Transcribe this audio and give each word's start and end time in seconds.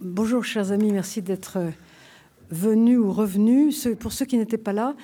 bonjour 0.00 0.42
chers 0.42 0.72
amis, 0.72 0.90
merci 0.90 1.20
d'être 1.20 1.58
venus 2.50 2.98
ou 2.98 3.12
revenus. 3.12 3.88
Pour 3.98 4.12
ceux 4.12 4.24
qui 4.24 4.38
n'étaient 4.38 4.58
pas 4.58 4.72
là, 4.72 4.94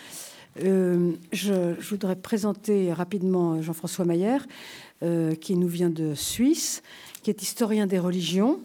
euh, 0.65 1.13
je, 1.33 1.79
voudrais 1.91 2.17
présenter 2.17 2.93
rapidement 2.93 3.61
Jean-François 3.61 4.07
Maillère, 4.07 4.47
euh, 5.03 5.35
qui 5.35 5.57
nous 5.57 5.69
vient 5.69 5.91
de 5.91 6.15
Suisse, 6.15 6.83
qui 7.23 7.29
est 7.29 7.43
historien 7.43 7.87
des 7.87 7.99
religions 7.99 8.61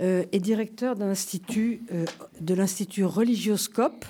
euh, 0.00 0.24
et 0.30 0.38
directeur 0.38 0.94
de 0.94 2.54
l'Institut 2.54 3.04
Religioscope. 3.04 4.04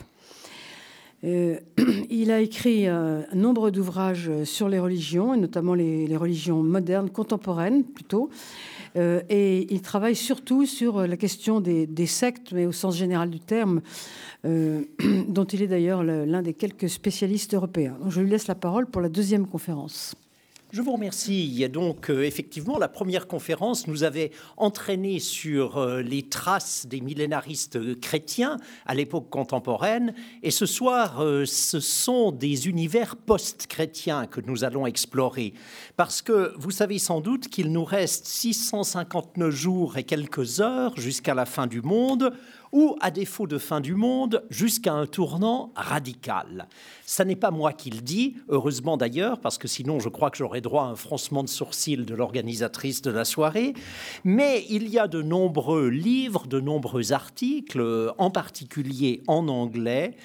il 2.11 2.31
a 2.31 2.41
écrit 2.41 2.87
un 2.87 3.25
nombre 3.35 3.71
d'ouvrages 3.71 4.31
sur 4.45 4.69
les 4.69 4.79
religions, 4.79 5.35
et 5.35 5.37
notamment 5.37 5.75
les 5.75 6.17
religions 6.17 6.63
modernes, 6.63 7.11
contemporaines 7.11 7.85
plutôt, 7.85 8.31
euh, 8.97 9.21
et 9.29 9.73
il 9.73 9.81
travaille 9.81 10.17
surtout 10.17 10.67
sur 10.67 11.07
la 11.07 11.17
question 11.17 11.61
des, 11.61 12.07
sectes, 12.07 12.53
mais 12.53 12.67
au 12.67 12.73
sens 12.73 12.97
général 12.97 13.31
du 13.31 13.41
terme, 13.41 13.81
euh, 14.45 14.83
dont 15.29 15.45
il 15.45 15.63
est 15.63 15.67
d'ailleurs 15.67 16.03
l'un 16.03 16.43
des 16.43 16.55
quelques 16.55 16.89
spécialistes 16.89 17.55
européens. 17.55 17.97
je 18.09 18.21
lui 18.21 18.31
laisse 18.31 18.47
la 18.47 18.55
parole 18.55 18.87
pour 18.87 19.01
la 19.01 19.09
deuxième 19.09 19.47
conférence. 19.47 20.15
Je 20.71 20.83
vous 20.83 20.93
remercie. 20.93 21.47
Il 21.47 21.59
y 21.59 21.65
a 21.65 21.69
donc 21.69 22.11
euh, 22.11 22.25
effectivement 22.25 22.77
la 22.77 22.89
première 22.89 23.27
conférence 23.27 23.87
nous 23.87 24.05
avait 24.05 24.33
entraîné 24.59 25.19
sur 25.19 25.79
euh, 25.79 26.03
les 26.03 26.29
traces 26.29 26.87
des 26.87 27.01
millénaristes 27.01 27.99
chrétiens 28.03 28.59
à 28.85 28.95
l'époque 28.95 29.31
contemporaine. 29.31 30.13
Et 30.43 30.51
ce 30.51 30.67
soir, 30.67 31.23
euh, 31.23 31.47
ce 31.47 31.81
sont 31.81 32.33
des 32.33 32.69
univers 32.69 33.17
post-chrétiens 33.17 34.27
que 34.27 34.43
nous 34.43 34.63
allons 34.63 34.87
explorer. 34.87 35.55
Parce 35.97 36.21
que 36.21 36.53
vous 36.59 36.71
savez 36.71 36.99
sans 36.99 37.23
doute 37.23 37.49
qu'il 37.49 37.73
nous 37.73 37.85
reste 37.85 38.27
659 38.27 39.49
jours 39.49 39.97
et 39.97 40.05
quelques 40.05 40.61
heures 40.61 40.95
jusqu'à 41.01 41.33
la 41.33 41.47
fin 41.47 41.67
du 41.67 41.81
monde 41.81 42.35
ou, 42.73 42.97
à 43.01 43.11
défaut 43.11 43.47
de 43.47 43.59
fin 43.59 43.81
du 43.81 43.95
monde, 43.95 44.45
jusqu'à 44.51 44.93
un 44.93 45.07
tournant 45.07 45.73
radical. 45.75 46.69
Ça 47.07 47.25
n'est 47.25 47.37
pas 47.37 47.51
moi 47.51 47.73
qui 47.73 47.91
le 47.91 48.01
dis, 48.01 48.37
heureusement 48.49 48.97
d'ailleurs, 48.97 49.41
parce 49.41 49.59
que 49.59 49.69
sinon 49.69 50.01
je 50.01 50.09
crois 50.09 50.31
que 50.31 50.39
j'aurais 50.39 50.61
droit 50.61 50.85
à 50.85 50.87
un 50.87 50.97
froncement 50.97 51.43
de 51.43 51.49
sourcils 51.49 51.97
de 51.97 52.15
l'organisatrice 52.15 53.03
de 53.03 53.11
la 53.11 53.25
soirée, 53.25 53.75
mais 54.25 54.67
il 54.69 54.89
y 54.89 54.99
a 54.99 55.09
de 55.09 55.23
nombreux 55.23 55.89
livres, 55.89 56.47
de 56.47 56.61
nombreux 56.61 57.13
articles, 57.13 58.13
en 58.19 58.31
particulier 58.31 59.23
en 59.27 59.49
anglais, 59.49 60.17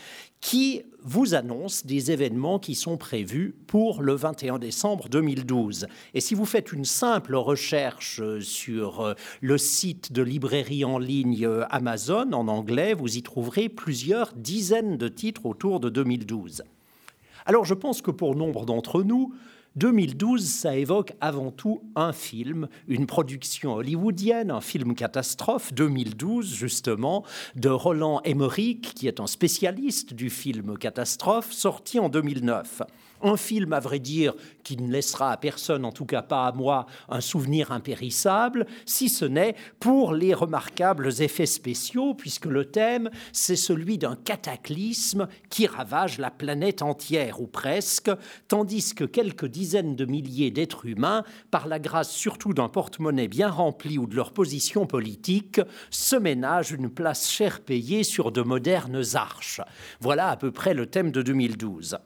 qui 0.44 0.84
vous 1.02 1.36
annonce 1.36 1.86
des 1.86 2.12
événements 2.12 2.60
qui 2.60 2.76
sont 2.76 2.98
prévus 2.98 3.56
pour 3.66 4.02
le 4.02 4.14
21 4.14 4.60
décembre 4.60 5.08
2012. 5.08 5.88
Et 6.14 6.20
si 6.20 6.36
vous 6.36 6.46
faites 6.46 6.74
une 6.74 6.84
simple 6.84 7.36
recherche 7.36 8.22
sur 8.42 9.00
euh, 9.00 9.14
le 9.40 9.58
site 9.58 10.12
de 10.12 10.22
librairie 10.22 10.84
en 10.84 11.00
ligne 11.00 11.46
euh, 11.46 11.64
Amazon 11.70 12.34
en 12.34 12.50
anglais, 12.50 12.94
vous 12.94 13.18
y 13.18 13.24
trouverez 13.24 13.70
plusieurs 13.70 14.34
dizaines 14.34 14.98
de 14.98 15.08
titres 15.08 15.46
autour 15.46 15.80
de 15.80 15.88
2012. 15.88 16.64
Alors 17.46 17.64
je 17.64 17.74
pense 17.74 18.02
que 18.02 18.12
pour 18.12 18.36
nombre 18.36 18.66
d'entre 18.66 19.02
nous, 19.02 19.34
2012, 19.76 20.46
ça 20.46 20.76
évoque 20.76 21.14
avant 21.20 21.50
tout 21.50 21.82
un 21.96 22.14
film, 22.14 22.68
une 22.88 23.08
production 23.08 23.74
hollywoodienne, 23.74 24.52
un 24.52 24.62
film 24.62 24.94
catastrophe, 24.94 25.74
2012 25.74 26.54
justement, 26.54 27.24
de 27.56 27.70
Roland 27.70 28.22
Emmerich, 28.24 28.94
qui 28.94 29.08
est 29.08 29.20
un 29.20 29.26
spécialiste 29.26 30.14
du 30.14 30.30
film 30.30 30.78
catastrophe, 30.78 31.52
sorti 31.52 32.00
en 32.00 32.10
2009. 32.10 32.84
Un 33.26 33.38
film, 33.38 33.72
à 33.72 33.80
vrai 33.80 34.00
dire, 34.00 34.34
qui 34.64 34.76
ne 34.76 34.92
laissera 34.92 35.32
à 35.32 35.38
personne, 35.38 35.86
en 35.86 35.94
tout 35.94 36.06
cas 36.06 36.22
pas 36.22 36.46
à 36.46 36.52
moi, 36.52 36.88
un 37.08 37.22
souvenir 37.22 37.72
impérissable, 37.72 38.66
si 38.86 39.08
ce 39.08 39.24
n'est 39.24 39.56
pour 39.80 40.14
les 40.14 40.34
remarquables 40.34 41.10
effets 41.22 41.46
spéciaux, 41.46 42.16
puisque 42.16 42.48
le 42.48 42.66
thème, 42.66 43.10
c'est 43.32 43.56
celui 43.56 43.98
d'un 43.98 44.18
cataclysme 44.18 45.30
qui 45.50 45.68
ravage 45.68 46.18
la 46.18 46.32
planète 46.32 46.82
entière, 46.82 47.42
ou 47.42 47.48
presque, 47.48 48.12
tandis 48.50 48.94
que 48.94 49.06
quelques 49.06 49.48
dizaines 49.48 49.96
de 49.96 50.04
milliers 50.04 50.52
d'êtres 50.52 50.86
humains, 50.86 51.24
par 51.50 51.70
la 51.70 51.80
grâce 51.80 52.12
surtout 52.12 52.54
d'un 52.54 52.68
porte-monnaie 52.68 53.30
bien 53.30 53.50
rempli 53.50 53.98
ou 53.98 54.06
de 54.06 54.18
leur 54.18 54.34
position 54.34 54.86
politique, 54.86 55.62
se 55.92 56.18
ménagent 56.18 56.74
une 56.74 56.90
place 56.90 57.32
chère 57.32 57.62
payée 57.62 58.04
sur 58.04 58.34
de 58.34 58.42
modernes 58.42 59.02
arches. 59.14 59.62
Voilà 60.02 60.28
à 60.28 60.36
peu 60.36 60.52
près 60.52 60.74
le 60.74 60.88
thème 60.88 61.12
de 61.12 61.22
2012. 61.22 61.98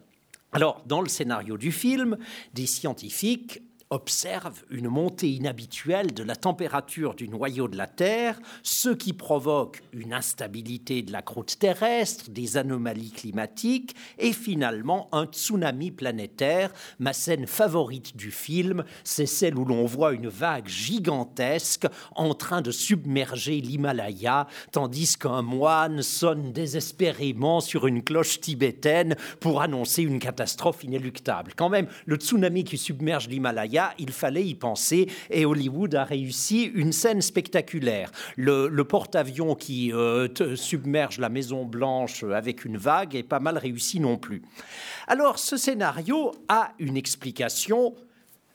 Alors, 0.51 0.83
dans 0.85 1.01
le 1.01 1.09
scénario 1.09 1.57
du 1.57 1.71
film, 1.71 2.17
des 2.53 2.65
scientifiques 2.65 3.61
observe 3.89 4.63
une 4.69 4.89
montée 4.89 5.31
inhabituelle 5.31 6.13
de 6.13 6.23
la 6.23 6.35
température 6.35 7.15
du 7.15 7.29
noyau 7.29 7.67
de 7.67 7.77
la 7.77 7.87
Terre, 7.87 8.39
ce 8.61 8.89
qui 8.89 9.13
provoque 9.13 9.81
une 9.93 10.13
instabilité 10.13 11.01
de 11.01 11.11
la 11.11 11.21
croûte 11.21 11.57
terrestre, 11.57 12.29
des 12.29 12.57
anomalies 12.57 13.11
climatiques 13.11 13.95
et 14.19 14.33
finalement 14.33 15.07
un 15.13 15.25
tsunami 15.25 15.91
planétaire. 15.91 16.73
Ma 16.99 17.13
scène 17.13 17.47
favorite 17.47 18.17
du 18.17 18.31
film, 18.31 18.83
c'est 19.05 19.25
celle 19.25 19.57
où 19.57 19.63
l'on 19.63 19.85
voit 19.85 20.13
une 20.13 20.27
vague 20.27 20.67
gigantesque 20.67 21.87
en 22.15 22.33
train 22.33 22.61
de 22.61 22.71
submerger 22.71 23.61
l'Himalaya, 23.61 24.47
tandis 24.71 25.15
qu'un 25.17 25.41
moine 25.41 26.01
sonne 26.01 26.51
désespérément 26.51 27.61
sur 27.61 27.87
une 27.87 28.03
cloche 28.03 28.41
tibétaine 28.41 29.15
pour 29.39 29.61
annoncer 29.61 30.03
une 30.03 30.19
catastrophe 30.19 30.83
inéluctable. 30.83 31.53
Quand 31.55 31.69
même, 31.69 31.87
le 32.05 32.17
tsunami 32.17 32.65
qui 32.65 32.77
submerge 32.77 33.29
l'Himalaya, 33.29 33.76
il 33.97 34.11
fallait 34.11 34.45
y 34.45 34.55
penser 34.55 35.07
et 35.29 35.45
Hollywood 35.45 35.95
a 35.95 36.03
réussi 36.03 36.63
une 36.63 36.91
scène 36.91 37.21
spectaculaire. 37.21 38.11
Le, 38.35 38.69
porte-avions 38.83 39.55
qui 39.55 39.91
euh, 39.93 40.27
submerge 40.55 41.19
la 41.19 41.29
Maison 41.29 41.65
Blanche 41.65 42.23
avec 42.23 42.65
une 42.65 42.77
vague 42.77 43.15
est 43.15 43.23
pas 43.23 43.39
mal 43.39 43.57
réussi 43.57 43.99
non 43.99 44.17
plus. 44.17 44.41
Alors 45.07 45.39
ce 45.39 45.57
scénario 45.57 46.31
a 46.47 46.73
une 46.79 46.97
explication 46.97 47.93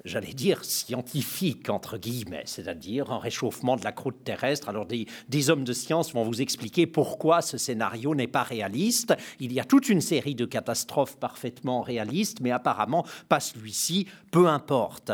j'allais 0.05 0.33
dire, 0.33 0.65
scientifique, 0.65 1.69
entre 1.71 1.99
guillemets, 1.99 2.43
c'est-à-dire 2.47 3.11
un 3.11 3.19
réchauffement 3.19 3.77
de 3.77 3.85
la 3.85 3.93
croûte 3.93 4.25
terrestre. 4.25 4.69
Alors 4.69 4.87
des, 4.87 5.51
hommes 5.51 5.65
de 5.65 5.73
science 5.73 6.13
vont 6.13 6.25
vous 6.25 6.41
expliquer 6.41 6.87
pourquoi 6.87 7.43
ce 7.43 7.59
scénario 7.59 8.15
n'est 8.15 8.27
pas 8.27 8.43
réaliste. 8.43 9.15
Il 9.41 9.53
y 9.53 9.61
a 9.61 9.65
toute 9.65 9.89
une 9.89 10.01
série 10.01 10.35
de 10.35 10.45
catastrophes 10.45 11.17
parfaitement 11.17 11.83
réalistes, 11.83 12.41
mais 12.41 12.51
apparemment 12.51 13.07
pas 13.29 13.41
celui-ci, 13.41 14.07
peu 14.31 14.49
importe. 14.49 15.13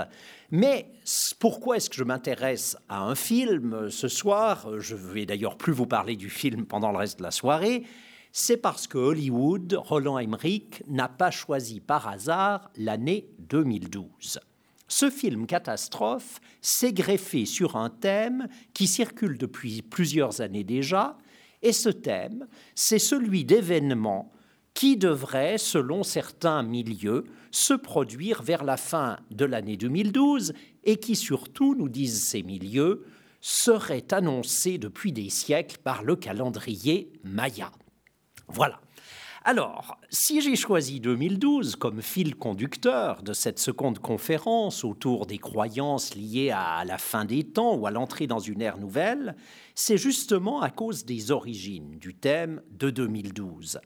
Mais 0.51 0.87
pourquoi 1.39 1.77
est-ce 1.77 1.91
que 1.91 1.97
je 1.97 2.05
m'intéresse 2.05 2.77
à 2.89 3.03
un 3.03 3.15
film 3.15 3.91
ce 3.91 4.09
soir? 4.09 4.79
Je 4.79 4.95
vais 4.95 5.27
d'ailleurs 5.27 5.57
plus 5.57 5.73
vous 5.73 5.87
parler 5.87 6.17
du 6.17 6.31
film 6.31 6.65
pendant 6.65 6.91
le 6.91 6.99
reste 6.99 7.19
de 7.19 7.25
la 7.25 7.31
soirée. 7.31 7.85
C'est 8.33 8.57
parce 8.59 8.87
que 8.87 8.99
Hollywood, 8.99 9.75
Roland 9.79 10.19
Emmerich, 10.19 10.83
n'a 10.87 11.09
pas 11.09 11.31
choisi 11.31 11.81
par 11.81 12.09
hasard 12.09 12.71
l'année 12.77 13.27
2012. 13.39 14.39
Ce 14.89 15.11
film 15.11 15.47
catastrophe 15.47 16.41
s'est 16.63 16.95
greffé 16.95 17.45
sur 17.45 17.77
un 17.77 17.91
thème 17.91 18.49
qui 18.73 18.87
circule 18.87 19.37
depuis 19.37 19.83
plusieurs 19.83 20.41
années 20.41 20.65
déjà, 20.65 21.19
et 21.63 21.73
ce 21.73 21.91
thème, 21.91 22.47
c'est 22.75 22.99
celui 22.99 23.45
d'événements 23.45 24.33
qui 24.73 24.97
devraient, 24.97 25.59
selon 25.59 26.03
certains 26.03 26.63
milieux, 26.63 27.25
se 27.51 27.75
produire 27.75 28.43
vers 28.43 28.65
la 28.65 28.77
fin 28.77 29.19
de 29.31 29.45
l'année 29.45 29.77
2012 29.77 30.55
et 30.85 30.97
qui 30.97 31.17
surtout, 31.17 31.75
nous 31.75 31.89
disent 31.89 32.23
ces 32.23 32.43
milieux, 32.43 33.05
seraient 33.41 34.13
annoncés 34.13 34.79
depuis 34.79 35.13
des 35.13 35.31
siècles 35.31 35.79
par 35.83 36.03
le 36.03 36.17
calendrier 36.17 37.13
Maya. 37.25 37.73
Voilà. 38.49 38.81
Alors, 39.51 39.99
si 40.11 40.43
j'ai 40.43 40.57
choisi 40.57 41.01
2012 41.01 41.77
comme 41.77 42.03
fil 42.03 42.37
conducteur 42.37 43.23
de 43.23 43.33
cette 43.33 43.59
seconde 43.59 43.99
conférence 43.99 44.85
autour 44.85 45.25
des 45.25 45.39
croyances 45.39 46.15
liées 46.15 46.51
à 46.51 46.85
la 46.85 46.99
fin 46.99 47.25
des 47.25 47.45
temps 47.45 47.75
ou 47.75 47.87
à 47.87 47.91
l'entrée 47.91 48.27
dans 48.27 48.41
une 48.41 48.61
ère 48.61 48.77
nouvelle, 48.77 49.37
c'est 49.75 49.97
justement 49.97 50.61
à 50.61 50.69
cause 50.69 51.07
des 51.07 51.31
origines 51.31 51.99
du 51.99 52.15
thème 52.15 52.61
de 52.73 52.91
2012. 52.91 53.81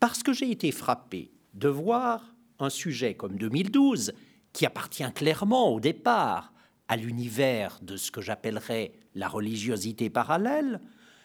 Parce 0.00 0.22
que 0.22 0.34
j'ai 0.34 0.50
été 0.50 0.70
frappé 0.70 1.32
de 1.54 1.70
voir 1.70 2.34
un 2.58 2.68
sujet 2.68 3.14
comme 3.14 3.38
2012, 3.38 4.12
qui 4.52 4.66
appartient 4.66 5.10
clairement 5.14 5.72
au 5.72 5.80
départ 5.80 6.52
à 6.88 6.98
l'univers 6.98 7.78
de 7.80 7.96
ce 7.96 8.10
que 8.10 8.20
j'appellerais 8.20 8.92
la 9.14 9.28
religiosité 9.28 10.10
parallèle, 10.10 10.78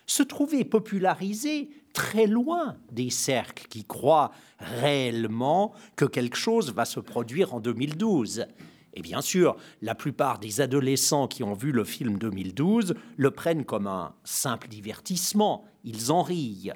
se 0.06 0.24
trouver 0.24 0.65
popularisé 0.65 1.69
très 1.94 2.27
loin 2.27 2.77
des 2.92 3.09
cercles 3.09 3.68
qui 3.68 3.83
croient 3.83 4.31
réellement 4.59 5.74
que 5.95 6.06
quelque 6.06 6.38
chose 6.38 6.74
va 6.74 6.86
se 6.86 7.00
produire 7.00 7.53
en 7.53 7.59
2012. 7.59 8.45
Et 8.94 9.01
bien 9.01 9.21
sûr, 9.21 9.56
la 9.81 9.95
plupart 9.95 10.39
des 10.39 10.62
adolescents 10.62 11.27
qui 11.27 11.44
ont 11.44 11.53
vu 11.53 11.71
le 11.71 11.83
film 11.83 12.18
2012 12.18 12.95
le 13.18 13.31
prennent 13.31 13.65
comme 13.65 13.88
un 13.88 14.13
simple 14.24 14.68
divertissement, 14.68 15.65
ils 15.83 16.12
en 16.12 16.24
rient. 16.24 16.71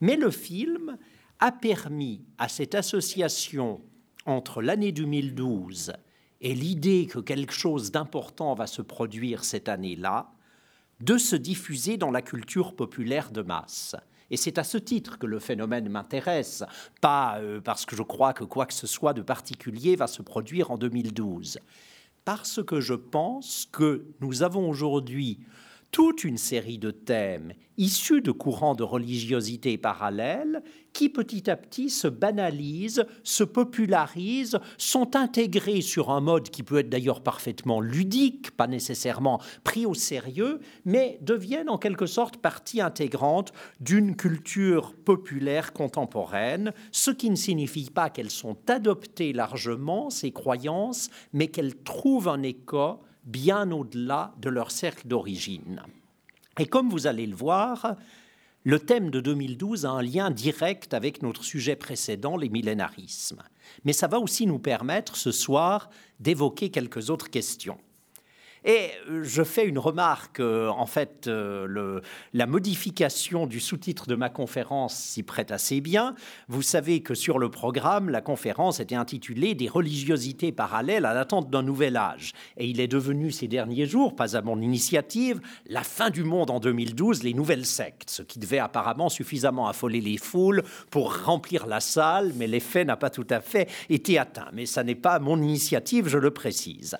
Mais 0.00 0.16
le 0.16 0.30
film 0.30 0.96
a 1.40 1.52
permis 1.52 2.24
à 2.38 2.48
cette 2.48 2.74
association 2.74 3.80
entre 4.26 4.62
l'année 4.62 4.92
2012 4.92 5.92
et 6.40 6.54
l'idée 6.54 7.06
que 7.06 7.18
quelque 7.18 7.52
chose 7.52 7.90
d'important 7.90 8.54
va 8.54 8.66
se 8.66 8.82
produire 8.82 9.44
cette 9.44 9.68
année-là 9.68 10.30
de 11.00 11.18
se 11.18 11.36
diffuser 11.36 11.96
dans 11.96 12.10
la 12.10 12.22
culture 12.22 12.74
populaire 12.74 13.30
de 13.30 13.42
masse. 13.42 13.94
Et 14.30 14.36
c'est 14.36 14.58
à 14.58 14.64
ce 14.64 14.76
titre 14.78 15.18
que 15.18 15.26
le 15.26 15.38
phénomène 15.38 15.88
m'intéresse, 15.88 16.64
pas 17.00 17.38
euh, 17.38 17.60
parce 17.60 17.86
que 17.86 17.96
je 17.96 18.02
crois 18.02 18.34
que 18.34 18.44
quoi 18.44 18.66
que 18.66 18.74
ce 18.74 18.86
soit 18.86 19.14
de 19.14 19.22
particulier 19.22 19.96
va 19.96 20.06
se 20.06 20.22
produire 20.22 20.70
en 20.70 20.76
2012, 20.76 21.58
parce 22.24 22.62
que 22.62 22.80
je 22.80 22.94
pense 22.94 23.68
que 23.72 24.06
nous 24.20 24.42
avons 24.42 24.68
aujourd'hui 24.68 25.38
toute 25.90 26.24
une 26.24 26.38
série 26.38 26.78
de 26.78 26.90
thèmes 26.90 27.52
issus 27.78 28.20
de 28.20 28.32
courants 28.32 28.74
de 28.74 28.82
religiosité 28.82 29.78
parallèles 29.78 30.62
qui 30.92 31.08
petit 31.08 31.48
à 31.48 31.56
petit 31.56 31.90
se 31.90 32.08
banalisent, 32.08 33.06
se 33.22 33.44
popularisent, 33.44 34.58
sont 34.78 35.14
intégrés 35.14 35.80
sur 35.80 36.10
un 36.10 36.20
mode 36.20 36.50
qui 36.50 36.64
peut 36.64 36.78
être 36.78 36.88
d'ailleurs 36.88 37.22
parfaitement 37.22 37.80
ludique, 37.80 38.50
pas 38.50 38.66
nécessairement 38.66 39.40
pris 39.62 39.86
au 39.86 39.94
sérieux, 39.94 40.58
mais 40.84 41.18
deviennent 41.22 41.70
en 41.70 41.78
quelque 41.78 42.06
sorte 42.06 42.38
partie 42.38 42.80
intégrante 42.80 43.52
d'une 43.80 44.16
culture 44.16 44.94
populaire 44.96 45.72
contemporaine, 45.72 46.72
ce 46.90 47.12
qui 47.12 47.30
ne 47.30 47.36
signifie 47.36 47.90
pas 47.90 48.10
qu'elles 48.10 48.30
sont 48.30 48.56
adoptées 48.68 49.32
largement, 49.32 50.10
ces 50.10 50.32
croyances, 50.32 51.10
mais 51.32 51.46
qu'elles 51.46 51.76
trouvent 51.76 52.28
un 52.28 52.42
écho 52.42 52.98
bien 53.28 53.70
au-delà 53.70 54.34
de 54.40 54.48
leur 54.48 54.70
cercle 54.70 55.06
d'origine. 55.06 55.82
Et 56.58 56.66
comme 56.66 56.88
vous 56.88 57.06
allez 57.06 57.26
le 57.26 57.36
voir, 57.36 57.96
le 58.64 58.80
thème 58.80 59.10
de 59.10 59.20
2012 59.20 59.86
a 59.86 59.90
un 59.90 60.02
lien 60.02 60.30
direct 60.30 60.92
avec 60.92 61.22
notre 61.22 61.44
sujet 61.44 61.76
précédent, 61.76 62.36
les 62.36 62.48
millénarismes. 62.48 63.42
Mais 63.84 63.92
ça 63.92 64.08
va 64.08 64.18
aussi 64.18 64.46
nous 64.46 64.58
permettre 64.58 65.16
ce 65.16 65.30
soir 65.30 65.90
d'évoquer 66.18 66.70
quelques 66.70 67.10
autres 67.10 67.30
questions. 67.30 67.78
Et 68.64 68.90
euh, 69.08 69.22
je 69.24 69.42
fais 69.42 69.66
une 69.66 69.78
remarque, 69.78 70.40
euh, 70.40 70.68
en 70.68 70.86
fait, 70.86 71.26
euh, 71.26 72.00
la 72.32 72.46
modification 72.46 73.46
du 73.46 73.60
sous-titre 73.60 74.06
de 74.06 74.14
ma 74.14 74.28
conférence 74.28 74.96
s'y 74.96 75.22
prête 75.22 75.52
assez 75.52 75.80
bien. 75.80 76.14
Vous 76.48 76.62
savez 76.62 77.00
que 77.00 77.14
sur 77.14 77.38
le 77.38 77.50
programme, 77.50 78.08
la 78.08 78.20
conférence 78.20 78.80
était 78.80 78.94
intitulée 78.94 79.54
Des 79.54 79.68
religiosités 79.68 80.52
parallèles 80.52 81.04
à 81.04 81.14
l'attente 81.14 81.50
d'un 81.50 81.62
nouvel 81.62 81.96
âge. 81.96 82.32
Et 82.56 82.66
il 82.66 82.80
est 82.80 82.88
devenu 82.88 83.30
ces 83.30 83.48
derniers 83.48 83.86
jours, 83.86 84.16
pas 84.16 84.36
à 84.36 84.42
mon 84.42 84.60
initiative, 84.60 85.40
la 85.66 85.82
fin 85.82 86.10
du 86.10 86.24
monde 86.24 86.50
en 86.50 86.60
2012, 86.60 87.22
les 87.22 87.34
nouvelles 87.34 87.66
sectes, 87.66 88.10
ce 88.10 88.22
qui 88.22 88.38
devait 88.38 88.58
apparemment 88.58 89.08
suffisamment 89.08 89.68
affoler 89.68 90.00
les 90.00 90.16
foules 90.16 90.62
pour 90.90 91.24
remplir 91.24 91.66
la 91.66 91.80
salle, 91.80 92.32
mais 92.36 92.46
l'effet 92.46 92.84
n'a 92.84 92.96
pas 92.96 93.10
tout 93.10 93.26
à 93.30 93.40
fait 93.40 93.68
été 93.88 94.18
atteint. 94.18 94.48
Mais 94.52 94.66
ça 94.66 94.82
n'est 94.82 94.94
pas 94.94 95.18
mon 95.18 95.40
initiative, 95.40 96.08
je 96.08 96.18
le 96.18 96.30
précise. 96.30 96.98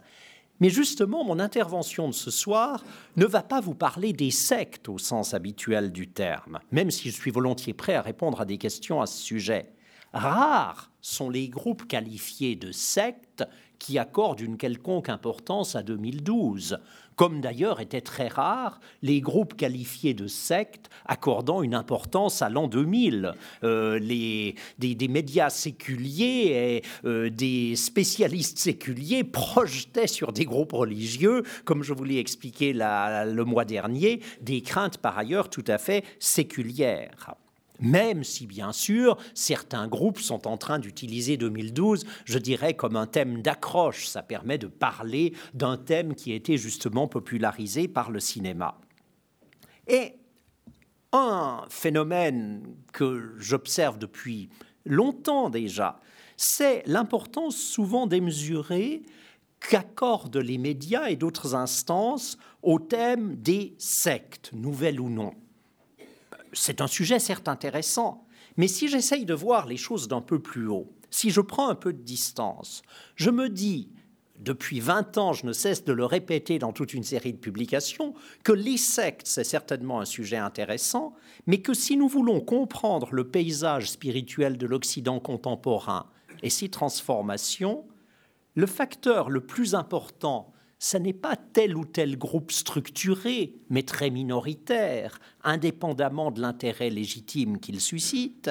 Mais 0.60 0.70
justement, 0.70 1.24
mon 1.24 1.38
intervention 1.38 2.08
de 2.08 2.14
ce 2.14 2.30
soir 2.30 2.84
ne 3.16 3.26
va 3.26 3.42
pas 3.42 3.60
vous 3.60 3.74
parler 3.74 4.12
des 4.12 4.30
sectes 4.30 4.88
au 4.88 4.98
sens 4.98 5.34
habituel 5.34 5.92
du 5.92 6.08
terme, 6.08 6.58
même 6.72 6.90
si 6.90 7.10
je 7.10 7.14
suis 7.14 7.30
volontiers 7.30 7.74
prêt 7.74 7.94
à 7.94 8.02
répondre 8.02 8.40
à 8.40 8.44
des 8.44 8.58
questions 8.58 9.00
à 9.00 9.06
ce 9.06 9.22
sujet. 9.22 9.72
Rares 10.12 10.90
sont 11.00 11.30
les 11.30 11.48
groupes 11.48 11.86
qualifiés 11.86 12.56
de 12.56 12.72
sectes 12.72 13.44
qui 13.78 13.98
accordent 13.98 14.40
une 14.40 14.56
quelconque 14.56 15.08
importance 15.08 15.76
à 15.76 15.82
2012, 15.82 16.78
comme 17.16 17.40
d'ailleurs 17.40 17.80
étaient 17.80 18.00
très 18.00 18.28
rares 18.28 18.80
les 19.02 19.20
groupes 19.20 19.56
qualifiés 19.56 20.14
de 20.14 20.28
sectes 20.28 20.88
accordant 21.04 21.62
une 21.62 21.74
importance 21.74 22.42
à 22.42 22.48
l'an 22.48 22.68
2000. 22.68 23.32
Euh, 23.64 23.98
les, 23.98 24.54
des, 24.78 25.08
médias 25.08 25.50
séculiers 25.50 26.82
et 26.84 27.08
euh, 27.08 27.28
des 27.28 27.74
spécialistes 27.74 28.58
séculiers 28.58 29.24
projetaient 29.24 30.06
sur 30.06 30.32
des 30.32 30.44
groupes 30.44 30.72
religieux, 30.72 31.42
comme 31.64 31.82
je 31.82 31.92
vous 31.92 32.04
l'ai 32.04 32.18
expliqué 32.18 32.72
le 32.72 33.42
mois 33.42 33.64
dernier, 33.64 34.20
des 34.40 34.60
craintes 34.60 34.98
par 34.98 35.18
ailleurs 35.18 35.50
tout 35.50 35.64
à 35.66 35.78
fait 35.78 36.04
séculières 36.20 37.34
même 37.80 38.24
si 38.24 38.46
bien 38.46 38.72
sûr 38.72 39.16
certains 39.34 39.88
groupes 39.88 40.20
sont 40.20 40.46
en 40.46 40.56
train 40.56 40.78
d'utiliser 40.78 41.36
2012, 41.36 42.04
je 42.24 42.38
dirais, 42.38 42.74
comme 42.74 42.96
un 42.96 43.06
thème 43.06 43.42
d'accroche. 43.42 44.06
Ça 44.06 44.22
permet 44.22 44.58
de 44.58 44.66
parler 44.66 45.34
d'un 45.54 45.76
thème 45.76 46.14
qui 46.14 46.32
a 46.32 46.34
été 46.34 46.56
justement 46.56 47.08
popularisé 47.08 47.88
par 47.88 48.10
le 48.10 48.20
cinéma. 48.20 48.78
Et 49.86 50.14
un 51.12 51.64
phénomène 51.70 52.62
que 52.92 53.34
j'observe 53.38 53.98
depuis 53.98 54.50
longtemps 54.84 55.50
déjà, 55.50 56.00
c'est 56.36 56.82
l'importance 56.86 57.56
souvent 57.56 58.06
démesurée 58.06 59.02
qu'accordent 59.60 60.36
les 60.36 60.58
médias 60.58 61.08
et 61.08 61.16
d'autres 61.16 61.54
instances 61.54 62.38
au 62.62 62.78
thème 62.78 63.36
des 63.36 63.74
sectes, 63.78 64.50
nouvelles 64.52 65.00
ou 65.00 65.08
non 65.08 65.34
c'est 66.52 66.80
un 66.80 66.86
sujet 66.86 67.18
certes 67.18 67.48
intéressant, 67.48 68.26
mais 68.56 68.68
si 68.68 68.88
j'essaye 68.88 69.24
de 69.24 69.34
voir 69.34 69.66
les 69.66 69.76
choses 69.76 70.08
d'un 70.08 70.20
peu 70.20 70.40
plus 70.40 70.66
haut, 70.66 70.92
si 71.10 71.30
je 71.30 71.40
prends 71.40 71.68
un 71.68 71.74
peu 71.74 71.92
de 71.92 72.02
distance, 72.02 72.82
je 73.14 73.30
me 73.30 73.48
dis, 73.48 73.90
depuis 74.38 74.80
20 74.80 75.18
ans, 75.18 75.32
je 75.32 75.46
ne 75.46 75.52
cesse 75.52 75.84
de 75.84 75.92
le 75.92 76.04
répéter 76.04 76.58
dans 76.58 76.72
toute 76.72 76.94
une 76.94 77.02
série 77.02 77.32
de 77.32 77.38
publications, 77.38 78.14
que 78.44 78.52
les 78.52 78.76
sectes, 78.76 79.26
c'est 79.26 79.44
certainement 79.44 80.00
un 80.00 80.04
sujet 80.04 80.36
intéressant, 80.36 81.14
mais 81.46 81.58
que 81.58 81.74
si 81.74 81.96
nous 81.96 82.08
voulons 82.08 82.40
comprendre 82.40 83.08
le 83.12 83.28
paysage 83.28 83.90
spirituel 83.90 84.56
de 84.56 84.66
l'Occident 84.66 85.18
contemporain 85.18 86.06
et 86.42 86.50
ses 86.50 86.68
transformations, 86.68 87.84
le 88.54 88.66
facteur 88.66 89.30
le 89.30 89.40
plus 89.40 89.74
important 89.74 90.52
ce 90.78 90.96
n'est 90.96 91.12
pas 91.12 91.36
tel 91.36 91.76
ou 91.76 91.84
tel 91.84 92.16
groupe 92.16 92.52
structuré, 92.52 93.54
mais 93.68 93.82
très 93.82 94.10
minoritaire, 94.10 95.18
indépendamment 95.42 96.30
de 96.30 96.40
l'intérêt 96.40 96.90
légitime 96.90 97.58
qu'il 97.58 97.80
suscite, 97.80 98.50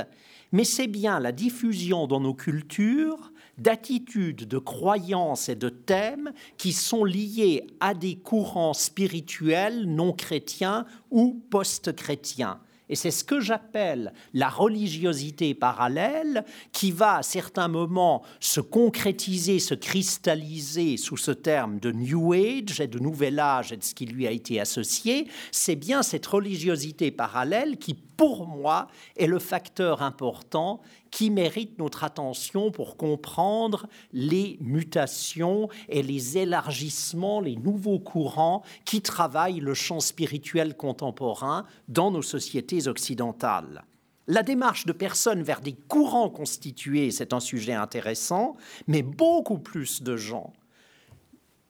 mais 0.51 0.63
c'est 0.63 0.87
bien 0.87 1.19
la 1.19 1.31
diffusion 1.31 2.07
dans 2.07 2.19
nos 2.19 2.33
cultures 2.33 3.31
d'attitudes, 3.57 4.47
de 4.47 4.57
croyances 4.57 5.49
et 5.49 5.55
de 5.55 5.69
thèmes 5.69 6.31
qui 6.57 6.73
sont 6.73 7.03
liés 7.03 7.65
à 7.79 7.93
des 7.93 8.15
courants 8.15 8.73
spirituels 8.73 9.85
non 9.85 10.13
chrétiens 10.13 10.85
ou 11.09 11.41
post-chrétiens. 11.49 12.59
Et 12.89 12.95
c'est 12.95 13.11
ce 13.11 13.23
que 13.23 13.39
j'appelle 13.39 14.13
la 14.33 14.49
religiosité 14.49 15.53
parallèle 15.53 16.45
qui 16.71 16.91
va 16.91 17.17
à 17.17 17.23
certains 17.23 17.67
moments 17.67 18.23
se 18.39 18.61
concrétiser, 18.61 19.59
se 19.59 19.73
cristalliser 19.73 20.97
sous 20.97 21.17
ce 21.17 21.31
terme 21.31 21.79
de 21.79 21.91
New 21.91 22.33
Age 22.33 22.79
et 22.79 22.87
de 22.87 22.99
Nouvel 22.99 23.39
Âge 23.39 23.73
et 23.73 23.77
de 23.77 23.83
ce 23.83 23.93
qui 23.93 24.05
lui 24.05 24.25
a 24.25 24.31
été 24.31 24.59
associé. 24.59 25.27
C'est 25.51 25.75
bien 25.75 26.01
cette 26.01 26.25
religiosité 26.25 27.11
parallèle 27.11 27.77
qui, 27.77 27.93
pour 27.93 28.47
moi, 28.47 28.87
est 29.17 29.27
le 29.27 29.39
facteur 29.39 30.01
important 30.01 30.81
qui 31.17 31.31
mérite 31.31 31.79
notre 31.79 32.03
attention 32.03 32.69
pour 32.69 32.95
comprendre 32.95 33.87
les 34.13 34.59
mutations 34.61 35.67
et 35.89 36.03
les 36.03 36.37
élargissements, 36.37 37.41
les 37.41 37.55
nouveaux 37.55 37.97
courants 37.97 38.61
qui 38.85 39.01
travaillent 39.01 39.59
le 39.59 39.73
champ 39.73 39.99
spirituel 39.99 40.77
contemporain 40.77 41.65
dans 41.87 42.11
nos 42.11 42.21
sociétés 42.21 42.87
occidentales. 42.87 43.83
La 44.27 44.43
démarche 44.43 44.85
de 44.85 44.91
personnes 44.91 45.41
vers 45.41 45.61
des 45.61 45.73
courants 45.73 46.29
constitués, 46.29 47.09
c'est 47.09 47.33
un 47.33 47.39
sujet 47.39 47.73
intéressant, 47.73 48.55
mais 48.85 49.01
beaucoup 49.01 49.57
plus 49.57 50.03
de 50.03 50.17
gens, 50.17 50.53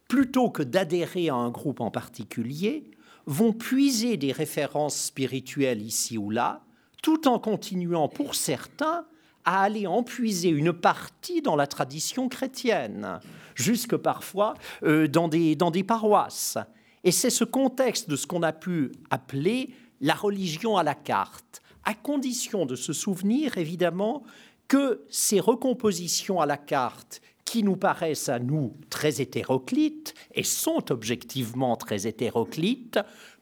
plutôt 0.09 0.49
que 0.49 0.63
d'adhérer 0.63 1.29
à 1.29 1.35
un 1.35 1.51
groupe 1.51 1.79
en 1.79 1.89
particulier, 1.89 2.91
vont 3.27 3.53
puiser 3.53 4.17
des 4.17 4.33
références 4.33 5.05
spirituelles 5.05 5.83
ici 5.83 6.17
ou 6.17 6.31
là, 6.31 6.65
tout 7.01 7.29
en 7.29 7.39
continuant 7.39 8.09
pour 8.09 8.35
certains 8.35 9.05
à 9.47 9.61
aller 9.61 9.87
empuiser 9.87 10.49
une 10.49 10.73
partie 10.73 11.41
dans 11.41 11.55
la 11.55 11.67
tradition 11.67 12.27
chrétienne, 12.27 13.21
jusque 13.55 13.95
parfois 13.95 14.55
euh, 14.83 15.07
dans, 15.07 15.29
des, 15.29 15.55
dans 15.55 15.71
des 15.71 15.85
paroisses. 15.85 16.57
Et 17.05 17.11
c'est 17.13 17.29
ce 17.29 17.45
contexte 17.45 18.09
de 18.09 18.17
ce 18.17 18.27
qu'on 18.27 18.43
a 18.43 18.51
pu 18.51 18.91
appeler 19.09 19.69
la 20.01 20.15
religion 20.15 20.75
à 20.75 20.83
la 20.83 20.95
carte, 20.95 21.61
à 21.85 21.93
condition 21.93 22.65
de 22.65 22.75
se 22.75 22.91
souvenir 22.91 23.57
évidemment 23.57 24.23
que 24.67 25.05
ces 25.09 25.39
recompositions 25.39 26.41
à 26.41 26.45
la 26.45 26.57
carte 26.57 27.21
qui 27.45 27.63
nous 27.63 27.77
paraissent 27.77 28.27
à 28.27 28.39
nous 28.39 28.75
très 28.89 29.21
hétéroclites, 29.21 30.13
et 30.35 30.43
sont 30.43 30.91
objectivement 30.91 31.77
très 31.77 32.05
hétéroclites, 32.05 32.99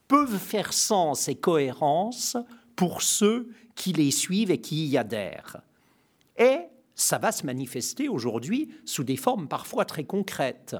peuvent 0.08 0.38
faire 0.38 0.72
sens 0.72 1.28
et 1.30 1.36
cohérence 1.36 2.38
pour 2.76 3.02
ceux 3.02 3.50
qui 3.74 3.92
les 3.92 4.12
suivent 4.12 4.52
et 4.52 4.62
qui 4.62 4.86
y 4.86 5.00
adhèrent. 5.00 5.64
Et 6.38 6.60
ça 6.96 7.18
va 7.18 7.32
se 7.32 7.46
manifester 7.46 8.08
aujourd'hui 8.10 8.70
sous 8.86 9.04
des 9.04 9.18
formes 9.18 9.48
parfois 9.48 9.86
très 9.86 10.06
concrètes. 10.06 10.76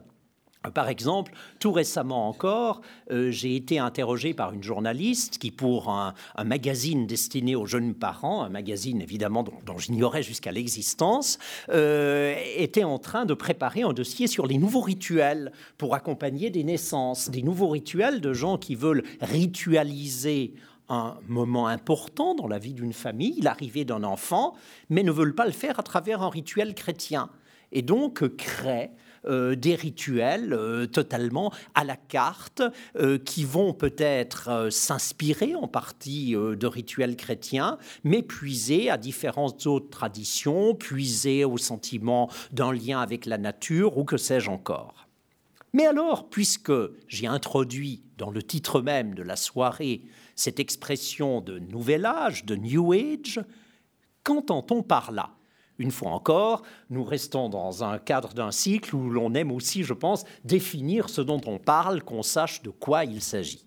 Par 0.74 0.90
exemple, 0.90 1.34
tout 1.60 1.72
récemment 1.72 2.28
encore, 2.28 2.82
euh, 3.12 3.32
j'ai 3.32 3.56
été 3.56 3.80
interrogé 3.80 4.34
par 4.34 4.54
une 4.54 4.64
journaliste 4.64 5.38
qui, 5.38 5.52
pour 5.52 5.90
un, 5.90 6.14
magazine 6.44 7.08
destiné 7.08 7.56
aux 7.56 7.66
jeunes 7.66 7.94
parents, 7.94 8.44
un 8.44 8.50
magazine 8.50 9.02
évidemment 9.02 9.44
dont, 9.44 9.78
j'ignorais 9.78 10.24
jusqu'à 10.24 10.52
l'existence, 10.52 11.38
euh, 11.70 12.36
était 12.56 12.84
en 12.84 13.00
train 13.00 13.26
de 13.26 13.34
préparer 13.34 13.84
un 13.84 13.94
dossier 13.94 14.28
sur 14.28 14.48
les 14.48 14.58
nouveaux 14.58 14.82
rituels 14.82 15.52
pour 15.78 15.96
accompagner 15.96 16.50
des 16.50 16.64
naissances, 16.64 17.30
des 17.30 17.42
nouveaux 17.42 17.70
rituels 17.70 18.22
de 18.22 18.34
gens 18.34 18.58
qui 18.58 18.76
veulent 18.76 19.04
ritualiser 19.22 20.54
un 20.90 21.18
moment 21.28 21.68
important 21.68 22.36
dans 22.36 22.48
la 22.48 22.60
vie 22.60 22.74
d'une 22.74 22.94
famille, 22.94 23.42
l'arrivée 23.42 23.86
d'un 23.86 24.04
enfant, 24.04 24.56
mais 24.90 25.04
ne 25.04 25.12
veulent 25.12 25.36
pas 25.36 25.46
le 25.46 25.52
faire 25.52 25.80
à 25.80 25.84
travers 25.84 26.22
un 26.22 26.30
rituel 26.30 26.76
chrétien. 26.76 27.30
Et 27.72 27.82
donc 27.82 28.28
créent 28.38 28.92
euh, 29.28 29.56
des 29.56 29.74
rituels 29.76 30.54
euh, 30.54 30.86
totalement 30.86 31.52
à 31.74 31.84
la 31.84 31.96
carte 31.96 32.62
euh, 32.96 33.18
qui 33.18 33.44
vont 33.44 33.74
peut-être 33.74 34.68
s'inspirer 34.70 35.56
en 35.56 35.68
partie 35.68 36.34
de 36.34 36.68
rituels 36.68 37.16
chrétiens, 37.16 37.78
mais 38.04 38.22
puiser 38.22 38.90
à 38.90 38.98
différentes 38.98 39.66
autres 39.66 39.90
traditions, 39.90 40.76
puiser 40.76 41.44
au 41.44 41.58
sentiment 41.58 42.30
d'un 42.52 42.72
lien 42.72 43.00
avec 43.00 43.26
la 43.26 43.38
nature 43.38 43.98
ou 43.98 44.04
que 44.04 44.18
sais-je 44.18 44.50
encore. 44.50 45.08
Mais 45.74 45.88
alors, 45.88 46.30
puisque 46.30 46.72
j'ai 47.08 47.28
introduit 47.28 48.04
dans 48.18 48.30
le 48.30 48.42
titre 48.42 48.82
même 48.82 49.14
de 49.14 49.24
la 49.24 49.36
soirée 49.36 50.04
cette 50.36 50.60
expression 50.60 51.42
de 51.42 51.60
nouvel 51.60 52.06
âge, 52.06 52.46
de 52.46 52.56
New 52.56 52.94
Age, 52.94 53.42
qu'entend-on 54.24 54.84
par 54.84 55.12
là? 55.12 55.32
Une 55.78 55.92
fois 55.92 56.12
encore, 56.12 56.64
nous 56.90 57.04
restons 57.04 57.50
dans 57.50 57.84
un 57.84 57.98
cadre 57.98 58.34
d'un 58.34 58.52
cycle 58.52 58.96
où 58.96 59.10
l'on 59.10 59.34
aime 59.34 59.52
aussi, 59.52 59.84
je 59.84 59.94
pense, 59.94 60.24
définir 60.46 61.10
ce 61.10 61.22
dont 61.22 61.42
on 61.46 61.58
parle, 61.58 62.02
qu'on 62.02 62.24
sache 62.24 62.62
de 62.62 62.70
quoi 62.70 63.04
il 63.04 63.22
s'agit. 63.22 63.66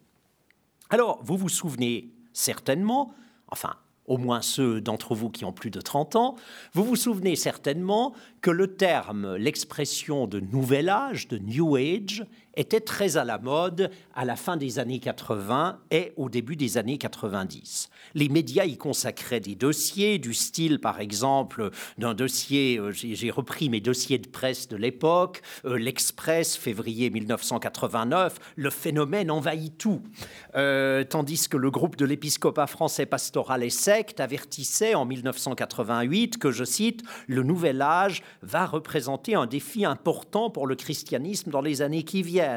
Alors, 0.91 1.21
vous 1.23 1.37
vous 1.37 1.51
souvenez 1.51 2.11
certainement, 2.33 3.13
enfin, 3.49 3.75
au 4.07 4.17
moins 4.17 4.41
ceux 4.41 4.81
d'entre 4.81 5.15
vous 5.15 5.29
qui 5.29 5.45
ont 5.45 5.53
plus 5.53 5.71
de 5.71 5.83
30 5.83 6.17
ans, 6.17 6.37
vous 6.73 6.83
vous 6.83 6.97
souvenez 6.97 7.37
certainement 7.37 8.15
que 8.41 8.51
le 8.51 8.75
terme, 8.75 9.37
l'expression 9.37 10.27
de 10.27 10.41
nouvel 10.41 10.89
âge, 10.89 11.29
de 11.29 11.37
New 11.37 11.77
Age, 11.77 12.27
était 12.59 12.81
très 12.81 13.17
à 13.17 13.25
la 13.25 13.39
mode 13.39 13.91
à 14.15 14.25
la 14.25 14.35
fin 14.35 14.57
des 14.57 14.81
années 14.81 14.99
80 14.99 15.79
et 15.93 16.13
au 16.17 16.29
début 16.29 16.57
des 16.57 16.77
années 16.77 16.99
90. 16.99 17.89
Les 18.15 18.29
médias 18.29 18.65
y 18.65 18.77
consacraient 18.77 19.39
des 19.39 19.55
dossiers, 19.55 20.19
du 20.19 20.35
style 20.35 20.81
par 20.81 21.01
exemple 21.01 21.71
d'un 21.99 22.15
dossier, 22.15 22.79
euh, 22.79 22.91
j'ai 22.91 23.31
repris 23.31 23.71
mes 23.71 23.81
dossiers 23.81 24.19
de 24.19 24.27
presse 24.27 24.67
de 24.67 24.77
l'époque, 24.77 25.43
euh, 25.65 25.79
l'Express, 25.79 26.57
février 26.57 27.11
1989, 27.11 28.39
le 28.57 28.71
phénomène 28.71 29.31
envahit 29.31 29.79
tout. 29.79 30.03
Euh, 30.57 31.05
tandis 31.05 31.49
que 31.49 31.57
le 31.57 31.71
groupe 31.71 31.97
de 31.97 32.05
l'épiscopat 32.05 32.67
français 32.67 33.07
pastoral 33.07 33.63
et 33.63 33.71
secte 33.71 34.19
avertissait 34.19 34.97
en 34.97 35.05
1988 35.05 36.39
que, 36.39 36.51
je 36.51 36.65
cite, 36.65 37.03
le 37.29 37.45
nouvel 37.45 37.83
âge 37.83 38.23
va 38.43 38.67
représenter 38.67 39.37
un 39.37 39.47
défi 39.47 39.85
important 39.85 40.51
pour 40.51 40.67
le 40.67 40.75
christianisme 40.75 41.53
dans 41.53 41.61
les 41.61 41.83
années 41.83 42.03
qui 42.03 42.23
viennent. 42.23 42.48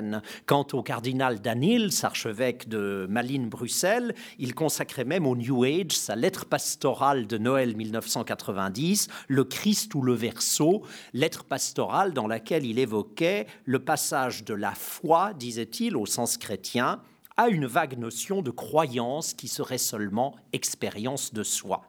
Quant 0.45 0.67
au 0.74 0.83
cardinal 0.83 1.41
Danils, 1.41 1.91
archevêque 2.03 2.67
de 2.67 3.07
Malines-Bruxelles, 3.10 4.13
il 4.39 4.55
consacrait 4.55 5.05
même 5.05 5.27
au 5.27 5.36
New 5.36 5.63
Age 5.63 5.91
sa 5.91 6.15
lettre 6.15 6.45
pastorale 6.45 7.27
de 7.27 7.38
Noël 7.38 7.75
1990, 7.75 9.07
Le 9.27 9.43
Christ 9.43 9.93
ou 9.95 10.01
le 10.01 10.13
Verseau, 10.13 10.83
lettre 11.13 11.43
pastorale 11.43 12.13
dans 12.13 12.27
laquelle 12.27 12.65
il 12.65 12.79
évoquait 12.79 13.48
le 13.65 13.79
passage 13.79 14.43
de 14.43 14.53
la 14.53 14.71
foi, 14.71 15.33
disait-il, 15.33 15.95
au 15.95 16.05
sens 16.05 16.38
chrétien, 16.38 17.01
à 17.38 17.50
une 17.50 17.65
vague 17.65 17.98
notion 17.98 18.41
de 18.41 18.51
croyance 18.51 19.33
qui 19.33 19.48
serait 19.48 19.77
seulement 19.77 20.36
expérience 20.53 21.33
de 21.33 21.43
soi. 21.43 21.83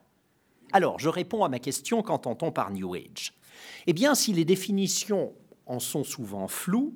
Alors, 0.73 0.99
je 0.99 1.09
réponds 1.09 1.45
à 1.45 1.49
ma 1.49 1.59
question 1.59 2.03
qu'entend-on 2.03 2.51
par 2.53 2.71
New 2.71 2.95
Age? 2.95 3.35
Eh 3.87 3.93
bien, 3.93 4.15
si 4.15 4.33
les 4.33 4.45
définitions 4.45 5.35
en 5.67 5.79
sont 5.79 6.05
souvent 6.05 6.49
floues, 6.49 6.95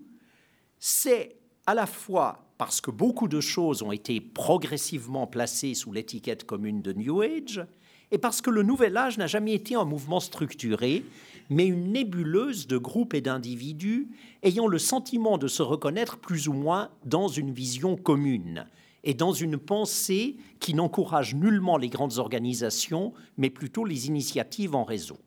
c'est 0.89 1.35
à 1.67 1.75
la 1.75 1.85
fois 1.85 2.47
parce 2.59 2.81
que 2.81 2.93
beaucoup 2.93 3.27
de 3.27 3.41
choses 3.41 3.83
ont 3.83 3.91
été 3.91 4.21
progressivement 4.21 5.27
placées 5.27 5.75
sous 5.75 5.91
l'étiquette 5.93 6.45
commune 6.45 6.81
de 6.81 6.93
New 6.93 7.23
Age, 7.23 7.67
et 8.13 8.19
parce 8.19 8.41
que 8.41 8.51
le 8.51 8.63
Nouvel 8.63 8.97
Âge 8.97 9.19
n'a 9.19 9.27
jamais 9.27 9.53
été 9.53 9.75
un 9.75 9.85
mouvement 9.85 10.21
structuré, 10.21 11.03
mais 11.51 11.67
une 11.67 11.91
nébuleuse 11.91 12.69
de 12.69 12.79
groupes 12.79 13.15
et 13.15 13.21
d'individus 13.21 14.07
ayant 14.45 14.69
le 14.69 14.79
sentiment 14.79 15.39
de 15.39 15.49
se 15.49 15.63
reconnaître 15.63 16.19
plus 16.19 16.47
ou 16.47 16.53
moins 16.53 16.91
dans 17.05 17.27
une 17.27 17.51
vision 17.51 17.97
commune 17.97 18.65
et 19.03 19.15
dans 19.15 19.33
une 19.33 19.59
pensée 19.59 20.37
qui 20.61 20.73
n'encourage 20.73 21.35
nullement 21.35 21.79
les 21.79 21.89
grandes 21.89 22.19
organisations, 22.19 23.13
mais 23.39 23.51
plutôt 23.51 23.85
les 23.85 24.07
initiatives 24.07 24.77
en 24.77 24.85
réseau. 24.85 25.19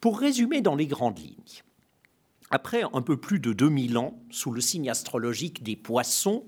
Pour 0.00 0.18
résumer 0.18 0.62
dans 0.62 0.76
les 0.76 0.86
grandes 0.86 1.18
lignes, 1.18 1.62
après 2.50 2.82
un 2.92 3.02
peu 3.02 3.16
plus 3.16 3.40
de 3.40 3.52
2000 3.52 3.98
ans, 3.98 4.18
sous 4.30 4.50
le 4.50 4.60
signe 4.60 4.90
astrologique 4.90 5.62
des 5.62 5.76
poissons, 5.76 6.44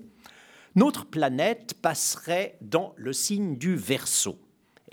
notre 0.75 1.05
planète 1.05 1.75
passerait 1.81 2.57
dans 2.61 2.93
le 2.97 3.13
signe 3.13 3.57
du 3.57 3.75
Verseau. 3.75 4.39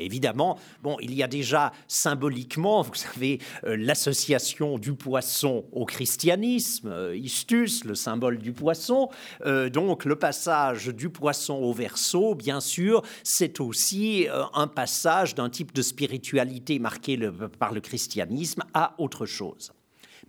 Évidemment, 0.01 0.59
bon, 0.83 0.97
il 1.01 1.15
y 1.15 1.23
a 1.23 1.29
déjà 1.29 1.73
symboliquement, 1.87 2.83
vous 2.83 2.95
savez, 2.95 3.39
euh, 3.65 3.77
l'association 3.77 4.79
du 4.79 4.95
poisson 4.95 5.67
au 5.73 5.85
christianisme, 5.85 6.89
euh, 6.89 7.17
Istus, 7.17 7.85
le 7.85 7.95
symbole 7.95 8.39
du 8.39 8.53
poisson. 8.53 9.11
Euh, 9.45 9.69
donc, 9.69 10.07
le 10.07 10.17
passage 10.17 10.87
du 10.87 11.11
poisson 11.11 11.55
au 11.55 11.73
verso, 11.73 12.35
bien 12.35 12.61
sûr, 12.61 13.03
c'est 13.23 13.61
aussi 13.61 14.27
un 14.55 14.67
passage 14.67 15.35
d'un 15.35 15.51
type 15.51 15.75
de 15.75 15.83
spiritualité 15.83 16.79
marqué 16.79 17.19
par 17.59 17.73
le 17.73 17.81
christianisme 17.81 18.63
à 18.73 18.95
autre 18.99 19.27
chose 19.27 19.73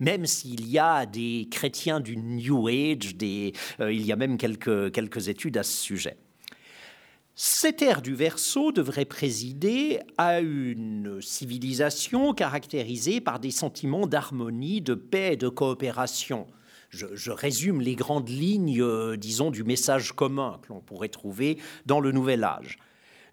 même 0.00 0.26
s'il 0.26 0.68
y 0.68 0.78
a 0.78 1.06
des 1.06 1.48
chrétiens 1.50 2.00
du 2.00 2.16
New 2.16 2.68
Age, 2.68 3.14
euh, 3.22 3.92
il 3.92 4.04
y 4.04 4.12
a 4.12 4.16
même 4.16 4.36
quelques, 4.36 4.92
quelques 4.92 5.28
études 5.28 5.56
à 5.58 5.62
ce 5.62 5.76
sujet. 5.76 6.16
Cette 7.34 7.80
ère 7.80 8.02
du 8.02 8.14
Verseau 8.14 8.72
devrait 8.72 9.06
présider 9.06 10.00
à 10.18 10.40
une 10.40 11.22
civilisation 11.22 12.34
caractérisée 12.34 13.22
par 13.22 13.40
des 13.40 13.50
sentiments 13.50 14.06
d'harmonie, 14.06 14.82
de 14.82 14.94
paix 14.94 15.32
et 15.32 15.36
de 15.36 15.48
coopération. 15.48 16.46
Je, 16.90 17.30
résume 17.30 17.80
les 17.80 17.94
grandes 17.94 18.28
lignes, 18.28 18.82
euh, 18.82 19.16
disons, 19.16 19.50
du 19.50 19.64
message 19.64 20.12
commun 20.12 20.60
que 20.60 20.74
l'on 20.74 20.82
pourrait 20.82 21.08
trouver 21.08 21.56
dans 21.86 22.00
le 22.00 22.12
Nouvel 22.12 22.44
Âge. 22.44 22.78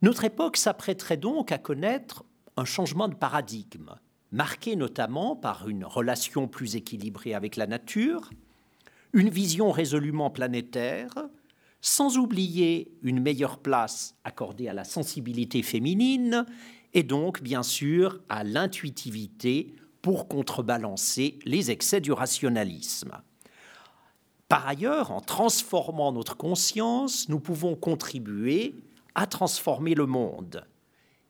Notre 0.01 0.23
époque 0.23 0.55
s'apprêterait 0.55 1.17
donc 1.17 1.51
à 1.51 1.57
connaître 1.57 2.23
un 2.55 2.63
changement 2.63 3.09
de 3.09 3.15
paradigme 3.15 3.95
marquée 4.31 4.75
notamment 4.75 5.35
par 5.35 5.67
une 5.67 5.85
relation 5.85 6.47
plus 6.47 6.75
équilibrée 6.75 7.33
avec 7.33 7.55
la 7.55 7.67
nature, 7.67 8.29
une 9.13 9.29
vision 9.29 9.71
résolument 9.71 10.29
planétaire, 10.29 11.13
sans 11.81 12.17
oublier 12.17 12.91
une 13.01 13.21
meilleure 13.21 13.59
place 13.59 14.15
accordée 14.23 14.67
à 14.67 14.73
la 14.73 14.83
sensibilité 14.83 15.63
féminine 15.63 16.45
et 16.93 17.03
donc 17.03 17.41
bien 17.41 17.63
sûr 17.63 18.19
à 18.29 18.43
l'intuitivité 18.43 19.73
pour 20.01 20.27
contrebalancer 20.27 21.39
les 21.45 21.71
excès 21.71 22.01
du 22.01 22.11
rationalisme. 22.11 23.21
Par 24.47 24.67
ailleurs, 24.67 25.11
en 25.11 25.21
transformant 25.21 26.11
notre 26.11 26.35
conscience, 26.35 27.29
nous 27.29 27.39
pouvons 27.39 27.75
contribuer 27.75 28.75
à 29.13 29.27
transformer 29.27 29.93
le 29.93 30.07
monde. 30.07 30.65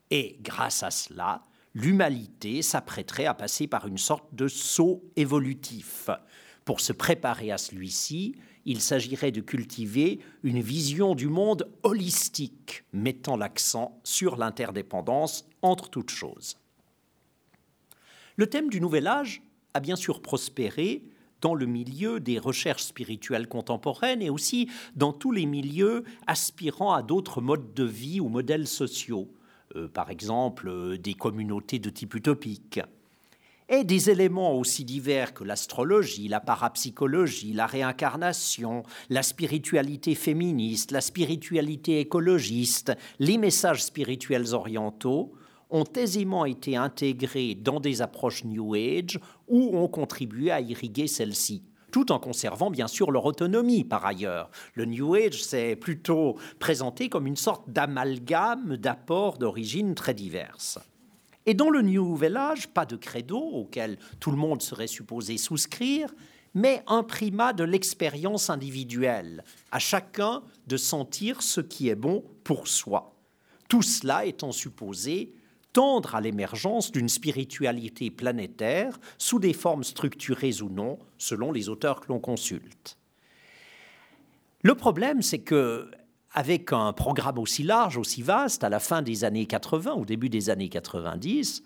Et 0.10 0.38
grâce 0.42 0.84
à 0.84 0.92
cela, 0.92 1.44
l'humanité 1.74 2.62
s'apprêterait 2.62 3.26
à 3.26 3.34
passer 3.34 3.68
par 3.68 3.88
une 3.88 3.98
sorte 3.98 4.34
de 4.34 4.48
saut 4.48 5.04
évolutif. 5.16 6.10
Pour 6.66 6.82
se 6.82 6.94
préparer 6.94 7.52
à 7.52 7.58
celui-ci, 7.58 8.36
il 8.66 8.82
s'agirait 8.82 9.32
de 9.32 9.42
cultiver 9.42 10.20
une 10.44 10.62
vision 10.62 11.16
du 11.16 11.28
monde 11.28 11.68
holistique, 11.84 12.84
mettant 12.94 13.38
l'accent 13.38 14.00
sur 14.04 14.36
l'interdépendance 14.36 15.46
entre 15.62 15.90
toutes 15.90 16.12
choses. 16.12 16.58
Le 18.36 18.48
thème 18.48 18.70
du 18.70 18.80
Nouvel 18.80 19.08
Âge 19.08 19.42
a 19.74 19.80
bien 19.80 19.96
sûr 19.96 20.22
prospéré 20.22 21.04
dans 21.42 21.56
le 21.56 21.66
milieu 21.66 22.20
des 22.20 22.38
recherches 22.38 22.84
spirituelles 22.84 23.48
contemporaines 23.48 24.22
et 24.22 24.30
aussi 24.30 24.70
dans 24.96 25.14
tous 25.14 25.32
les 25.32 25.46
milieux 25.46 26.04
aspirant 26.28 26.94
à 26.94 27.02
d'autres 27.02 27.42
modes 27.42 27.74
de 27.74 27.84
vie 27.84 28.20
ou 28.20 28.28
modèles 28.30 28.68
sociaux, 28.68 29.34
par 29.94 30.10
exemple 30.10 30.68
euh, 30.68 30.98
des 30.98 31.14
communautés 31.14 31.80
de 31.80 31.90
type 31.90 32.16
utopique, 32.16 32.80
et 33.70 33.84
des 33.84 34.10
éléments 34.10 34.58
aussi 34.58 34.84
divers 34.84 35.34
que 35.34 35.44
l'astrologie, 35.44 36.28
la 36.28 36.40
parapsychologie, 36.40 37.54
la 37.54 37.68
réincarnation, 37.68 38.84
la 39.10 39.22
spiritualité 39.22 40.16
féministe, 40.16 40.92
la 40.92 41.02
spiritualité 41.02 42.00
écologiste, 42.00 42.94
les 43.20 43.38
messages 43.38 43.84
spirituels 43.84 44.56
orientaux, 44.56 45.34
ont 45.70 45.86
aisément 45.96 46.46
été 46.46 46.76
intégrés 46.76 47.54
dans 47.54 47.80
des 47.80 48.02
approches 48.02 48.44
New 48.44 48.74
Age 48.74 49.20
ou 49.48 49.78
ont 49.78 49.88
contribué 49.88 50.50
à 50.50 50.62
irriguer 50.62 51.06
celles-ci. 51.06 51.69
Tout 51.92 52.12
en 52.12 52.20
conservant 52.20 52.70
bien 52.70 52.88
sûr 52.88 53.12
leur 53.12 53.26
autonomie 53.26 53.84
par 53.84 54.06
ailleurs. 54.06 54.50
Le 54.74 54.86
New 54.86 55.16
Age 55.16 55.44
s'est 55.44 55.76
plutôt 55.76 56.38
présenté 56.60 57.10
comme 57.10 57.28
une 57.28 57.36
sorte 57.36 57.70
d'amalgame 57.70 58.78
d'apports 58.78 59.38
d'origine 59.38 59.96
très 59.96 60.14
diverses. 60.14 60.80
Et 61.46 61.54
dans 61.54 61.70
le 61.70 61.82
Nouvel 61.82 62.38
Âge, 62.38 62.68
pas 62.68 62.86
de 62.86 62.96
credo 62.96 63.40
auquel 63.40 63.98
tout 64.20 64.32
le 64.32 64.38
monde 64.38 64.62
serait 64.62 64.88
supposé 64.88 65.38
souscrire, 65.38 66.14
mais 66.54 66.84
un 66.88 67.04
primat 67.04 67.54
de 67.54 67.64
l'expérience 67.64 68.50
individuelle, 68.50 69.44
à 69.72 69.80
chacun 69.80 70.44
de 70.68 70.78
sentir 70.78 71.42
ce 71.42 71.62
qui 71.62 71.90
est 71.90 71.96
bon 71.96 72.24
pour 72.44 72.68
soi. 72.68 73.16
Tout 73.68 73.82
cela 73.82 74.26
étant 74.26 74.52
supposé 74.52 75.34
tendre 75.74 76.16
à 76.16 76.22
l'émergence 76.22 76.92
d'une 76.92 77.10
spiritualité 77.10 78.10
planétaire 78.10 79.00
sous 79.18 79.40
des 79.40 79.54
formes 79.54 79.84
structurées 79.84 80.62
ou 80.62 80.70
non, 80.70 81.00
selon 81.18 81.52
les 81.52 81.70
auteurs 81.70 82.00
que 82.02 82.08
l'on 82.10 82.20
consulte. 82.20 82.98
Le 84.62 84.76
problème, 84.76 85.22
c'est 85.22 85.40
que 85.40 85.90
avec 86.34 86.74
un 86.74 86.94
programme 86.94 87.40
aussi 87.40 87.64
large, 87.64 87.98
aussi 87.98 88.22
vaste, 88.22 88.64
à 88.64 88.70
la 88.70 88.80
fin 88.80 89.02
des 89.02 89.24
années 89.24 89.46
80, 89.46 89.94
au 89.94 90.06
début 90.06 90.30
des 90.30 90.50
années 90.50 90.70
90, 90.70 91.64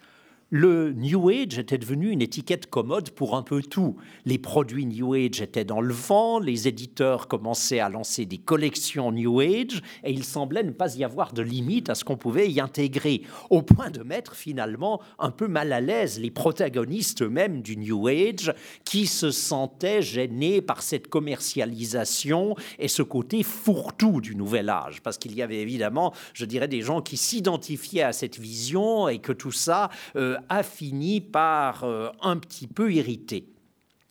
le 0.49 0.93
New 0.93 1.29
Age 1.29 1.57
était 1.57 1.77
devenu 1.77 2.11
une 2.11 2.21
étiquette 2.21 2.69
commode 2.69 3.09
pour 3.09 3.35
un 3.35 3.41
peu 3.41 3.63
tout. 3.63 3.95
Les 4.25 4.37
produits 4.37 4.85
New 4.85 5.15
Age 5.15 5.41
étaient 5.41 5.65
dans 5.65 5.81
le 5.81 5.93
vent, 5.93 6.39
les 6.39 6.67
éditeurs 6.67 7.27
commençaient 7.27 7.79
à 7.79 7.89
lancer 7.89 8.25
des 8.25 8.37
collections 8.37 9.11
New 9.11 9.39
Age, 9.39 9.81
et 10.03 10.11
il 10.11 10.23
semblait 10.23 10.63
ne 10.63 10.71
pas 10.71 10.95
y 10.95 11.03
avoir 11.03 11.33
de 11.33 11.41
limite 11.41 11.89
à 11.89 11.95
ce 11.95 12.03
qu'on 12.03 12.17
pouvait 12.17 12.51
y 12.51 12.59
intégrer, 12.59 13.23
au 13.49 13.63
point 13.63 13.89
de 13.89 14.03
mettre 14.03 14.35
finalement 14.35 15.01
un 15.17 15.31
peu 15.31 15.47
mal 15.47 15.73
à 15.73 15.81
l'aise 15.81 16.19
les 16.19 16.29
protagonistes 16.29 17.23
eux-mêmes 17.23 17.61
du 17.61 17.75
New 17.75 18.07
Age, 18.07 18.53
qui 18.85 19.07
se 19.07 19.31
sentaient 19.31 20.03
gênés 20.03 20.61
par 20.61 20.83
cette 20.83 21.07
commercialisation 21.07 22.55
et 22.77 22.87
ce 22.87 23.01
côté 23.01 23.41
fourre-tout 23.41 24.21
du 24.21 24.35
Nouvel 24.35 24.69
Âge, 24.69 25.01
parce 25.01 25.17
qu'il 25.17 25.33
y 25.33 25.41
avait 25.41 25.61
évidemment, 25.61 26.13
je 26.33 26.45
dirais, 26.45 26.67
des 26.67 26.81
gens 26.81 27.01
qui 27.01 27.17
s'identifiaient 27.17 28.03
à 28.03 28.13
cette 28.13 28.39
vision 28.39 29.07
et 29.07 29.19
que 29.19 29.31
tout 29.31 29.51
ça 29.51 29.89
euh, 30.15 30.37
a 30.49 30.63
fini 30.63 31.21
par 31.21 31.83
euh, 31.83 32.09
un 32.21 32.37
petit 32.37 32.67
peu 32.67 32.93
irriter. 32.93 33.49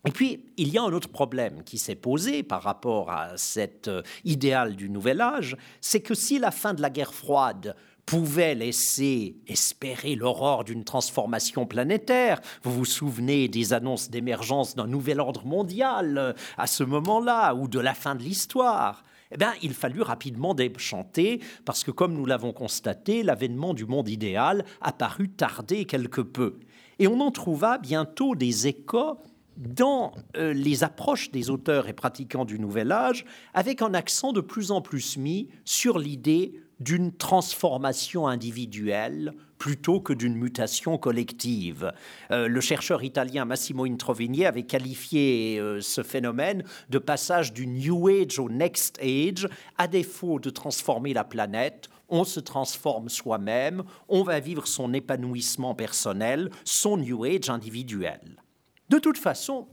Et 0.05 0.11
puis, 0.11 0.45
il 0.57 0.67
y 0.67 0.77
a 0.77 0.83
un 0.83 0.91
autre 0.91 1.07
problème 1.07 1.63
qui 1.63 1.77
s'est 1.77 1.95
posé 1.95 2.43
par 2.43 2.61
rapport 2.63 3.09
à 3.09 3.37
cet 3.37 3.87
euh, 3.87 4.01
idéal 4.25 4.75
du 4.75 4.89
Nouvel 4.89 5.21
Âge, 5.21 5.55
c'est 5.79 6.01
que 6.01 6.13
si 6.13 6.39
la 6.39 6.51
fin 6.51 6.73
de 6.73 6.81
la 6.81 6.89
guerre 6.89 7.13
froide 7.13 7.75
pouvait 8.05 8.55
laisser 8.55 9.37
espérer 9.47 10.15
l'aurore 10.15 10.63
d'une 10.63 10.83
transformation 10.83 11.65
planétaire. 11.65 12.41
Vous 12.63 12.73
vous 12.73 12.85
souvenez 12.85 13.47
des 13.47 13.73
annonces 13.73 14.09
d'émergence 14.09 14.75
d'un 14.75 14.87
nouvel 14.87 15.19
ordre 15.19 15.45
mondial 15.45 16.17
euh, 16.17 16.33
à 16.57 16.67
ce 16.67 16.83
moment-là, 16.83 17.53
ou 17.55 17.67
de 17.67 17.79
la 17.79 17.93
fin 17.93 18.15
de 18.15 18.23
l'histoire. 18.23 19.03
Eh 19.33 19.43
il 19.61 19.73
fallut 19.73 20.01
rapidement 20.01 20.53
déchanter, 20.53 21.41
parce 21.65 21.83
que 21.83 21.91
comme 21.91 22.13
nous 22.13 22.25
l'avons 22.25 22.53
constaté, 22.53 23.23
l'avènement 23.23 23.73
du 23.73 23.85
monde 23.85 24.09
idéal 24.09 24.65
a 24.81 24.91
paru 24.91 25.29
tarder 25.29 25.85
quelque 25.85 26.21
peu. 26.21 26.59
Et 26.99 27.07
on 27.07 27.19
en 27.19 27.31
trouva 27.31 27.77
bientôt 27.77 28.35
des 28.35 28.67
échos 28.67 29.17
dans 29.57 30.13
euh, 30.35 30.53
les 30.53 30.83
approches 30.83 31.31
des 31.31 31.49
auteurs 31.49 31.87
et 31.87 31.93
pratiquants 31.93 32.45
du 32.45 32.59
Nouvel 32.59 32.91
Âge, 32.91 33.25
avec 33.53 33.81
un 33.81 33.93
accent 33.93 34.33
de 34.33 34.41
plus 34.41 34.71
en 34.71 34.81
plus 34.81 35.17
mis 35.17 35.49
sur 35.63 35.99
l'idée 35.99 36.59
d'une 36.79 37.15
transformation 37.15 38.27
individuelle 38.27 39.33
plutôt 39.63 40.01
que 40.01 40.11
d'une 40.11 40.35
mutation 40.35 40.97
collective. 40.97 41.93
Euh, 42.31 42.49
le 42.49 42.59
chercheur 42.59 43.01
italien 43.01 43.45
Massimo 43.45 43.85
Introvigny 43.85 44.45
avait 44.45 44.63
qualifié 44.63 45.57
euh, 45.57 45.79
ce 45.79 46.03
phénomène 46.03 46.65
de 46.89 46.99
passage 46.99 47.53
du 47.53 47.65
New 47.65 48.09
Age 48.09 48.39
au 48.39 48.49
Next 48.49 48.99
Age. 49.01 49.47
À 49.77 49.87
défaut 49.87 50.37
de 50.41 50.49
transformer 50.49 51.13
la 51.13 51.23
planète, 51.23 51.87
on 52.09 52.25
se 52.25 52.41
transforme 52.41 53.07
soi-même, 53.07 53.83
on 54.09 54.23
va 54.23 54.41
vivre 54.41 54.67
son 54.67 54.93
épanouissement 54.93 55.75
personnel, 55.75 56.51
son 56.65 56.97
New 56.97 57.23
Age 57.23 57.49
individuel. 57.49 58.43
De 58.89 58.99
toute 58.99 59.17
façon, 59.17 59.69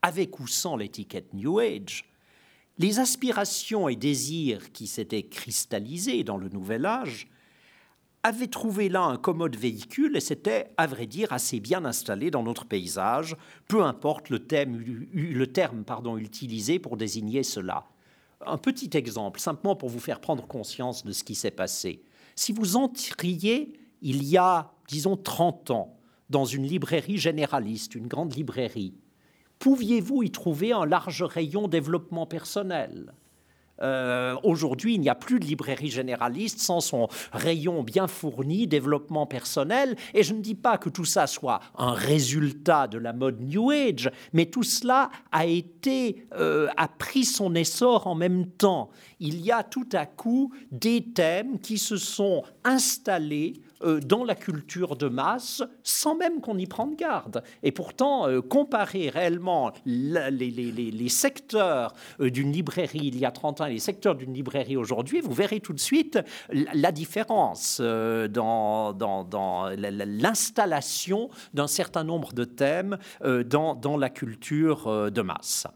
avec 0.00 0.38
ou 0.38 0.46
sans 0.46 0.76
l'étiquette 0.76 1.34
New 1.34 1.58
Age, 1.58 2.04
les 2.78 3.00
aspirations 3.00 3.88
et 3.88 3.96
désirs 3.96 4.70
qui 4.70 4.86
s'étaient 4.86 5.26
cristallisés 5.26 6.22
dans 6.22 6.36
le 6.36 6.48
Nouvel 6.48 6.86
Âge 6.86 7.26
avaient 8.24 8.48
trouvé 8.48 8.88
là 8.88 9.02
un 9.02 9.18
commode 9.18 9.54
véhicule 9.54 10.16
et 10.16 10.20
s'étaient, 10.20 10.70
à 10.78 10.86
vrai 10.86 11.06
dire, 11.06 11.32
assez 11.32 11.60
bien 11.60 11.84
installés 11.84 12.30
dans 12.30 12.42
notre 12.42 12.64
paysage, 12.64 13.36
peu 13.68 13.82
importe 13.82 14.30
le, 14.30 14.38
le 15.12 15.46
terme 15.46 15.84
pardon, 15.84 16.16
utilisé 16.16 16.78
pour 16.78 16.96
désigner 16.96 17.42
cela. 17.42 17.84
Un 18.46 18.56
petit 18.56 18.90
exemple, 18.94 19.40
simplement 19.40 19.76
pour 19.76 19.90
vous 19.90 20.00
faire 20.00 20.20
prendre 20.20 20.46
conscience 20.46 21.04
de 21.04 21.12
ce 21.12 21.22
qui 21.22 21.34
s'est 21.34 21.50
passé. 21.50 22.02
Si 22.34 22.52
vous 22.52 22.76
entriez 22.76 23.78
il 24.00 24.24
y 24.24 24.36
a, 24.36 24.72
disons, 24.88 25.16
30 25.16 25.70
ans, 25.70 25.96
dans 26.30 26.44
une 26.44 26.66
librairie 26.66 27.18
généraliste, 27.18 27.94
une 27.94 28.06
grande 28.06 28.34
librairie, 28.34 28.94
pouviez-vous 29.58 30.22
y 30.22 30.30
trouver 30.30 30.72
un 30.72 30.86
large 30.86 31.22
rayon 31.22 31.68
développement 31.68 32.26
personnel? 32.26 33.12
Euh, 33.82 34.36
Aujourd'hui, 34.42 34.94
il 34.94 35.00
n'y 35.00 35.08
a 35.08 35.14
plus 35.14 35.40
de 35.40 35.44
librairie 35.44 35.90
généraliste 35.90 36.60
sans 36.60 36.80
son 36.80 37.08
rayon 37.32 37.82
bien 37.82 38.06
fourni, 38.06 38.66
développement 38.66 39.26
personnel. 39.26 39.96
Et 40.12 40.22
je 40.22 40.34
ne 40.34 40.40
dis 40.40 40.54
pas 40.54 40.78
que 40.78 40.88
tout 40.88 41.04
ça 41.04 41.26
soit 41.26 41.60
un 41.76 41.92
résultat 41.92 42.86
de 42.86 42.98
la 42.98 43.12
mode 43.12 43.40
New 43.40 43.70
Age, 43.70 44.10
mais 44.32 44.46
tout 44.46 44.62
cela 44.62 45.10
a 45.32 45.46
été, 45.46 46.26
euh, 46.34 46.68
a 46.76 46.88
pris 46.88 47.24
son 47.24 47.54
essor 47.54 48.06
en 48.06 48.14
même 48.14 48.46
temps. 48.46 48.90
Il 49.20 49.40
y 49.40 49.50
a 49.50 49.62
tout 49.62 49.88
à 49.92 50.06
coup 50.06 50.52
des 50.70 51.12
thèmes 51.12 51.58
qui 51.58 51.78
se 51.78 51.96
sont 51.96 52.42
installés 52.64 53.62
dans 53.84 54.24
la 54.24 54.34
culture 54.34 54.96
de 54.96 55.08
masse 55.08 55.62
sans 55.82 56.16
même 56.16 56.40
qu'on 56.40 56.58
y 56.58 56.66
prenne 56.66 56.94
garde. 56.94 57.42
Et 57.62 57.72
pourtant, 57.72 58.28
euh, 58.28 58.40
comparer 58.40 59.08
réellement 59.08 59.72
les, 59.84 61.08
secteurs 61.08 61.92
euh, 62.20 62.30
d'une 62.30 62.52
librairie 62.52 63.00
il 63.04 63.18
y 63.18 63.24
a 63.24 63.30
30 63.30 63.60
ans 63.60 63.66
et 63.66 63.72
les 63.72 63.78
secteurs 63.78 64.14
d'une 64.14 64.32
librairie 64.32 64.76
aujourd'hui, 64.76 65.20
vous 65.20 65.32
verrez 65.32 65.60
tout 65.60 65.72
de 65.72 65.80
suite 65.80 66.18
la 66.50 66.92
différence 66.92 67.80
dans, 67.80 68.94
l'installation 69.76 71.30
d'un 71.52 71.66
certain 71.66 72.04
nombre 72.04 72.32
de 72.32 72.44
thèmes 72.44 72.98
dans 73.22 73.96
la 73.98 74.10
culture 74.10 75.10
de 75.10 75.22
masse. 75.22 75.66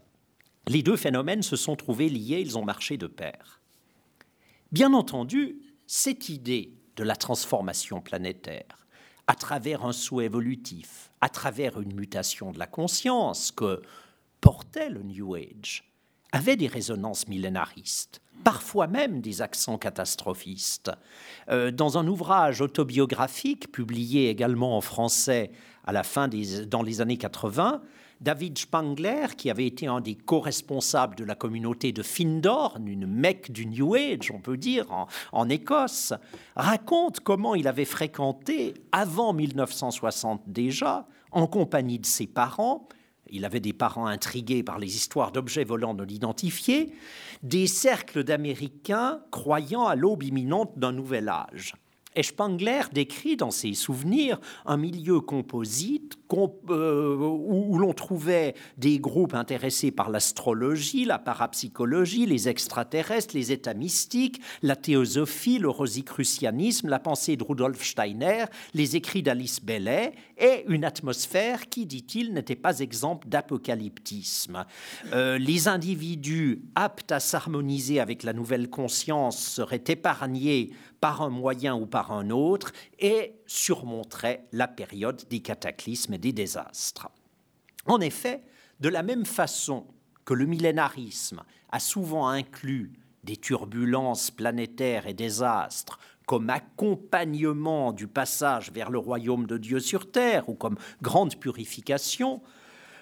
Les 0.67 0.83
deux 0.83 0.97
phénomènes 0.97 1.41
se 1.41 1.55
sont 1.55 1.75
trouvés 1.75 2.09
liés, 2.09 2.41
ils 2.41 2.57
ont 2.57 2.63
marché 2.63 2.97
de 2.97 3.07
pair. 3.07 3.61
Bien 4.71 4.93
entendu, 4.93 5.59
cette 5.87 6.29
idée 6.29 6.78
de 6.99 7.05
la 7.05 7.15
transformation 7.15 8.01
planétaire, 8.01 8.85
à 9.25 9.33
travers 9.33 9.85
un 9.85 9.93
souhait 9.93 10.25
évolutif, 10.25 11.11
à 11.21 11.29
travers 11.29 11.79
une 11.79 11.93
mutation 11.93 12.51
de 12.51 12.59
la 12.59 12.67
conscience 12.67 13.51
que 13.51 13.81
portait 14.41 14.89
le 14.89 15.01
New 15.03 15.33
Age, 15.33 15.89
avait 16.33 16.57
des 16.57 16.67
résonances 16.67 17.29
millénaristes, 17.29 18.19
parfois 18.43 18.87
même 18.87 19.21
des 19.21 19.41
accents 19.41 19.77
catastrophistes. 19.77 20.91
Euh, 21.49 21.71
dans 21.71 21.97
un 21.97 22.05
ouvrage 22.05 22.59
autobiographique 22.59 23.71
publié 23.71 24.29
également 24.29 24.75
en 24.75 24.81
français 24.81 25.51
à 25.85 25.93
la 25.93 26.03
fin 26.03 26.27
des, 26.27 26.65
dans 26.65 26.83
les 26.83 26.99
années 26.99 27.17
80, 27.17 27.81
David 28.21 28.57
Spangler, 28.57 29.27
qui 29.37 29.49
avait 29.49 29.65
été 29.65 29.87
un 29.87 30.01
des 30.01 30.15
co-responsables 30.15 31.15
de 31.15 31.23
la 31.23 31.35
communauté 31.35 31.93
de 31.93 32.03
Findorn, 32.03 32.85
une 32.85 33.07
mecque 33.07 33.51
du 33.51 33.65
New 33.65 33.95
Age, 33.95 34.31
on 34.33 34.39
peut 34.39 34.57
dire, 34.57 35.07
en, 35.31 35.49
Écosse, 35.49 36.13
raconte 36.55 37.21
comment 37.21 37.55
il 37.55 37.67
avait 37.67 37.85
fréquenté, 37.85 38.73
avant 38.91 39.31
1960 39.33 40.43
déjà, 40.47 41.07
en 41.31 41.47
compagnie 41.47 41.99
de 41.99 42.05
ses 42.05 42.27
parents, 42.27 42.89
il 43.31 43.45
avait 43.45 43.59
des 43.59 43.73
parents 43.73 44.07
intrigués 44.07 44.63
par 44.63 44.79
les 44.79 44.95
histoires 44.95 45.31
d'objets 45.31 45.63
volants 45.63 45.93
non 45.93 46.05
identifiés, 46.05 46.91
des 47.43 47.67
cercles 47.67 48.23
d'Américains 48.23 49.21
croyant 49.31 49.85
à 49.85 49.95
l'aube 49.95 50.23
imminente 50.23 50.77
d'un 50.77 50.91
nouvel 50.91 51.29
âge. 51.29 51.73
Et 52.15 52.23
décrit 52.91 53.37
dans 53.37 53.51
ses 53.51 53.73
souvenirs 53.73 54.39
un 54.65 54.77
milieu 54.77 55.21
composite 55.21 56.17
euh, 56.69 57.15
où, 57.15 57.77
l'on 57.77 57.93
trouvait 57.93 58.55
des 58.77 58.99
groupes 58.99 59.33
intéressés 59.33 59.91
par 59.91 60.09
l'astrologie, 60.09 61.05
la 61.05 61.19
parapsychologie, 61.19 62.25
les 62.25 62.49
extraterrestres, 62.49 63.35
les 63.35 63.51
états 63.51 63.73
mystiques, 63.73 64.41
la 64.61 64.75
théosophie, 64.75 65.59
le 65.59 65.69
rosicrucianisme, 65.69 66.87
la 66.87 66.99
pensée 66.99 67.35
de 67.35 67.43
Rudolf 67.43 67.83
Steiner, 67.83 68.45
les 68.73 68.95
écrits 68.95 69.23
d'Alice 69.23 69.63
Bellet 69.63 70.13
et 70.37 70.65
une 70.67 70.85
atmosphère 70.85 71.69
qui, 71.69 71.85
dit-il, 71.85 72.33
n'était 72.33 72.55
pas 72.55 72.79
exemple 72.79 73.27
d'apocalyptisme. 73.27 74.65
Euh, 75.13 75.37
les 75.37 75.67
individus 75.67 76.61
aptes 76.75 77.11
à 77.11 77.19
s'harmoniser 77.19 77.99
avec 77.99 78.23
la 78.23 78.33
nouvelle 78.33 78.69
conscience 78.69 79.39
seraient 79.39 79.83
épargnés 79.87 80.71
par 81.01 81.21
un 81.21 81.29
moyen 81.29 81.75
ou 81.75 81.85
par 81.85 82.11
un 82.11 82.29
autre 82.29 82.71
et 82.99 83.35
surmonterait 83.45 84.45
la 84.51 84.67
période 84.67 85.23
des 85.29 85.39
cataclysmes 85.39 86.13
et 86.13 86.17
des 86.17 86.33
désastres. 86.33 87.09
En 87.85 88.01
effet, 88.01 88.43
de 88.79 88.89
la 88.89 89.03
même 89.03 89.25
façon 89.25 89.85
que 90.25 90.33
le 90.33 90.45
millénarisme 90.45 91.43
a 91.71 91.79
souvent 91.79 92.27
inclus 92.27 92.93
des 93.23 93.37
turbulences 93.37 94.31
planétaires 94.31 95.07
et 95.07 95.13
des 95.13 95.43
astres 95.43 95.99
comme 96.25 96.49
accompagnement 96.51 97.91
du 97.91 98.07
passage 98.07 98.71
vers 98.71 98.91
le 98.91 98.99
royaume 98.99 99.47
de 99.47 99.57
Dieu 99.57 99.79
sur 99.79 100.11
terre 100.11 100.47
ou 100.47 100.53
comme 100.53 100.77
grande 101.01 101.35
purification, 101.39 102.41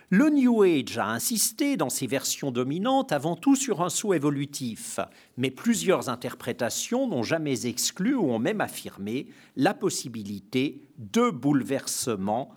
le 0.10 0.30
New 0.30 0.64
Age 0.64 0.98
a 0.98 1.08
insisté 1.08 1.76
dans 1.76 1.90
ses 1.90 2.08
versions 2.08 2.52
dominantes 2.52 3.12
avant 3.12 3.36
tout 3.36 3.58
sur 3.58 3.82
un 3.82 3.90
saut 3.90 4.14
évolutif, 4.14 5.02
mais 5.36 5.52
plusieurs 5.52 6.08
interprétations 6.08 7.10
n'ont 7.10 7.24
jamais 7.24 7.66
exclu 7.66 8.16
ou 8.16 8.32
ont 8.32 8.40
même 8.40 8.62
affirmé 8.62 9.28
la 9.58 9.74
possibilité 9.74 10.82
de 10.98 11.30
bouleversements 11.30 12.56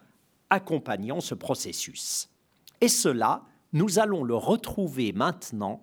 accompagnant 0.48 1.20
ce 1.20 1.34
processus. 1.34 2.28
Et 2.80 2.88
cela, 2.88 3.42
nous 3.72 3.98
allons 3.98 4.22
le 4.22 4.36
retrouver 4.36 5.12
maintenant 5.12 5.82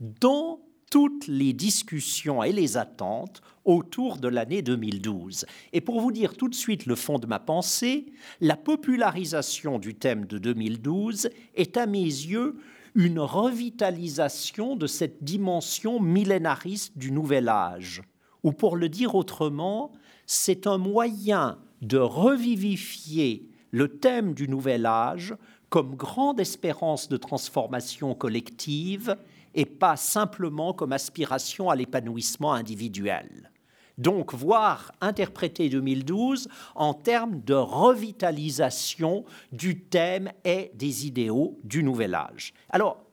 dans 0.00 0.60
toutes 0.94 1.26
les 1.26 1.52
discussions 1.52 2.44
et 2.44 2.52
les 2.52 2.76
attentes 2.76 3.42
autour 3.64 4.18
de 4.18 4.28
l'année 4.28 4.62
2012. 4.62 5.44
Et 5.72 5.80
pour 5.80 6.00
vous 6.00 6.12
dire 6.12 6.36
tout 6.36 6.48
de 6.48 6.54
suite 6.54 6.86
le 6.86 6.94
fond 6.94 7.18
de 7.18 7.26
ma 7.26 7.40
pensée, 7.40 8.06
la 8.40 8.56
popularisation 8.56 9.80
du 9.80 9.96
thème 9.96 10.24
de 10.26 10.38
2012 10.38 11.30
est 11.56 11.76
à 11.76 11.86
mes 11.86 11.98
yeux 11.98 12.54
une 12.94 13.18
revitalisation 13.18 14.76
de 14.76 14.86
cette 14.86 15.24
dimension 15.24 15.98
millénariste 15.98 16.96
du 16.96 17.10
nouvel 17.10 17.48
âge, 17.48 18.02
ou 18.44 18.52
pour 18.52 18.76
le 18.76 18.88
dire 18.88 19.16
autrement, 19.16 19.90
c'est 20.26 20.68
un 20.68 20.78
moyen 20.78 21.58
de 21.82 21.98
revivifier 21.98 23.48
le 23.72 23.88
thème 23.98 24.32
du 24.32 24.46
nouvel 24.46 24.86
âge 24.86 25.34
comme 25.70 25.96
grande 25.96 26.38
espérance 26.38 27.08
de 27.08 27.16
transformation 27.16 28.14
collective 28.14 29.16
et 29.54 29.66
pas 29.66 29.96
simplement 29.96 30.72
comme 30.72 30.92
aspiration 30.92 31.70
à 31.70 31.76
l'épanouissement 31.76 32.52
individuel. 32.52 33.50
Donc, 33.96 34.34
voir 34.34 34.90
interpréter 35.00 35.68
2012 35.68 36.48
en 36.74 36.94
termes 36.94 37.40
de 37.42 37.54
revitalisation 37.54 39.24
du 39.52 39.80
thème 39.80 40.32
et 40.44 40.72
des 40.74 41.06
idéaux 41.06 41.58
du 41.62 41.84
nouvel 41.84 42.14
âge. 42.14 42.54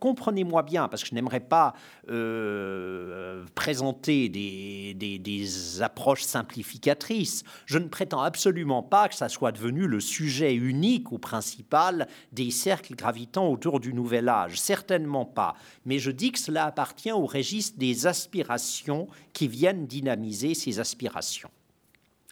Comprenez-moi 0.01 0.63
bien, 0.63 0.87
parce 0.87 1.03
que 1.03 1.09
je 1.09 1.15
n'aimerais 1.15 1.39
pas 1.39 1.75
euh, 2.09 3.45
présenter 3.53 4.27
des, 4.27 4.93
des, 4.95 5.81
approches 5.81 6.23
simplificatrices. 6.23 7.43
Je 7.67 7.77
ne 7.77 7.87
prétends 7.87 8.21
absolument 8.21 8.81
pas 8.81 9.07
que 9.07 9.15
ça 9.15 9.29
soit 9.29 9.51
devenu 9.51 9.87
le 9.87 9.99
sujet 9.99 10.55
unique 10.55 11.11
ou 11.11 11.19
principal 11.19 12.07
des 12.31 12.49
cercles 12.49 12.95
gravitant 12.95 13.47
autour 13.47 13.79
du 13.79 13.93
nouvel 13.93 14.27
âge. 14.27 14.59
Certainement 14.59 15.25
pas. 15.25 15.55
Mais 15.85 15.99
je 15.99 16.09
dis 16.09 16.31
que 16.31 16.39
cela 16.39 16.65
appartient 16.65 17.11
au 17.11 17.27
registre 17.27 17.77
des 17.77 18.07
aspirations 18.07 19.07
qui 19.33 19.47
viennent 19.47 19.85
dynamiser 19.85 20.55
ces 20.55 20.79
aspirations. 20.79 21.51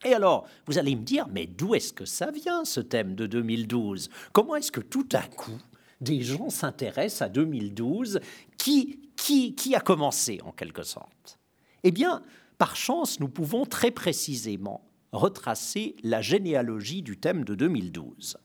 Et 0.06 0.14
alors, 0.14 0.48
vous 0.66 0.80
allez 0.80 0.96
me 0.96 1.04
dire, 1.04 1.28
mais 1.30 1.46
d'où 1.46 1.76
est-ce 1.76 1.94
que 1.94 2.06
ça 2.06 2.32
vient, 2.32 2.66
ce 2.66 2.80
thème 2.80 3.16
de 3.16 3.28
2012 3.28 4.10
Comment 4.32 4.56
est-ce 4.56 4.72
que 4.72 4.80
tout 4.80 5.08
à 5.12 5.22
coup, 5.24 5.60
des 6.02 6.22
gens 6.22 6.50
s'intéressent 6.50 7.24
à 7.24 7.30
2012 7.30 8.20
qui, 8.58 9.00
qui, 9.16 9.56
qui 9.56 9.76
a 9.76 9.80
commencé, 9.80 10.40
en 10.44 10.52
quelque 10.52 10.84
sorte? 10.84 11.40
Eh 11.84 11.92
bien, 11.92 12.24
par 12.58 12.76
chance, 12.76 13.20
nous 13.20 13.30
pouvons 13.30 13.66
très 13.66 13.92
précisément 13.92 14.90
retracer 15.12 15.96
la 16.04 16.22
généalogie 16.22 17.02
du 17.02 17.18
thème 17.18 17.44
de 17.44 17.56
2012. 17.56 18.38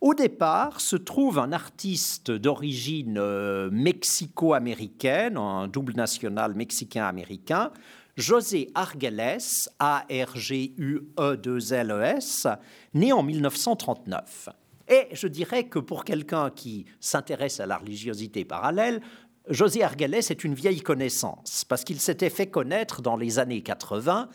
Au 0.00 0.12
départ 0.12 0.80
se 0.80 0.96
trouve 0.96 1.38
un 1.38 1.52
artiste 1.52 2.30
d'origine 2.30 3.16
euh, 3.18 3.70
mexico-américaine, 3.70 5.38
un 5.38 5.68
double 5.68 5.94
national 5.94 6.54
mexicain-américain, 6.54 7.70
José 8.16 8.70
Argeles, 8.74 9.68
A-R-G-U-E-2-L-E-S, 9.78 12.48
né 12.92 13.12
en 13.12 13.22
1939. 13.22 14.50
Et 14.88 15.08
je 15.12 15.26
dirais 15.26 15.64
que 15.64 15.78
pour 15.78 16.04
quelqu'un 16.04 16.50
qui 16.50 16.84
s'intéresse 17.00 17.60
à 17.60 17.66
la 17.66 17.78
religiosité 17.78 18.44
parallèle, 18.44 19.00
José 19.48 19.82
Argeles 19.82 20.14
est 20.14 20.44
une 20.44 20.54
vieille 20.54 20.80
connaissance, 20.80 21.64
parce 21.68 21.84
qu'il 21.84 22.00
s'était 22.00 22.30
fait 22.30 22.46
connaître 22.46 23.02
dans 23.02 23.16
les 23.16 23.38
années 23.38 23.62
80 23.62 24.28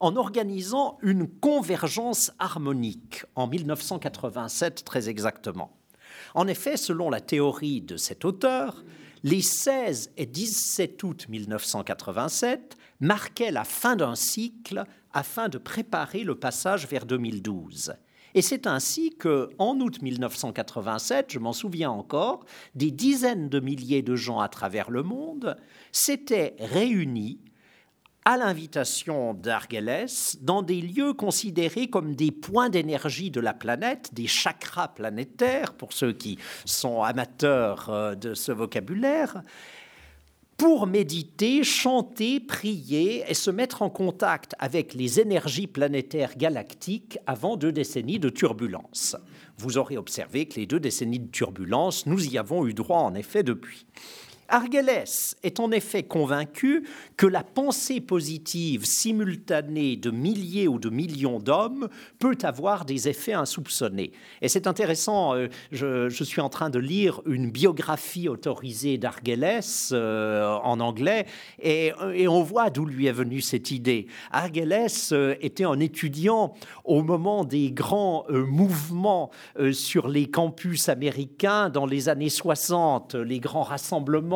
en 0.00 0.16
organisant 0.16 0.98
une 1.02 1.28
convergence 1.28 2.32
harmonique 2.38 3.24
en 3.34 3.46
1987 3.46 4.84
très 4.84 5.08
exactement. 5.08 5.76
En 6.34 6.48
effet, 6.48 6.76
selon 6.76 7.10
la 7.10 7.20
théorie 7.20 7.80
de 7.80 7.96
cet 7.96 8.24
auteur, 8.24 8.84
les 9.22 9.42
16 9.42 10.12
et 10.16 10.26
17 10.26 11.02
août 11.02 11.26
1987 11.28 12.76
marquaient 13.00 13.50
la 13.50 13.64
fin 13.64 13.96
d'un 13.96 14.14
cycle 14.14 14.84
afin 15.12 15.48
de 15.48 15.58
préparer 15.58 16.24
le 16.24 16.34
passage 16.34 16.86
vers 16.86 17.06
2012. 17.06 17.94
Et 18.36 18.42
c'est 18.42 18.66
ainsi 18.66 19.16
que, 19.16 19.48
en 19.58 19.80
août 19.80 20.02
1987, 20.02 21.32
je 21.32 21.38
m'en 21.38 21.54
souviens 21.54 21.90
encore, 21.90 22.44
des 22.74 22.90
dizaines 22.90 23.48
de 23.48 23.60
milliers 23.60 24.02
de 24.02 24.14
gens 24.14 24.40
à 24.40 24.50
travers 24.50 24.90
le 24.90 25.02
monde 25.02 25.56
s'étaient 25.90 26.54
réunis 26.60 27.40
à 28.26 28.36
l'invitation 28.36 29.32
d'Argeles 29.32 30.36
dans 30.42 30.60
des 30.60 30.82
lieux 30.82 31.14
considérés 31.14 31.88
comme 31.88 32.14
des 32.14 32.30
points 32.30 32.68
d'énergie 32.68 33.30
de 33.30 33.40
la 33.40 33.54
planète, 33.54 34.12
des 34.12 34.26
chakras 34.26 34.88
planétaires, 34.88 35.72
pour 35.72 35.94
ceux 35.94 36.12
qui 36.12 36.36
sont 36.66 37.02
amateurs 37.02 37.88
euh, 37.88 38.14
de 38.16 38.34
ce 38.34 38.52
vocabulaire, 38.52 39.42
pour 40.56 40.86
méditer, 40.86 41.64
chanter, 41.64 42.40
prier 42.40 43.24
et 43.28 43.34
se 43.34 43.50
mettre 43.50 43.82
en 43.82 43.90
contact 43.90 44.54
avec 44.58 44.94
les 44.94 45.20
énergies 45.20 45.66
planétaires 45.66 46.36
galactiques 46.36 47.18
avant 47.26 47.56
deux 47.56 47.72
décennies 47.72 48.18
de 48.18 48.30
turbulences. 48.30 49.16
Vous 49.58 49.76
aurez 49.76 49.98
observé 49.98 50.46
que 50.46 50.58
les 50.58 50.66
deux 50.66 50.80
décennies 50.80 51.20
de 51.20 51.30
turbulences, 51.30 52.06
nous 52.06 52.26
y 52.26 52.38
avons 52.38 52.66
eu 52.66 52.72
droit 52.72 53.00
en 53.00 53.14
effet 53.14 53.42
depuis. 53.42 53.86
Argeles 54.48 55.34
est 55.42 55.60
en 55.60 55.70
effet 55.70 56.02
convaincu 56.02 56.84
que 57.16 57.26
la 57.26 57.42
pensée 57.42 58.00
positive 58.00 58.84
simultanée 58.84 59.96
de 59.96 60.10
milliers 60.10 60.68
ou 60.68 60.78
de 60.78 60.90
millions 60.90 61.40
d'hommes 61.40 61.88
peut 62.18 62.38
avoir 62.42 62.84
des 62.84 63.08
effets 63.08 63.32
insoupçonnés. 63.32 64.12
Et 64.42 64.48
c'est 64.48 64.66
intéressant, 64.66 65.34
euh, 65.34 65.48
je, 65.72 66.24
suis 66.24 66.40
en 66.40 66.48
train 66.48 66.70
de 66.70 66.78
lire 66.78 67.20
une 67.26 67.50
biographie 67.50 68.28
autorisée 68.28 68.98
d'Argeles 68.98 69.92
euh, 69.92 70.54
en 70.62 70.80
anglais, 70.80 71.26
et, 71.62 71.92
on 72.28 72.42
voit 72.42 72.70
d'où 72.70 72.84
lui 72.84 73.06
est 73.06 73.12
venue 73.12 73.40
cette 73.40 73.70
idée. 73.70 74.06
Argeles 74.30 75.12
euh, 75.12 75.34
était 75.40 75.64
un 75.64 75.78
étudiant 75.80 76.54
au 76.84 77.02
moment 77.02 77.44
des 77.44 77.70
grands 77.70 78.24
mouvements 78.28 79.30
sur 79.72 80.08
les 80.08 80.28
campus 80.28 80.88
américains 80.88 81.70
dans 81.70 81.86
les 81.86 82.08
années 82.08 82.28
60, 82.28 83.14
les 83.14 83.38
grands 83.38 83.62
rassemblements 83.62 84.35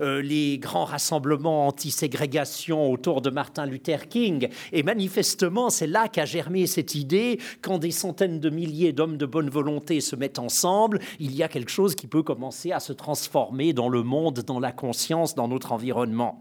euh, 0.00 0.22
les 0.22 0.58
grands 0.58 0.84
rassemblements 0.84 1.66
anti-ségrégation 1.66 2.90
autour 2.90 3.20
de 3.20 3.30
Martin 3.30 3.66
Luther 3.66 4.08
King. 4.08 4.48
Et 4.72 4.82
manifestement, 4.82 5.70
c'est 5.70 5.86
là 5.86 6.08
qu'a 6.08 6.24
germé 6.24 6.66
cette 6.66 6.94
idée, 6.94 7.38
quand 7.62 7.78
des 7.78 7.90
centaines 7.90 8.40
de 8.40 8.50
milliers 8.50 8.92
d'hommes 8.92 9.16
de 9.16 9.26
bonne 9.26 9.50
volonté 9.50 10.00
se 10.00 10.16
mettent 10.16 10.38
ensemble, 10.38 11.00
il 11.18 11.34
y 11.34 11.42
a 11.42 11.48
quelque 11.48 11.70
chose 11.70 11.94
qui 11.94 12.06
peut 12.06 12.22
commencer 12.22 12.72
à 12.72 12.80
se 12.80 12.92
transformer 12.92 13.72
dans 13.72 13.88
le 13.88 14.02
monde, 14.02 14.40
dans 14.40 14.60
la 14.60 14.72
conscience, 14.72 15.34
dans 15.34 15.48
notre 15.48 15.72
environnement. 15.72 16.40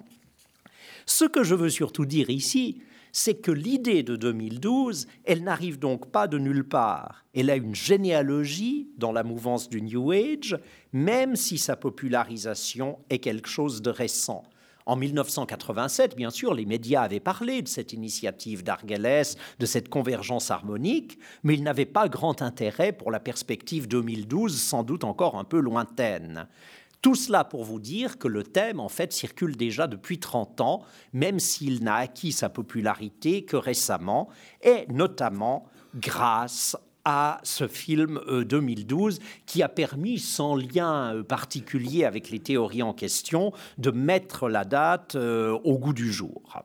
Ce 1.06 1.26
que 1.26 1.44
je 1.44 1.56
veux 1.56 1.70
surtout 1.70 2.06
dire 2.06 2.30
ici, 2.30 2.82
c'est 3.12 3.36
que 3.36 3.52
l'idée 3.52 4.04
de 4.04 4.16
2012, 4.16 5.08
elle 5.26 5.44
n'arrive 5.44 5.80
donc 5.80 6.12
pas 6.12 6.28
de 6.28 6.38
nulle 6.38 6.68
part. 6.68 7.26
Elle 7.34 7.50
a 7.50 7.56
une 7.56 7.76
généalogie 7.76 8.90
dans 8.98 9.12
la 9.12 9.24
mouvance 9.24 9.70
du 9.70 9.82
New 9.82 10.12
Age, 10.12 10.58
même 10.94 11.36
si 11.36 11.58
sa 11.58 11.76
popularisation 11.76 13.00
est 13.10 13.20
quelque 13.20 13.50
chose 13.50 13.82
de 13.82 13.90
récent. 13.90 14.44
En 14.90 14.96
1987, 14.96 16.16
bien 16.16 16.32
sûr, 16.32 16.56
les 16.56 16.66
médias 16.66 17.04
avaient 17.04 17.20
parlé 17.20 17.62
de 17.62 17.68
cette 17.68 17.94
initiative 17.94 18.64
d'Argeles, 18.64 19.36
de 19.60 19.66
cette 19.68 19.88
convergence 19.88 20.50
harmonique, 20.50 21.20
mais 21.44 21.54
ils 21.54 21.62
n'avaient 21.62 21.86
pas 21.86 22.10
grand 22.10 22.42
intérêt 22.42 22.92
pour 22.92 23.12
la 23.12 23.20
perspective 23.20 23.88
2012, 23.88 24.60
sans 24.60 24.82
doute 24.82 25.04
encore 25.04 25.38
un 25.38 25.44
peu 25.44 25.60
lointaine. 25.60 26.48
Tout 27.02 27.16
cela 27.16 27.46
pour 27.46 27.64
vous 27.64 27.80
dire 27.80 28.18
que 28.18 28.28
le 28.28 28.44
thème, 28.44 28.80
en 28.80 28.90
fait, 28.90 29.14
circule 29.14 29.56
déjà 29.56 29.88
depuis 29.88 30.20
30 30.20 30.60
ans, 30.60 30.82
même 31.14 31.40
s'il 31.40 31.84
n'a 31.84 31.96
acquis 31.96 32.34
sa 32.34 32.50
popularité 32.50 33.46
que 33.46 33.56
récemment, 33.56 34.28
et 34.62 34.86
notamment 34.90 35.66
grâce 35.96 36.76
à 37.06 37.40
ce 37.44 37.68
film 37.68 38.20
2012 38.28 39.20
euh, 39.20 39.24
qui 39.46 39.64
a 39.64 39.70
permis, 39.70 40.20
sans 40.20 40.56
lien 40.56 41.16
euh, 41.16 41.24
particulier 41.24 42.04
avec 42.04 42.30
les 42.30 42.40
théories 42.40 42.84
en 42.84 42.94
question, 42.94 43.54
de 43.78 43.92
mettre 43.92 44.50
la 44.50 44.66
date 44.66 45.16
euh, 45.16 45.58
au 45.64 45.80
goût 45.80 45.94
du 45.94 46.12
jour. 46.12 46.62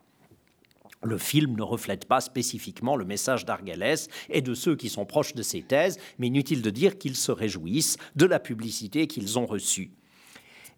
Le 1.05 1.19
film 1.19 1.55
ne 1.55 1.63
reflète 1.63 2.07
pas 2.07 2.21
spécifiquement 2.21 2.97
le 2.97 3.05
message 3.05 3.45
d'Argeles 3.45 4.09
et 4.31 4.41
de 4.41 4.55
ceux 4.55 4.75
qui 4.75 4.89
sont 4.89 5.05
proches 5.05 5.35
de 5.35 5.43
ses 5.43 5.63
thèses, 5.63 5.99
mais 6.19 6.27
inutile 6.27 6.63
de 6.63 6.71
dire 6.71 6.99
qu'ils 6.99 7.17
se 7.17 7.31
réjouissent 7.31 7.99
de 8.17 8.27
la 8.27 8.41
publicité 8.41 9.07
qu'ils 9.07 9.39
ont 9.39 9.47
reçue. 9.47 9.93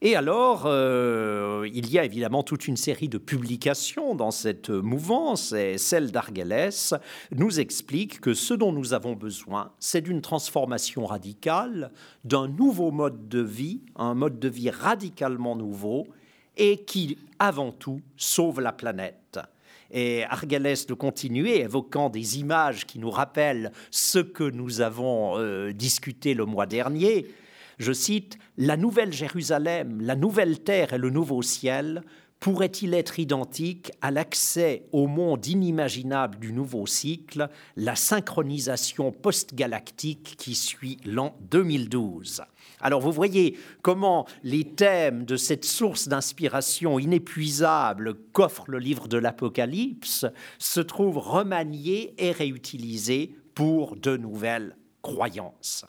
Et 0.03 0.15
alors, 0.15 0.65
euh, 0.67 1.69
il 1.73 1.91
y 1.91 1.99
a 1.99 2.05
évidemment 2.05 2.43
toute 2.43 2.69
une 2.69 2.77
série 2.77 3.09
de 3.09 3.17
publications 3.17 4.15
dans 4.15 4.31
cette 4.31 4.69
mouvance, 4.69 5.53
et 5.53 5.79
celle 5.79 6.13
d'Argelès 6.13 6.95
nous 7.35 7.61
explique 7.61 8.21
que 8.21 8.35
ce 8.35 8.53
dont 8.53 8.73
nous 8.73 8.93
avons 8.93 9.15
besoin, 9.15 9.73
c'est 9.81 10.03
d'une 10.03 10.21
transformation 10.21 11.07
radicale, 11.07 11.93
d'un 12.25 12.47
nouveau 12.47 12.91
mode 12.91 13.29
de 13.29 13.41
vie, 13.41 13.81
un 13.97 14.15
mode 14.15 14.39
de 14.39 14.49
vie 14.49 14.69
radicalement 14.69 15.57
nouveau, 15.57 16.07
et 16.59 16.85
qui, 16.85 17.19
avant 17.39 17.73
tout, 17.73 18.01
sauve 18.17 18.61
la 18.61 18.73
planète. 18.73 19.39
Et 19.91 20.25
Argelès 20.25 20.87
de 20.87 20.95
continuer, 20.95 21.61
évoquant 21.61 22.11
des 22.11 22.39
images 22.39 22.87
qui 22.87 22.99
nous 22.99 23.11
rappellent 23.11 23.73
ce 23.91 24.19
que 24.19 24.45
nous 24.45 24.81
avons 24.81 25.39
euh, 25.39 25.73
discuté 25.73 26.35
le 26.35 26.45
mois 26.45 26.67
dernier. 26.67 27.27
Je 27.79 27.93
cite 27.93 28.39
La 28.57 28.77
nouvelle 28.77 29.13
Jérusalem, 29.13 30.01
la 30.01 30.17
nouvelle 30.17 30.61
terre 30.61 30.95
et 30.95 30.99
le 30.99 31.11
nouveau 31.11 31.43
ciel 31.43 32.03
pourrait-il 32.41 32.95
être 32.95 33.19
identique 33.19 33.93
à 34.01 34.11
l'accès 34.11 34.85
au 34.93 35.07
monde 35.07 35.47
inimaginable 35.47 36.39
du 36.39 36.53
nouveau 36.53 36.87
cycle, 36.87 37.49
la 37.77 37.97
synchronisation 37.97 39.11
post-galactique 39.11 40.37
qui 40.39 40.55
suit 40.55 40.99
l'an 41.05 41.37
2012 41.51 42.43
alors 42.81 43.01
vous 43.01 43.13
voyez 43.13 43.57
comment 43.81 44.27
les 44.43 44.65
thèmes 44.65 45.25
de 45.25 45.37
cette 45.37 45.65
source 45.65 46.09
d'inspiration 46.09 46.99
inépuisable 46.99 48.15
qu'offre 48.33 48.65
le 48.69 48.79
livre 48.79 49.09
de 49.09 49.17
l'Apocalypse 49.17 50.27
se 50.59 50.81
trouvent 50.81 51.19
remaniés 51.19 52.15
et 52.19 52.33
réutilisés 52.33 53.35
pour 53.55 53.97
de 53.97 54.17
nouvelles 54.17 54.77
croyances 55.01 55.87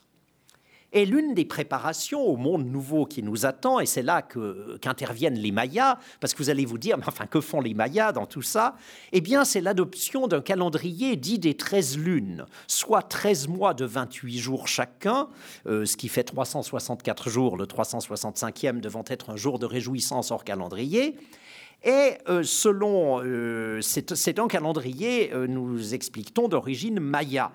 est 0.98 1.04
l'une 1.04 1.34
des 1.34 1.44
préparations 1.44 2.20
au 2.20 2.36
monde 2.36 2.66
nouveau 2.66 3.06
qui 3.06 3.22
nous 3.22 3.46
attend, 3.46 3.80
et 3.80 3.86
c'est 3.86 4.02
là 4.02 4.22
qu'interviennent 4.22 5.38
les 5.38 5.52
Mayas, 5.52 5.98
parce 6.20 6.34
que 6.34 6.42
vous 6.42 6.50
allez 6.50 6.64
vous 6.64 6.78
dire, 6.78 6.98
mais 6.98 7.04
enfin, 7.06 7.26
que 7.26 7.40
font 7.40 7.60
les 7.60 7.74
Mayas 7.74 8.12
dans 8.12 8.26
tout 8.26 8.42
ça? 8.42 8.76
Eh 9.12 9.20
bien, 9.20 9.44
c'est 9.44 9.60
l'adoption 9.60 10.26
d'un 10.26 10.40
calendrier 10.40 11.16
dit 11.16 11.38
des 11.38 11.54
13 11.54 11.98
lunes, 11.98 12.46
soit 12.66 13.02
13 13.02 13.48
mois 13.48 13.74
de 13.74 13.84
28 13.84 14.38
jours 14.38 14.68
chacun, 14.68 15.28
euh, 15.66 15.84
ce 15.84 15.96
qui 15.96 16.08
fait 16.08 16.24
364 16.24 17.30
jours, 17.30 17.56
le 17.56 17.66
365e 17.66 18.80
devant 18.80 19.04
être 19.08 19.30
un 19.30 19.36
jour 19.36 19.58
de 19.58 19.66
réjouissance 19.66 20.30
hors 20.30 20.44
calendrier. 20.44 21.16
Et 21.84 22.14
euh, 22.28 22.42
selon, 22.42 23.22
euh, 23.22 23.80
c'est 23.80 24.38
un 24.38 24.48
calendrier, 24.48 25.30
nous 25.48 25.94
expliquons, 25.94 26.48
d'origine 26.48 26.98
maya. 26.98 27.52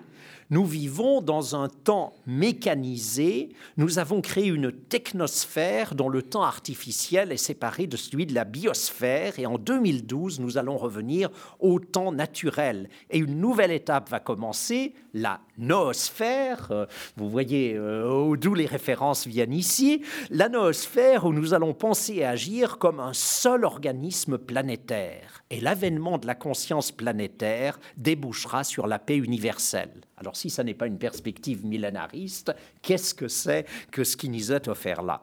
Nous 0.54 0.64
vivons 0.64 1.20
dans 1.20 1.56
un 1.56 1.66
temps 1.66 2.12
mécanisé. 2.28 3.48
Nous 3.76 3.98
avons 3.98 4.20
créé 4.20 4.46
une 4.46 4.70
technosphère 4.70 5.96
dont 5.96 6.08
le 6.08 6.22
temps 6.22 6.44
artificiel 6.44 7.32
est 7.32 7.38
séparé 7.38 7.88
de 7.88 7.96
celui 7.96 8.24
de 8.24 8.36
la 8.36 8.44
biosphère. 8.44 9.36
Et 9.40 9.46
en 9.46 9.58
2012, 9.58 10.38
nous 10.38 10.56
allons 10.56 10.76
revenir 10.76 11.28
au 11.58 11.80
temps 11.80 12.12
naturel. 12.12 12.88
Et 13.10 13.18
une 13.18 13.40
nouvelle 13.40 13.72
étape 13.72 14.08
va 14.10 14.20
commencer, 14.20 14.94
la 15.12 15.40
noosphère. 15.58 16.68
Euh, 16.70 16.86
vous 17.16 17.28
voyez 17.28 17.74
euh, 17.74 18.36
d'où 18.36 18.54
les 18.54 18.66
références 18.66 19.26
viennent 19.26 19.52
ici. 19.52 20.02
La 20.30 20.48
noosphère 20.48 21.24
où 21.24 21.32
nous 21.32 21.52
allons 21.52 21.74
penser 21.74 22.14
et 22.18 22.24
agir 22.24 22.78
comme 22.78 23.00
un 23.00 23.12
seul 23.12 23.64
organisme 23.64 24.38
planétaire. 24.38 25.42
Et 25.50 25.60
l'avènement 25.60 26.16
de 26.18 26.28
la 26.28 26.36
conscience 26.36 26.92
planétaire 26.92 27.80
débouchera 27.96 28.62
sur 28.62 28.86
la 28.86 29.00
paix 29.00 29.16
universelle. 29.16 29.90
Alors 30.16 30.36
si 30.36 30.50
ça 30.50 30.64
n'est 30.64 30.74
pas 30.74 30.86
une 30.86 30.98
perspective 30.98 31.64
millénariste, 31.64 32.52
qu'est-ce 32.82 33.14
que 33.14 33.28
c'est 33.28 33.66
que 33.90 34.04
ce 34.04 34.16
qui 34.16 34.28
nous 34.28 34.52
est 34.52 34.68
offert 34.68 35.02
là? 35.02 35.20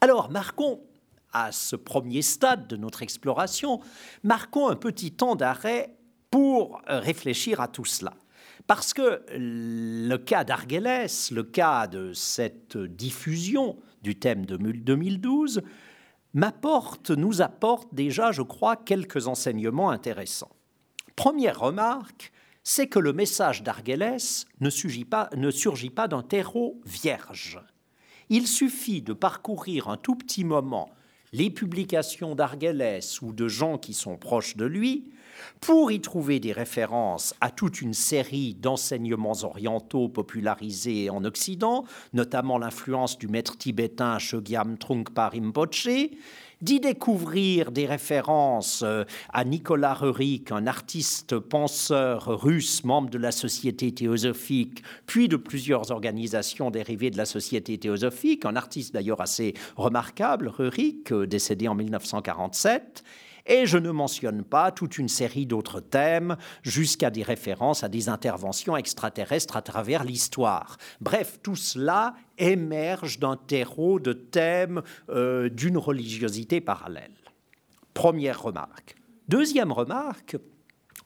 Alors 0.00 0.30
marquons 0.30 0.80
à 1.32 1.52
ce 1.52 1.76
premier 1.76 2.22
stade 2.22 2.66
de 2.68 2.76
notre 2.76 3.02
exploration, 3.02 3.80
marquons 4.22 4.68
un 4.68 4.76
petit 4.76 5.12
temps 5.12 5.36
d'arrêt 5.36 5.94
pour 6.30 6.80
réfléchir 6.86 7.60
à 7.60 7.68
tout 7.68 7.84
cela. 7.84 8.14
Parce 8.66 8.92
que 8.92 9.22
le 9.30 10.16
cas 10.16 10.44
d'Argelès, 10.44 11.30
le 11.30 11.42
cas 11.42 11.86
de 11.86 12.12
cette 12.12 12.76
diffusion 12.76 13.78
du 14.02 14.18
thème 14.18 14.46
de 14.46 14.56
2012, 14.56 15.62
m'apporte, 16.34 17.10
nous 17.10 17.40
apporte 17.40 17.94
déjà, 17.94 18.30
je 18.30 18.42
crois, 18.42 18.76
quelques 18.76 19.26
enseignements 19.26 19.90
intéressants. 19.90 20.50
Première 21.16 21.60
remarque, 21.60 22.32
c'est 22.70 22.86
que 22.86 22.98
le 22.98 23.14
message 23.14 23.62
d'Argelès 23.62 24.44
ne 24.60 24.68
surgit 24.68 25.06
pas, 25.06 25.30
d'un 26.06 26.22
terreau 26.22 26.78
vierge. 26.84 27.58
Il 28.28 28.46
suffit 28.46 29.00
de 29.00 29.14
parcourir 29.14 29.88
un 29.88 29.96
tout 29.96 30.16
petit 30.16 30.44
moment 30.44 30.90
les 31.32 31.50
publications 31.50 32.34
d'Argelès 32.34 33.20
ou 33.22 33.32
de 33.32 33.48
gens 33.48 33.78
qui 33.78 33.94
sont 33.94 34.16
proches 34.16 34.56
de 34.56 34.64
lui 34.66 35.10
pour 35.60 35.92
y 35.92 36.00
trouver 36.00 36.40
des 36.40 36.52
références 36.52 37.34
à 37.40 37.50
toute 37.50 37.80
une 37.80 37.94
série 37.94 38.54
d'enseignements 38.54 39.44
orientaux 39.44 40.08
popularisés 40.08 41.10
en 41.10 41.24
Occident, 41.24 41.84
notamment 42.12 42.58
l'influence 42.58 43.18
du 43.18 43.28
maître 43.28 43.56
tibétain 43.56 44.18
Chogyam 44.18 44.78
Trungpa 44.78 45.28
Rinpoche, 45.28 45.88
d'y 46.60 46.80
découvrir 46.80 47.70
des 47.70 47.86
références 47.86 48.82
euh, 48.82 49.04
à 49.32 49.44
Nicolas 49.44 49.94
Rurik, 49.94 50.50
un 50.52 50.66
artiste 50.66 51.38
penseur 51.38 52.26
russe, 52.26 52.84
membre 52.84 53.10
de 53.10 53.18
la 53.18 53.32
Société 53.32 53.92
théosophique, 53.92 54.82
puis 55.06 55.28
de 55.28 55.36
plusieurs 55.36 55.90
organisations 55.90 56.70
dérivées 56.70 57.10
de 57.10 57.16
la 57.16 57.26
Société 57.26 57.78
théosophique, 57.78 58.44
un 58.44 58.56
artiste 58.56 58.92
d'ailleurs 58.92 59.20
assez 59.20 59.54
remarquable, 59.76 60.48
Rurik, 60.48 61.12
euh, 61.12 61.26
décédé 61.26 61.68
en 61.68 61.74
1947, 61.74 63.04
et 63.48 63.66
je 63.66 63.78
ne 63.78 63.90
mentionne 63.90 64.44
pas 64.44 64.70
toute 64.70 64.98
une 64.98 65.08
série 65.08 65.46
d'autres 65.46 65.80
thèmes, 65.80 66.36
jusqu'à 66.62 67.10
des 67.10 67.22
références 67.22 67.82
à 67.82 67.88
des 67.88 68.08
interventions 68.08 68.76
extraterrestres 68.76 69.56
à 69.56 69.62
travers 69.62 70.04
l'histoire. 70.04 70.76
Bref, 71.00 71.40
tout 71.42 71.56
cela 71.56 72.14
émerge 72.36 73.18
d'un 73.18 73.36
terreau 73.36 73.98
de 73.98 74.12
thèmes 74.12 74.82
euh, 75.08 75.48
d'une 75.48 75.78
religiosité 75.78 76.60
parallèle. 76.60 77.10
Première 77.94 78.42
remarque. 78.42 78.94
Deuxième 79.28 79.72
remarque, 79.72 80.36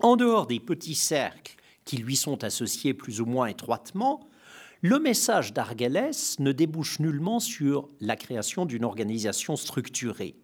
en 0.00 0.16
dehors 0.16 0.46
des 0.46 0.60
petits 0.60 0.94
cercles 0.94 1.56
qui 1.84 1.96
lui 1.96 2.16
sont 2.16 2.44
associés 2.44 2.94
plus 2.94 3.20
ou 3.20 3.26
moins 3.26 3.46
étroitement, 3.46 4.28
le 4.80 4.98
message 4.98 5.52
d'Argelès 5.52 6.40
ne 6.40 6.50
débouche 6.50 6.98
nullement 6.98 7.38
sur 7.38 7.88
la 8.00 8.16
création 8.16 8.66
d'une 8.66 8.84
organisation 8.84 9.54
structurée. 9.54 10.34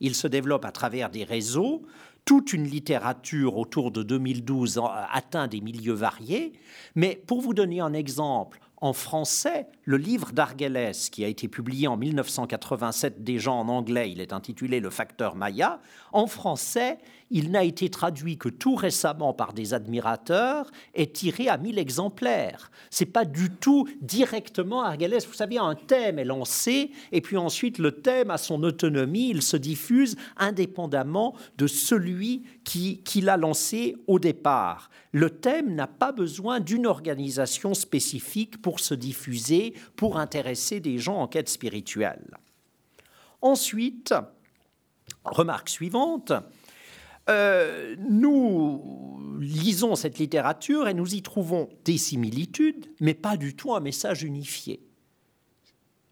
Il 0.00 0.14
se 0.14 0.26
développe 0.26 0.64
à 0.64 0.72
travers 0.72 1.10
des 1.10 1.24
réseaux. 1.24 1.82
Toute 2.24 2.52
une 2.52 2.64
littérature 2.64 3.56
autour 3.56 3.90
de 3.90 4.02
2012 4.02 4.80
atteint 5.12 5.48
des 5.48 5.60
milieux 5.60 5.94
variés. 5.94 6.52
Mais 6.94 7.20
pour 7.26 7.40
vous 7.40 7.54
donner 7.54 7.80
un 7.80 7.94
exemple, 7.94 8.60
en 8.80 8.92
français, 8.92 9.66
le 9.84 9.96
livre 9.96 10.30
d'Argelès, 10.32 11.10
qui 11.10 11.24
a 11.24 11.28
été 11.28 11.48
publié 11.48 11.88
en 11.88 11.96
1987 11.96 13.24
déjà 13.24 13.50
en 13.50 13.68
anglais, 13.68 14.10
il 14.10 14.20
est 14.20 14.32
intitulé 14.32 14.78
Le 14.78 14.90
facteur 14.90 15.34
Maya, 15.34 15.80
en 16.12 16.26
français, 16.26 16.98
il 17.30 17.50
n'a 17.50 17.64
été 17.64 17.88
traduit 17.90 18.38
que 18.38 18.48
tout 18.48 18.74
récemment 18.74 19.32
par 19.32 19.52
des 19.52 19.74
admirateurs 19.74 20.70
et 20.94 21.10
tiré 21.10 21.48
à 21.48 21.58
1000 21.58 21.78
exemplaires. 21.78 22.70
C'est 22.90 23.06
pas 23.06 23.24
du 23.24 23.50
tout 23.50 23.88
directement 24.00 24.82
Argelès. 24.82 25.26
Vous 25.26 25.34
savez, 25.34 25.58
un 25.58 25.74
thème 25.74 26.18
est 26.18 26.24
lancé 26.24 26.90
et 27.12 27.20
puis 27.20 27.36
ensuite 27.36 27.78
le 27.78 27.92
thème 27.92 28.30
a 28.30 28.38
son 28.38 28.62
autonomie, 28.62 29.30
il 29.30 29.42
se 29.42 29.56
diffuse 29.56 30.16
indépendamment 30.36 31.34
de 31.58 31.66
celui 31.66 32.44
qui, 32.64 33.02
qui 33.02 33.20
l'a 33.20 33.36
lancé 33.36 33.96
au 34.06 34.18
départ. 34.18 34.90
Le 35.12 35.30
thème 35.30 35.74
n'a 35.74 35.86
pas 35.86 36.12
besoin 36.12 36.60
d'une 36.60 36.86
organisation 36.86 37.74
spécifique 37.74 38.60
pour 38.60 38.80
se 38.80 38.94
diffuser, 38.94 39.74
pour 39.96 40.18
intéresser 40.18 40.80
des 40.80 40.98
gens 40.98 41.16
en 41.16 41.26
quête 41.26 41.48
spirituelle. 41.48 42.36
Ensuite, 43.40 44.14
remarque 45.24 45.68
suivante, 45.68 46.32
euh, 47.28 47.96
nous 48.08 49.38
lisons 49.40 49.94
cette 49.94 50.18
littérature 50.18 50.88
et 50.88 50.94
nous 50.94 51.14
y 51.14 51.22
trouvons 51.22 51.68
des 51.84 51.98
similitudes, 51.98 52.86
mais 53.00 53.14
pas 53.14 53.36
du 53.36 53.54
tout 53.54 53.74
un 53.74 53.80
message 53.80 54.22
unifié. 54.22 54.80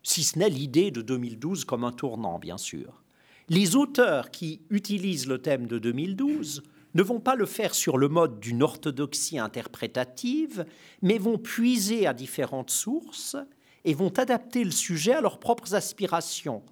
Si 0.02 0.22
ce 0.22 0.38
n'est 0.38 0.48
l'idée 0.48 0.90
de 0.90 1.02
2012 1.02 1.64
comme 1.64 1.85
un 1.85 1.92
tournant, 1.92 2.38
bien 2.38 2.59
sûr. 2.59 3.02
Les 3.48 3.76
auteurs 3.76 4.31
qui 4.31 4.61
utilisent 4.70 5.26
le 5.26 5.38
thème 5.38 5.66
de 5.66 5.79
2012 5.79 6.62
ne 6.94 7.02
vont 7.02 7.20
pas 7.20 7.35
le 7.35 7.46
faire 7.46 7.74
sur 7.74 7.98
le 7.98 8.09
mode 8.09 8.40
d'une 8.40 8.62
orthodoxie 8.62 9.38
interprétative, 9.38 10.64
mais 11.02 11.18
vont 11.18 11.38
puiser 11.38 12.07
à 12.07 12.14
différentes 12.14 12.70
sources 12.70 13.37
et 13.85 13.94
vont 13.94 14.12
adapter 14.18 14.64
le 14.64 14.70
sujet 14.70 15.12
à 15.12 15.20
leurs 15.20 15.38
propres 15.38 15.74
aspirations. 15.74 16.62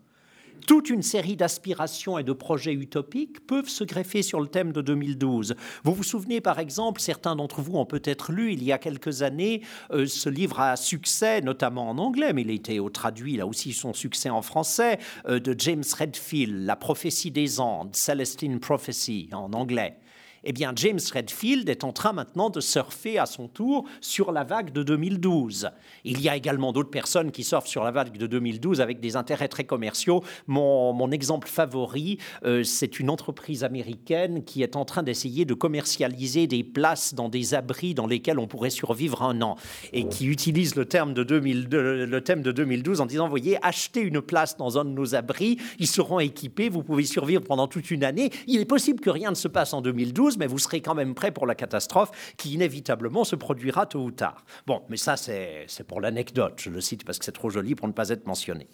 Toute 0.66 0.90
une 0.90 1.02
série 1.02 1.36
d'aspirations 1.36 2.18
et 2.18 2.22
de 2.22 2.32
projets 2.32 2.72
utopiques 2.72 3.46
peuvent 3.46 3.68
se 3.68 3.84
greffer 3.84 4.22
sur 4.22 4.40
le 4.40 4.46
thème 4.46 4.72
de 4.72 4.80
2012. 4.80 5.54
Vous 5.84 5.94
vous 5.94 6.02
souvenez 6.02 6.40
par 6.40 6.58
exemple, 6.58 7.00
certains 7.00 7.36
d'entre 7.36 7.60
vous 7.60 7.76
ont 7.76 7.86
peut-être 7.86 8.32
lu 8.32 8.52
il 8.52 8.62
y 8.62 8.72
a 8.72 8.78
quelques 8.78 9.22
années 9.22 9.62
euh, 9.90 10.06
ce 10.06 10.28
livre 10.28 10.60
à 10.60 10.76
succès, 10.76 11.40
notamment 11.40 11.90
en 11.90 11.98
anglais, 11.98 12.32
mais 12.32 12.42
il 12.42 12.50
a 12.50 12.54
été 12.54 12.80
traduit 12.92 13.36
là 13.36 13.46
aussi 13.46 13.72
son 13.72 13.92
succès 13.92 14.30
en 14.30 14.42
français, 14.42 14.98
euh, 15.28 15.38
de 15.38 15.54
James 15.58 15.84
Redfield, 15.98 16.64
La 16.64 16.76
prophétie 16.76 17.30
des 17.30 17.60
Andes, 17.60 17.94
Celestine 17.94 18.60
Prophecy 18.60 19.28
en 19.32 19.52
anglais 19.52 19.98
eh 20.44 20.52
bien 20.52 20.72
James 20.76 21.00
Redfield 21.12 21.68
est 21.68 21.84
en 21.84 21.92
train 21.92 22.12
maintenant 22.12 22.50
de 22.50 22.60
surfer 22.60 23.18
à 23.18 23.26
son 23.26 23.48
tour 23.48 23.84
sur 24.00 24.32
la 24.32 24.44
vague 24.44 24.72
de 24.72 24.82
2012. 24.82 25.70
Il 26.04 26.20
y 26.20 26.28
a 26.28 26.36
également 26.36 26.72
d'autres 26.72 26.90
personnes 26.90 27.30
qui 27.30 27.44
surfent 27.44 27.66
sur 27.66 27.84
la 27.84 27.90
vague 27.90 28.16
de 28.16 28.26
2012 28.26 28.80
avec 28.80 29.00
des 29.00 29.16
intérêts 29.16 29.48
très 29.48 29.64
commerciaux. 29.64 30.22
Mon, 30.46 31.10
exemple 31.10 31.48
favori, 31.48 32.18
euh, 32.44 32.64
c'est 32.64 32.98
une 32.98 33.10
entreprise 33.10 33.62
américaine 33.62 34.44
qui 34.44 34.62
est 34.62 34.76
en 34.76 34.84
train 34.84 35.02
d'essayer 35.02 35.44
de 35.44 35.54
commercialiser 35.54 36.46
des 36.46 36.64
places 36.64 37.14
dans 37.14 37.28
des 37.28 37.54
abris 37.54 37.94
dans 37.94 38.06
lesquels 38.06 38.38
on 38.38 38.46
pourrait 38.46 38.70
survivre 38.70 39.22
un 39.22 39.42
an 39.42 39.56
et 39.92 40.08
qui 40.08 40.26
utilise 40.26 40.74
le 40.74 40.86
terme 40.86 41.14
de, 41.14 41.22
2002, 41.22 42.06
le 42.06 42.20
thème 42.20 42.42
de 42.42 42.52
2012 42.52 43.00
en 43.00 43.06
disant, 43.06 43.28
voyez, 43.28 43.58
achetez 43.64 44.00
une 44.00 44.20
place 44.20 44.56
dans 44.56 44.78
un 44.78 44.84
de 44.84 44.90
nos 44.90 45.14
abris, 45.14 45.58
ils 45.78 45.86
seront 45.86 46.20
équipés, 46.20 46.68
vous 46.68 46.82
pouvez 46.82 47.04
survivre 47.04 47.42
pendant 47.42 47.68
toute 47.68 47.90
une 47.90 48.04
année. 48.04 48.30
Il 48.46 48.60
est 48.60 48.64
possible 48.64 49.00
que 49.00 49.10
rien 49.10 49.30
ne 49.30 49.36
se 49.36 49.48
passe 49.48 49.72
en 49.72 49.82
2012 49.82 50.33
mais 50.38 50.46
vous 50.46 50.58
serez 50.58 50.80
quand 50.80 50.94
même 50.94 51.14
prêt 51.14 51.30
pour 51.30 51.46
la 51.46 51.54
catastrophe 51.54 52.34
qui 52.36 52.52
inévitablement 52.52 53.24
se 53.24 53.36
produira 53.36 53.86
tôt 53.86 54.04
ou 54.04 54.10
tard. 54.10 54.44
Bon, 54.66 54.82
mais 54.88 54.96
ça, 54.96 55.16
c'est 55.16 55.66
pour 55.86 56.00
l'anecdote. 56.00 56.54
Je 56.58 56.70
le 56.70 56.80
cite 56.80 57.04
parce 57.04 57.18
que 57.18 57.24
c'est 57.24 57.32
trop 57.32 57.50
joli 57.50 57.74
pour 57.74 57.88
ne 57.88 57.92
pas 57.92 58.08
être 58.10 58.26
mentionné. 58.26 58.68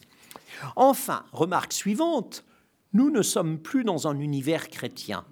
Enfin, 0.77 1.25
remarque 1.33 1.73
suivante, 1.73 2.45
nous 2.93 3.11
ne 3.11 3.23
sommes 3.23 3.59
plus 3.59 3.85
dans 3.85 4.09
un 4.09 4.19
univers 4.19 4.69
chrétien. 4.69 5.25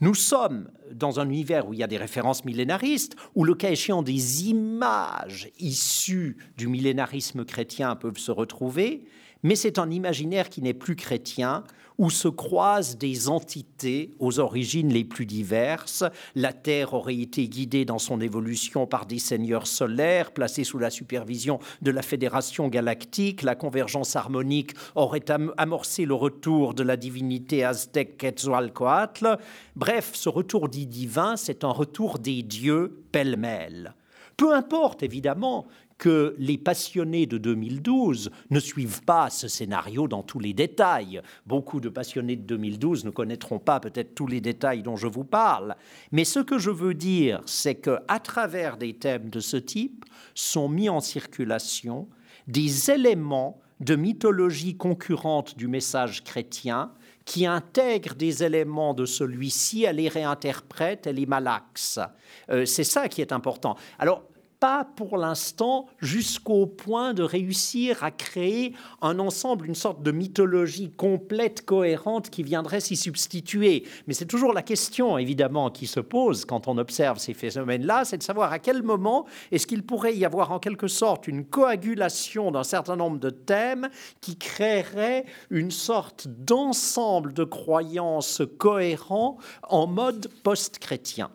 Nous 0.00 0.14
sommes 0.14 0.68
dans 0.90 1.20
un 1.20 1.28
univers 1.30 1.68
où 1.68 1.74
il 1.74 1.78
y 1.78 1.84
a 1.84 1.86
des 1.86 1.96
références 1.96 2.44
millénaristes, 2.44 3.14
où 3.36 3.44
le 3.44 3.54
cas 3.54 3.70
échéant 3.70 4.02
des 4.02 4.48
images 4.48 5.48
issues 5.60 6.38
du 6.56 6.66
millénarisme 6.66 7.44
chrétien 7.44 7.94
peuvent 7.94 8.18
se 8.18 8.32
retrouver, 8.32 9.04
mais 9.42 9.56
c'est 9.56 9.78
un 9.78 9.90
imaginaire 9.90 10.48
qui 10.48 10.62
n'est 10.62 10.74
plus 10.74 10.96
chrétien, 10.96 11.64
où 11.98 12.10
se 12.10 12.28
croisent 12.28 12.96
des 12.96 13.28
entités 13.28 14.14
aux 14.18 14.38
origines 14.38 14.92
les 14.92 15.04
plus 15.04 15.26
diverses. 15.26 16.04
La 16.34 16.52
Terre 16.52 16.94
aurait 16.94 17.18
été 17.18 17.48
guidée 17.48 17.84
dans 17.84 17.98
son 17.98 18.20
évolution 18.20 18.86
par 18.86 19.06
des 19.06 19.18
seigneurs 19.18 19.66
solaires 19.66 20.32
placés 20.32 20.64
sous 20.64 20.78
la 20.78 20.90
supervision 20.90 21.58
de 21.82 21.90
la 21.90 22.02
Fédération 22.02 22.68
galactique. 22.68 23.42
La 23.42 23.54
convergence 23.54 24.16
harmonique 24.16 24.72
aurait 24.94 25.24
amorcé 25.56 26.04
le 26.04 26.14
retour 26.14 26.74
de 26.74 26.82
la 26.82 26.96
divinité 26.96 27.64
aztèque 27.64 28.16
Quetzalcoatl. 28.18 29.38
Bref, 29.76 30.10
ce 30.14 30.28
retour 30.28 30.68
dit 30.68 30.86
divin, 30.86 31.36
c'est 31.36 31.64
un 31.64 31.70
retour 31.70 32.18
des 32.18 32.42
dieux 32.42 33.04
pêle-mêle. 33.12 33.94
Peu 34.36 34.54
importe, 34.54 35.02
évidemment, 35.02 35.66
que 36.02 36.34
les 36.36 36.58
passionnés 36.58 37.26
de 37.26 37.38
2012 37.38 38.32
ne 38.50 38.58
suivent 38.58 39.04
pas 39.04 39.30
ce 39.30 39.46
scénario 39.46 40.08
dans 40.08 40.24
tous 40.24 40.40
les 40.40 40.52
détails. 40.52 41.22
Beaucoup 41.46 41.78
de 41.78 41.88
passionnés 41.88 42.34
de 42.34 42.42
2012 42.42 43.04
ne 43.04 43.10
connaîtront 43.10 43.60
pas 43.60 43.78
peut-être 43.78 44.16
tous 44.16 44.26
les 44.26 44.40
détails 44.40 44.82
dont 44.82 44.96
je 44.96 45.06
vous 45.06 45.22
parle, 45.22 45.76
mais 46.10 46.24
ce 46.24 46.40
que 46.40 46.58
je 46.58 46.70
veux 46.70 46.94
dire, 46.94 47.40
c'est 47.46 47.76
que 47.76 48.00
à 48.08 48.18
travers 48.18 48.78
des 48.78 48.94
thèmes 48.94 49.30
de 49.30 49.38
ce 49.38 49.56
type 49.56 50.04
sont 50.34 50.68
mis 50.68 50.88
en 50.88 50.98
circulation 50.98 52.08
des 52.48 52.90
éléments 52.90 53.60
de 53.78 53.94
mythologie 53.94 54.76
concurrente 54.76 55.56
du 55.56 55.68
message 55.68 56.24
chrétien 56.24 56.90
qui 57.24 57.46
intègrent 57.46 58.16
des 58.16 58.42
éléments 58.42 58.92
de 58.92 59.06
celui-ci, 59.06 59.84
elle 59.84 59.96
les 59.96 60.08
réinterprète, 60.08 61.06
elle 61.06 61.14
les 61.14 61.26
malaxe. 61.26 62.00
Euh, 62.50 62.64
c'est 62.64 62.82
ça 62.82 63.08
qui 63.08 63.20
est 63.20 63.30
important. 63.30 63.76
Alors, 64.00 64.24
pas 64.62 64.86
pour 64.94 65.18
l'instant 65.18 65.88
jusqu'au 65.98 66.66
point 66.66 67.14
de 67.14 67.24
réussir 67.24 68.04
à 68.04 68.12
créer 68.12 68.74
un 69.00 69.18
ensemble, 69.18 69.66
une 69.66 69.74
sorte 69.74 70.04
de 70.04 70.12
mythologie 70.12 70.92
complète, 70.92 71.66
cohérente 71.66 72.30
qui 72.30 72.44
viendrait 72.44 72.78
s'y 72.78 72.94
substituer. 72.94 73.82
Mais 74.06 74.14
c'est 74.14 74.26
toujours 74.26 74.52
la 74.52 74.62
question, 74.62 75.18
évidemment, 75.18 75.70
qui 75.70 75.88
se 75.88 75.98
pose 75.98 76.44
quand 76.44 76.68
on 76.68 76.78
observe 76.78 77.18
ces 77.18 77.34
phénomènes-là, 77.34 78.04
c'est 78.04 78.18
de 78.18 78.22
savoir 78.22 78.52
à 78.52 78.60
quel 78.60 78.84
moment 78.84 79.26
est-ce 79.50 79.66
qu'il 79.66 79.82
pourrait 79.82 80.14
y 80.14 80.24
avoir 80.24 80.52
en 80.52 80.60
quelque 80.60 80.86
sorte 80.86 81.26
une 81.26 81.44
coagulation 81.44 82.52
d'un 82.52 82.62
certain 82.62 82.94
nombre 82.94 83.18
de 83.18 83.30
thèmes 83.30 83.88
qui 84.20 84.36
créerait 84.36 85.24
une 85.50 85.72
sorte 85.72 86.28
d'ensemble 86.28 87.32
de 87.32 87.42
croyances 87.42 88.42
cohérents 88.58 89.38
en 89.64 89.88
mode 89.88 90.28
post-chrétien. 90.44 91.32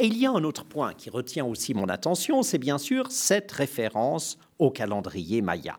Et 0.00 0.06
il 0.06 0.16
y 0.16 0.26
a 0.26 0.30
un 0.30 0.44
autre 0.44 0.64
point 0.64 0.94
qui 0.94 1.10
retient 1.10 1.44
aussi 1.44 1.74
mon 1.74 1.88
attention, 1.88 2.44
c'est 2.44 2.58
bien 2.58 2.78
sûr 2.78 3.10
cette 3.10 3.50
référence 3.50 4.38
au 4.60 4.70
calendrier 4.70 5.42
maya. 5.42 5.78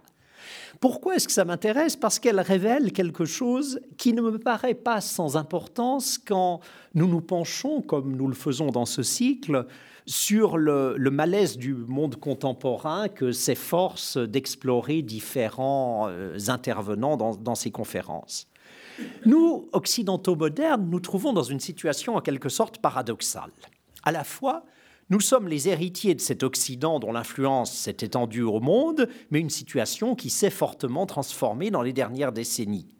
Pourquoi 0.81 1.15
est-ce 1.15 1.27
que 1.27 1.33
ça 1.33 1.45
m'intéresse? 1.45 1.95
Parce 1.95 2.19
qu'elle 2.19 2.39
révèle 2.39 2.91
quelque 2.91 3.23
chose 3.23 3.79
qui 3.97 4.13
ne 4.13 4.21
me 4.21 4.37
paraît 4.37 4.73
pas 4.73 4.99
sans 4.99 5.37
importance 5.37 6.17
quand 6.17 6.59
nous 6.95 7.07
nous 7.07 7.21
penchons, 7.21 7.81
comme 7.81 8.15
nous 8.15 8.27
le 8.27 8.35
faisons 8.35 8.67
dans 8.67 8.85
ce 8.85 9.03
cycle, 9.03 9.65
sur 10.05 10.57
le, 10.57 10.97
malaise 11.11 11.57
du 11.57 11.73
monde 11.73 12.17
contemporain 12.17 13.07
que 13.09 13.31
s'efforcent 13.31 14.17
d'explorer 14.17 15.01
différents 15.01 16.07
euh, 16.09 16.37
intervenants 16.47 17.15
dans, 17.15 17.35
dans 17.35 17.55
ces 17.55 17.71
conférences. 17.71 18.47
Nous, 19.25 19.69
occidentaux 19.71 20.35
modernes, 20.35 20.89
nous 20.89 20.99
trouvons 20.99 21.31
dans 21.31 21.43
une 21.43 21.59
situation 21.59 22.15
en 22.15 22.21
quelque 22.21 22.49
sorte 22.49 22.79
paradoxale. 22.79 23.51
À 24.03 24.11
la 24.11 24.23
fois, 24.23 24.65
nous 25.09 25.19
sommes 25.19 25.47
les 25.47 25.67
héritiers 25.67 26.13
de 26.13 26.21
cet 26.21 26.43
Occident 26.43 26.99
dont 26.99 27.11
l'influence 27.11 27.73
s'est 27.73 27.97
étendue 28.01 28.43
au 28.43 28.59
monde, 28.59 29.09
mais 29.31 29.39
une 29.39 29.49
situation 29.49 30.15
qui 30.15 30.29
s'est 30.29 30.51
fortement 30.51 31.05
transformée 31.05 31.71
dans 31.71 31.81
les 31.81 31.93
dernières 31.93 32.31
décennies. 32.31 32.93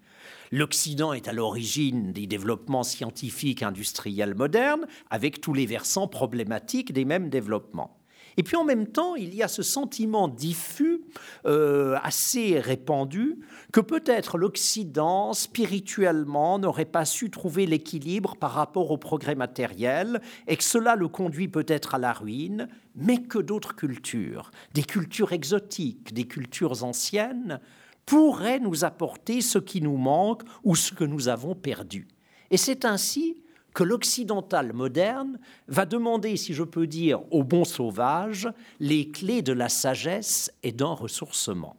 L'Occident 0.51 1.13
est 1.13 1.27
à 1.27 1.33
l'origine 1.33 2.11
des 2.11 2.25
développements 2.25 2.83
scientifiques 2.83 3.61
industriels 3.61 4.33
modernes, 4.33 4.87
avec 5.11 5.41
tous 5.41 5.53
les 5.53 5.67
versants 5.67 6.07
problématiques 6.07 6.93
des 6.93 7.05
mêmes 7.05 7.29
développements. 7.29 7.98
Et 8.39 8.43
puis 8.43 8.55
en 8.55 8.63
même 8.63 8.87
temps, 8.87 9.15
il 9.15 9.35
y 9.35 9.43
a 9.43 9.49
ce 9.49 9.61
sentiment 9.61 10.29
diffus, 10.29 11.01
euh, 11.45 11.97
assez 12.03 12.57
répandu, 12.57 13.37
que 13.73 13.81
peut-être 13.81 14.37
l'Occident, 14.37 15.33
spirituellement, 15.33 16.57
n'aurait 16.57 16.85
pas 16.85 17.03
su 17.03 17.31
trouver 17.31 17.65
l'équilibre 17.65 18.37
par 18.37 18.51
rapport 18.51 18.91
au 18.91 18.97
progrès 18.97 19.35
matériel, 19.35 20.21
et 20.47 20.55
que 20.55 20.63
cela 20.63 20.95
le 20.95 21.09
conduit 21.09 21.49
peut-être 21.49 21.95
à 21.95 21.97
la 21.97 22.13
ruine, 22.13 22.69
mais 22.95 23.21
que 23.21 23.39
d'autres 23.39 23.75
cultures, 23.75 24.51
des 24.73 24.83
cultures 24.83 25.33
exotiques, 25.33 26.13
des 26.13 26.25
cultures 26.25 26.85
anciennes, 26.85 27.59
pourraient 28.05 28.61
nous 28.61 28.85
apporter 28.85 29.41
ce 29.41 29.59
qui 29.59 29.81
nous 29.81 29.97
manque 29.97 30.43
ou 30.63 30.77
ce 30.77 30.93
que 30.93 31.03
nous 31.03 31.27
avons 31.27 31.55
perdu. 31.55 32.07
Et 32.51 32.57
c'est 32.57 32.85
ainsi 32.85 33.43
que 33.73 33.83
l'occidental 33.83 34.73
moderne 34.73 35.39
va 35.67 35.85
demander, 35.85 36.37
si 36.37 36.53
je 36.53 36.63
peux 36.63 36.87
dire, 36.87 37.21
au 37.31 37.43
bon 37.43 37.65
sauvage, 37.65 38.49
les 38.79 39.09
clés 39.09 39.41
de 39.41 39.53
la 39.53 39.69
sagesse 39.69 40.51
et 40.63 40.71
d'un 40.71 40.93
ressourcement. 40.93 41.75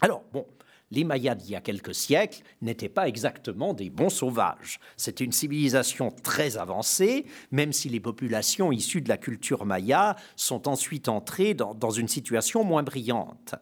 Alors, 0.00 0.24
bon, 0.32 0.46
les 0.92 1.04
Mayas 1.04 1.34
d'il 1.34 1.50
y 1.50 1.56
a 1.56 1.60
quelques 1.60 1.94
siècles 1.94 2.42
n'étaient 2.62 2.88
pas 2.88 3.08
exactement 3.08 3.74
des 3.74 3.90
bons 3.90 4.10
sauvages. 4.10 4.78
C'était 4.96 5.24
une 5.24 5.32
civilisation 5.32 6.12
très 6.22 6.58
avancée, 6.58 7.26
même 7.50 7.72
si 7.72 7.88
les 7.88 8.00
populations 8.00 8.70
issues 8.70 9.00
de 9.00 9.08
la 9.08 9.16
culture 9.16 9.64
maya 9.64 10.16
sont 10.36 10.68
ensuite 10.68 11.08
entrées 11.08 11.54
dans, 11.54 11.74
dans 11.74 11.90
une 11.90 12.08
situation 12.08 12.62
moins 12.62 12.84
brillante. 12.84 13.56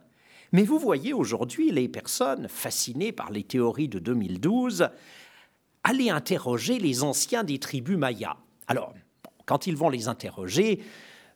Mais 0.51 0.63
vous 0.63 0.77
voyez 0.77 1.13
aujourd'hui 1.13 1.71
les 1.71 1.89
personnes 1.89 2.47
fascinées 2.47 3.11
par 3.11 3.31
les 3.31 3.43
théories 3.43 3.89
de 3.89 3.99
2012 3.99 4.89
aller 5.85 6.09
interroger 6.09 6.79
les 6.79 7.03
anciens 7.03 7.43
des 7.43 7.59
tribus 7.59 7.97
mayas. 7.97 8.35
Alors, 8.67 8.93
quand 9.45 9.67
ils 9.67 9.77
vont 9.77 9.89
les 9.89 10.07
interroger, 10.07 10.81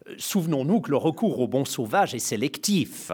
euh, 0.08 0.16
souvenons-nous 0.18 0.82
que 0.82 0.90
le 0.90 0.98
recours 0.98 1.40
au 1.40 1.48
bon 1.48 1.66
sauvage 1.66 2.16
est 2.16 2.20
sélectif. 2.20 3.12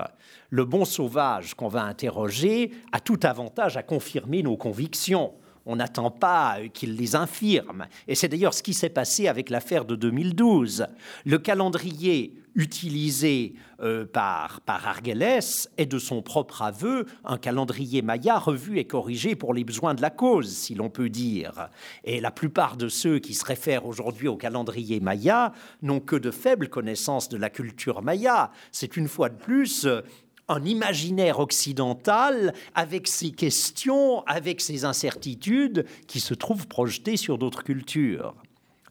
Le 0.49 0.63
bon 0.63 0.85
sauvage 0.85 1.53
qu'on 1.53 1.67
va 1.67 1.83
interroger 1.83 2.71
a 2.93 3.01
tout 3.01 3.19
avantage 3.23 3.75
à 3.75 3.83
confirmer 3.83 4.43
nos 4.43 4.55
convictions 4.55 5.33
on 5.65 5.75
n'attend 5.77 6.11
pas 6.11 6.57
qu'il 6.73 6.95
les 6.95 7.15
infirme. 7.15 7.87
Et 8.07 8.15
c'est 8.15 8.27
d'ailleurs 8.27 8.53
ce 8.53 8.63
qui 8.63 8.73
s'est 8.73 8.89
passé 8.89 9.27
avec 9.27 9.49
l'affaire 9.49 9.85
de 9.85 9.95
2012. 9.95 10.87
Le 11.25 11.37
calendrier 11.37 12.33
utilisé 12.55 13.53
euh, 13.81 14.05
par, 14.05 14.61
par 14.61 15.01
est 15.77 15.85
de 15.85 15.99
son 15.99 16.21
propre 16.21 16.61
aveu 16.61 17.05
un 17.25 17.37
calendrier 17.37 18.01
maya 18.01 18.39
revu 18.39 18.79
et 18.79 18.85
corrigé 18.85 19.35
pour 19.35 19.53
les 19.53 19.65
besoins 19.65 19.93
de 19.93 20.01
la 20.01 20.09
cause, 20.09 20.49
si 20.49 20.73
l'on 20.73 20.89
peut 20.89 21.09
dire. 21.09 21.69
Et 22.05 22.21
la 22.21 22.31
plupart 22.31 22.77
de 22.77 22.87
ceux 22.87 23.19
qui 23.19 23.33
se 23.33 23.43
réfèrent 23.43 23.85
aujourd'hui 23.85 24.29
au 24.29 24.37
calendrier 24.37 25.01
maya 25.01 25.51
n'ont 25.81 25.99
que 25.99 26.15
de 26.15 26.31
faibles 26.31 26.69
connaissances 26.69 27.27
de 27.27 27.37
la 27.37 27.49
culture 27.49 28.01
maya. 28.01 28.51
C'est 28.71 28.95
une 28.95 29.09
fois 29.09 29.27
de 29.27 29.35
plus 29.35 29.87
un 30.47 30.63
imaginaire 30.63 31.39
occidental 31.39 32.53
avec 32.75 33.07
ses 33.07 33.31
questions, 33.31 34.23
avec 34.25 34.61
ses 34.61 34.85
incertitudes 34.85 35.85
qui 36.07 36.19
se 36.19 36.33
trouvent 36.33 36.67
projetées 36.67 37.17
sur 37.17 37.37
d'autres 37.37 37.63
cultures. 37.63 38.35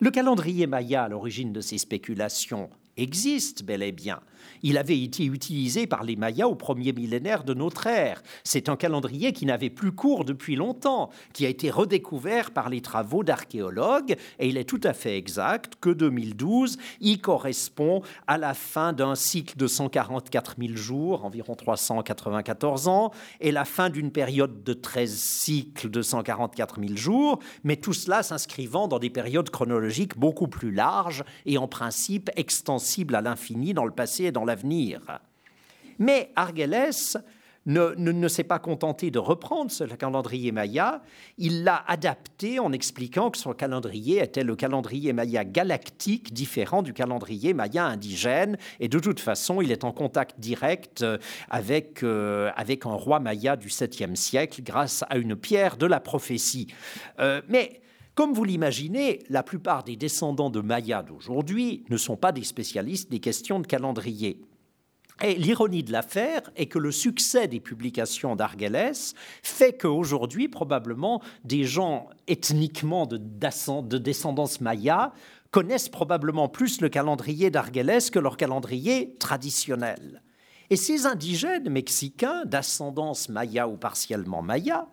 Le 0.00 0.10
calendrier 0.10 0.66
maya, 0.66 1.04
à 1.04 1.08
l'origine 1.08 1.52
de 1.52 1.60
ces 1.60 1.78
spéculations, 1.78 2.68
existe 2.96 3.62
bel 3.62 3.82
et 3.82 3.92
bien. 3.92 4.20
Il 4.62 4.78
avait 4.78 5.00
été 5.00 5.24
utilisé 5.24 5.86
par 5.86 6.04
les 6.04 6.16
Mayas 6.16 6.48
au 6.48 6.54
premier 6.54 6.92
millénaire 6.92 7.44
de 7.44 7.54
notre 7.54 7.86
ère. 7.86 8.22
C'est 8.42 8.68
un 8.68 8.76
calendrier 8.76 9.32
qui 9.32 9.46
n'avait 9.46 9.70
plus 9.70 9.92
cours 9.92 10.24
depuis 10.24 10.56
longtemps, 10.56 11.10
qui 11.32 11.46
a 11.46 11.48
été 11.48 11.70
redécouvert 11.70 12.50
par 12.50 12.68
les 12.68 12.80
travaux 12.80 13.24
d'archéologues, 13.24 14.16
et 14.38 14.48
il 14.48 14.56
est 14.56 14.64
tout 14.64 14.80
à 14.84 14.92
fait 14.92 15.16
exact 15.16 15.74
que 15.80 15.90
2012 15.90 16.78
y 17.00 17.18
correspond 17.18 18.02
à 18.26 18.38
la 18.38 18.54
fin 18.54 18.92
d'un 18.92 19.14
cycle 19.14 19.56
de 19.56 19.66
144 19.66 20.56
000 20.58 20.76
jours, 20.76 21.24
environ 21.24 21.54
394 21.54 22.88
ans, 22.88 23.10
et 23.40 23.52
la 23.52 23.64
fin 23.64 23.90
d'une 23.90 24.10
période 24.10 24.62
de 24.62 24.72
13 24.72 25.14
cycles 25.14 25.90
de 25.90 26.02
144 26.02 26.80
000 26.80 26.96
jours, 26.96 27.38
mais 27.62 27.76
tout 27.76 27.92
cela 27.92 28.22
s'inscrivant 28.22 28.88
dans 28.88 28.98
des 28.98 29.10
périodes 29.10 29.50
chronologiques 29.50 30.18
beaucoup 30.18 30.48
plus 30.48 30.70
larges 30.70 31.24
et 31.46 31.58
en 31.58 31.68
principe 31.68 32.30
extensibles 32.36 33.14
à 33.14 33.20
l'infini 33.20 33.74
dans 33.74 33.84
le 33.84 33.90
passé 33.92 34.24
et 34.24 34.32
dans 34.34 34.44
la 34.44 34.56
mais 35.98 36.30
Argelès 36.36 37.16
ne, 37.66 38.28
s'est 38.28 38.44
pas 38.44 38.58
contenté 38.58 39.10
de 39.10 39.18
reprendre 39.18 39.70
ce 39.70 39.84
calendrier 39.84 40.52
maya, 40.52 41.02
il 41.38 41.64
l'a 41.64 41.82
adapté 41.86 42.58
en 42.58 42.72
expliquant 42.72 43.30
que 43.30 43.38
son 43.38 43.54
calendrier 43.54 44.22
était 44.22 44.44
le 44.44 44.54
calendrier 44.54 45.14
maya 45.14 45.44
galactique, 45.44 46.34
différent 46.34 46.82
du 46.82 46.92
calendrier 46.92 47.54
maya 47.54 47.86
indigène, 47.86 48.58
et 48.80 48.88
de 48.88 48.98
toute 48.98 49.20
façon, 49.20 49.62
il 49.62 49.72
est 49.72 49.84
en 49.84 49.92
contact 49.92 50.38
direct 50.38 51.02
euh, 51.02 51.16
avec, 51.48 52.02
euh, 52.02 52.50
avec 52.56 52.84
un 52.84 52.92
roi 52.92 53.18
maya 53.18 53.56
du 53.56 53.68
7e 53.68 54.14
siècle 54.14 54.62
grâce 54.62 55.02
à 55.08 55.16
une 55.16 55.34
pierre 55.34 55.78
de 55.78 55.86
la 55.86 56.00
prophétie. 56.00 56.66
Euh, 57.18 57.40
mais 57.48 57.80
comme 58.14 58.32
vous 58.32 58.44
l'imaginez, 58.44 59.24
la 59.28 59.42
plupart 59.42 59.82
des 59.82 59.96
descendants 59.96 60.50
de 60.50 60.60
Maya 60.60 61.02
d'aujourd'hui 61.02 61.84
ne 61.90 61.96
sont 61.96 62.16
pas 62.16 62.30
des 62.30 62.44
spécialistes 62.44 63.10
des 63.10 63.20
questions 63.20 63.58
de 63.58 63.66
calendrier. 63.66 64.40
Et 65.22 65.34
l'ironie 65.34 65.84
de 65.84 65.92
l'affaire 65.92 66.42
est 66.56 66.66
que 66.66 66.78
le 66.78 66.90
succès 66.90 67.46
des 67.46 67.60
publications 67.60 68.34
d'Argelès 68.34 69.14
fait 69.42 69.76
qu'aujourd'hui, 69.76 70.48
probablement, 70.48 71.22
des 71.44 71.64
gens 71.64 72.08
ethniquement 72.26 73.06
de, 73.06 73.16
descendance 73.16 74.60
maya 74.60 75.12
connaissent 75.52 75.88
probablement 75.88 76.48
plus 76.48 76.80
le 76.80 76.88
calendrier 76.88 77.50
d'Argelès 77.50 78.10
que 78.10 78.18
leur 78.18 78.36
calendrier 78.36 79.14
traditionnel. 79.18 80.22
Et 80.70 80.76
ces 80.76 81.06
indigènes 81.06 81.68
mexicains 81.68 82.44
d'ascendance 82.44 83.28
maya 83.28 83.68
ou 83.68 83.76
partiellement 83.76 84.42
maya 84.42 84.88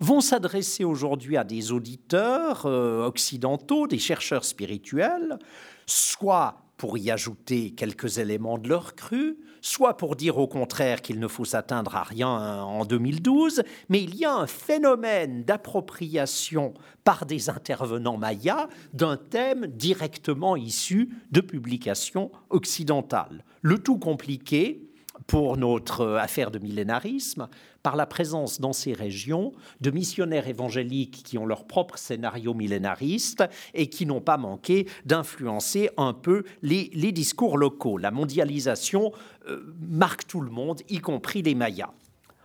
vont 0.00 0.20
s'adresser 0.20 0.84
aujourd'hui 0.84 1.36
à 1.36 1.44
des 1.44 1.72
auditeurs 1.72 2.66
euh, 2.66 3.06
occidentaux, 3.06 3.86
des 3.86 3.98
chercheurs 3.98 4.44
spirituels, 4.44 5.38
soit 5.86 6.64
pour 6.76 6.98
y 6.98 7.10
ajouter 7.10 7.70
quelques 7.70 8.18
éléments 8.18 8.58
de 8.58 8.68
leur 8.68 8.94
cru, 8.94 9.38
soit 9.60 9.96
pour 9.96 10.16
dire 10.16 10.38
au 10.38 10.46
contraire 10.46 11.00
qu'il 11.00 11.18
ne 11.18 11.28
faut 11.28 11.44
s'atteindre 11.44 11.96
à 11.96 12.02
rien 12.02 12.28
en 12.62 12.84
2012, 12.84 13.62
mais 13.88 14.02
il 14.02 14.14
y 14.16 14.24
a 14.24 14.34
un 14.34 14.46
phénomène 14.46 15.44
d'appropriation 15.44 16.74
par 17.04 17.24
des 17.24 17.48
intervenants 17.48 18.18
mayas 18.18 18.68
d'un 18.92 19.16
thème 19.16 19.66
directement 19.68 20.56
issu 20.56 21.08
de 21.30 21.40
publications 21.40 22.30
occidentales. 22.50 23.44
Le 23.62 23.78
tout 23.78 23.98
compliqué 23.98 24.82
pour 25.26 25.56
notre 25.56 26.14
affaire 26.16 26.50
de 26.50 26.58
millénarisme 26.58 27.48
par 27.82 27.96
la 27.96 28.06
présence 28.06 28.60
dans 28.60 28.72
ces 28.72 28.92
régions 28.92 29.52
de 29.80 29.90
missionnaires 29.90 30.48
évangéliques 30.48 31.22
qui 31.24 31.38
ont 31.38 31.46
leur 31.46 31.66
propre 31.66 31.98
scénario 31.98 32.54
millénariste 32.54 33.44
et 33.74 33.88
qui 33.88 34.06
n'ont 34.06 34.20
pas 34.20 34.36
manqué 34.36 34.86
d'influencer 35.04 35.90
un 35.96 36.12
peu 36.12 36.44
les, 36.62 36.88
discours 37.12 37.58
locaux. 37.58 37.98
La 37.98 38.10
mondialisation 38.10 39.12
euh, 39.48 39.74
marque 39.78 40.26
tout 40.26 40.40
le 40.40 40.50
monde, 40.50 40.80
y 40.88 40.98
compris 40.98 41.42
les 41.42 41.54
Mayas. 41.54 41.90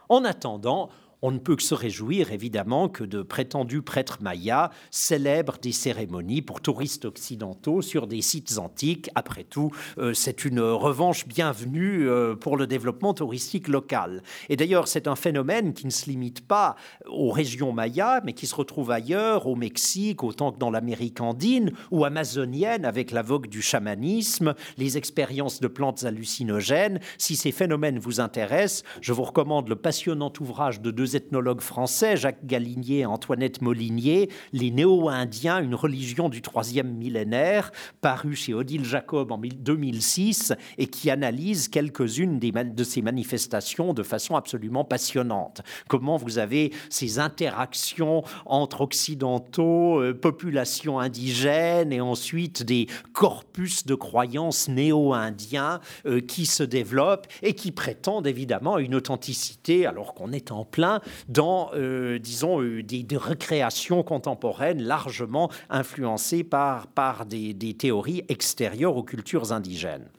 En 0.10 0.26
attendant, 0.26 0.90
on 1.22 1.32
ne 1.32 1.40
peut 1.40 1.56
que 1.56 1.64
se 1.64 1.74
réjouir 1.74 2.32
évidemment 2.32 2.90
que 2.90 3.04
de 3.04 3.22
prétendus 3.22 3.82
prêtres 3.82 4.20
mayas 4.22 4.72
célèbrent 4.92 5.58
des 5.60 5.72
cérémonies 5.72 6.42
pour 6.42 6.62
touristes 6.62 7.06
occidentaux 7.06 7.82
sur 7.82 8.08
des 8.08 8.22
sites 8.22 8.58
antiques. 8.58 9.10
Après 9.16 9.44
tout, 9.44 9.72
euh, 9.98 10.14
c'est 10.14 10.46
une 10.46 10.62
revanche 10.62 11.28
bienvenue 11.28 12.08
euh, 12.08 12.36
pour 12.36 12.58
le 12.58 12.68
développement 12.68 13.14
touristique 13.14 13.68
local. 13.68 14.24
Et 14.48 14.56
d'ailleurs, 14.56 14.88
c'est 14.88 15.08
un 15.08 15.16
phénomène 15.16 15.74
qui 15.74 15.86
ne 15.86 15.92
se 15.92 16.10
limite 16.10 16.48
pas 16.48 16.76
aux 17.08 17.32
régions 17.32 17.74
mayas, 17.74 18.22
mais 18.24 18.34
qui 18.34 18.48
se 18.48 18.56
retrouve 18.56 18.92
ailleurs, 18.92 19.48
au 19.48 19.56
Mexique, 19.56 20.24
autant 20.24 20.52
que 20.52 20.60
dans 20.60 20.72
l'Amérique 20.72 21.22
andine 21.22 21.72
ou 21.92 22.06
amazonienne, 22.06 22.86
avec 22.86 23.12
la 23.12 23.22
vogue 23.22 23.48
du 23.48 23.62
chamanisme, 23.62 24.54
les 24.78 24.98
expériences 24.98 25.60
de 25.60 25.68
plantes 25.68 26.04
hallucinogènes. 26.04 27.00
Si 27.18 27.36
ces 27.36 27.52
phénomènes 27.52 28.00
vous 28.00 28.20
intéressent, 28.20 28.84
je 29.02 29.14
vous 29.14 29.24
recommande 29.24 29.68
le 29.68 29.76
passionnant 29.76 30.32
ouvrage 30.40 30.82
de 30.82 30.92
deux 30.92 31.09
ethnologues 31.16 31.62
français, 31.62 32.18
Jacques 32.18 32.46
Galinier 32.46 33.00
et 33.00 33.06
Antoinette 33.06 33.62
Molinier, 33.62 34.30
Les 34.54 34.72
Néo-Indiens, 34.72 35.62
une 35.62 35.76
religion 35.76 36.30
du 36.30 36.42
troisième 36.42 36.94
millénaire, 36.94 37.72
paru 38.02 38.36
chez 38.36 38.54
Odile 38.54 38.86
Jacob 38.86 39.32
en 39.32 39.38
2006 39.38 40.54
et 40.78 40.88
qui 40.88 41.10
analyse 41.10 41.68
quelques-unes 41.68 42.40
de 42.40 42.84
ces 42.84 43.02
manifestations 43.02 43.94
de 43.94 44.04
façon 44.04 44.36
absolument 44.36 44.84
passionnante. 44.84 45.62
Comment 45.88 46.18
vous 46.18 46.38
avez 46.38 46.72
ces 46.90 47.20
interactions 47.20 48.24
entre 48.46 48.82
occidentaux, 48.82 50.02
euh, 50.02 50.14
populations 50.14 51.00
indigènes 51.00 51.94
et 51.94 52.02
ensuite 52.02 52.64
des 52.64 52.88
corpus 53.14 53.86
de 53.86 53.96
croyances 53.96 54.68
néo-indiens 54.68 55.80
euh, 56.06 56.22
qui 56.22 56.46
se 56.46 56.64
développent 56.64 57.28
et 57.42 57.54
qui 57.54 57.72
prétendent 57.72 58.28
évidemment 58.28 58.78
une 58.78 58.96
authenticité 58.96 59.86
alors 59.86 60.14
qu'on 60.14 60.32
est 60.32 60.52
en 60.52 60.66
plein 60.66 60.99
dans, 61.28 61.72
euh, 61.74 62.20
disons, 62.20 62.62
euh, 62.62 62.84
des, 62.84 63.06
recréations 63.18 64.04
contemporaines 64.04 64.82
largement 64.82 65.50
influencées 65.70 66.44
par, 66.44 66.88
par 66.88 67.26
des 67.26 67.76
théories 67.78 68.24
extérieures 68.30 68.96
aux 68.96 69.04
cultures 69.04 69.52
indigènes. 69.52 70.10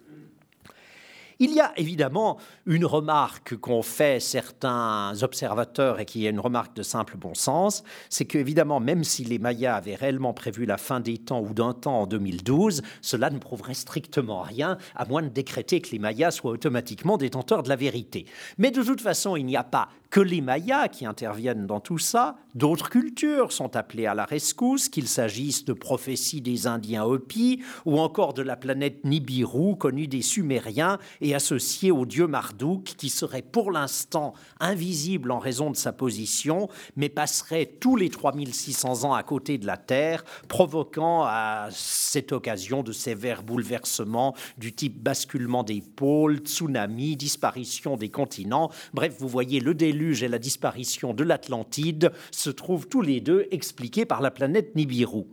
Il 1.42 1.54
y 1.54 1.60
a 1.60 1.72
évidemment 1.78 2.36
une 2.66 2.84
remarque 2.84 3.56
qu'ont 3.56 3.80
fait 3.80 4.20
certains 4.20 5.14
observateurs 5.22 5.98
et 5.98 6.04
qui 6.04 6.26
est 6.26 6.30
une 6.30 6.38
remarque 6.38 6.76
de 6.76 6.82
simple 6.82 7.16
bon 7.16 7.32
sens, 7.32 7.82
c'est 8.10 8.26
qu'évidemment, 8.26 8.78
même 8.78 9.04
si 9.04 9.24
les 9.24 9.38
Mayas 9.38 9.76
avaient 9.76 9.94
réellement 9.94 10.34
prévu 10.34 10.66
la 10.66 10.76
fin 10.76 11.00
des 11.00 11.16
temps 11.16 11.40
ou 11.40 11.54
d'un 11.54 11.72
temps 11.72 12.02
en 12.02 12.06
2012, 12.06 12.82
cela 13.00 13.30
ne 13.30 13.38
prouverait 13.38 13.72
strictement 13.72 14.42
rien, 14.42 14.76
à 14.94 15.06
moins 15.06 15.22
de 15.22 15.28
décréter 15.28 15.80
que 15.80 15.92
les 15.92 15.98
Mayas 15.98 16.32
soient 16.32 16.50
automatiquement 16.50 17.16
détenteurs 17.16 17.62
de 17.62 17.70
la 17.70 17.76
vérité. 17.76 18.26
Mais 18.58 18.70
de 18.70 18.82
toute 18.82 19.00
façon, 19.00 19.34
il 19.34 19.46
n'y 19.46 19.56
a 19.56 19.64
pas 19.64 19.88
que 20.10 20.20
les 20.20 20.40
Mayas 20.40 20.88
qui 20.88 21.06
interviennent 21.06 21.66
dans 21.66 21.80
tout 21.80 21.98
ça, 21.98 22.36
d'autres 22.54 22.90
cultures 22.90 23.52
sont 23.52 23.76
appelées 23.76 24.06
à 24.06 24.14
la 24.14 24.24
rescousse, 24.24 24.88
qu'il 24.88 25.06
s'agisse 25.06 25.64
de 25.64 25.72
prophéties 25.72 26.40
des 26.40 26.66
Indiens 26.66 27.04
Hopi 27.04 27.62
ou 27.86 27.98
encore 27.98 28.34
de 28.34 28.42
la 28.42 28.56
planète 28.56 29.04
Nibiru, 29.04 29.76
connue 29.76 30.08
des 30.08 30.22
Sumériens 30.22 30.98
et 31.20 31.29
associée 31.34 31.90
au 31.90 32.06
dieu 32.06 32.26
Marduk, 32.26 32.84
qui 32.84 33.08
serait 33.08 33.42
pour 33.42 33.72
l'instant 33.72 34.34
invisible 34.58 35.30
en 35.30 35.38
raison 35.38 35.70
de 35.70 35.76
sa 35.76 35.92
position, 35.92 36.68
mais 36.96 37.08
passerait 37.08 37.66
tous 37.66 37.96
les 37.96 38.10
3600 38.10 39.04
ans 39.04 39.14
à 39.14 39.22
côté 39.22 39.58
de 39.58 39.66
la 39.66 39.76
Terre, 39.76 40.24
provoquant 40.48 41.22
à 41.24 41.68
cette 41.70 42.32
occasion 42.32 42.82
de 42.82 42.92
sévères 42.92 43.42
bouleversements 43.42 44.34
du 44.58 44.72
type 44.72 45.02
basculement 45.02 45.62
des 45.62 45.80
pôles, 45.80 46.38
tsunami, 46.38 47.16
disparition 47.16 47.96
des 47.96 48.08
continents. 48.08 48.70
Bref, 48.94 49.16
vous 49.18 49.28
voyez 49.28 49.60
le 49.60 49.74
déluge 49.74 50.22
et 50.22 50.28
la 50.28 50.38
disparition 50.38 51.14
de 51.14 51.24
l'Atlantide 51.24 52.12
se 52.30 52.50
trouvent 52.50 52.88
tous 52.88 53.02
les 53.02 53.20
deux 53.20 53.46
expliqués 53.50 54.04
par 54.04 54.20
la 54.20 54.30
planète 54.30 54.74
Nibiru. 54.76 55.26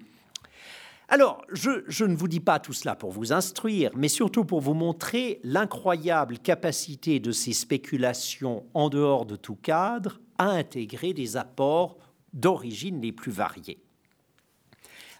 Alors, 1.09 1.41
je, 1.53 2.03
ne 2.03 2.15
vous 2.15 2.27
dis 2.27 2.41
pas 2.41 2.59
tout 2.59 2.73
cela 2.73 2.95
pour 2.95 3.11
vous 3.11 3.31
instruire, 3.31 3.91
mais 3.95 4.09
surtout 4.09 4.43
pour 4.43 4.59
vous 4.59 4.73
montrer 4.73 5.39
l'incroyable 5.43 6.37
capacité 6.37 7.21
de 7.21 7.31
ces 7.31 7.53
spéculations 7.53 8.65
en 8.73 8.89
dehors 8.89 9.25
de 9.25 9.37
tout 9.37 9.55
cadre 9.55 10.19
à 10.37 10.49
intégrer 10.49 11.13
des 11.13 11.37
apports 11.37 11.97
d'origine 12.33 13.01
les 13.01 13.13
plus 13.13 13.31
variées. 13.31 13.81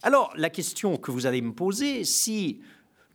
Alors, 0.04 0.34
la 0.36 0.50
question 0.50 0.98
que 0.98 1.12
vous 1.12 1.26
allez 1.26 1.42
me 1.42 1.54
poser, 1.54 2.04
si 2.04 2.60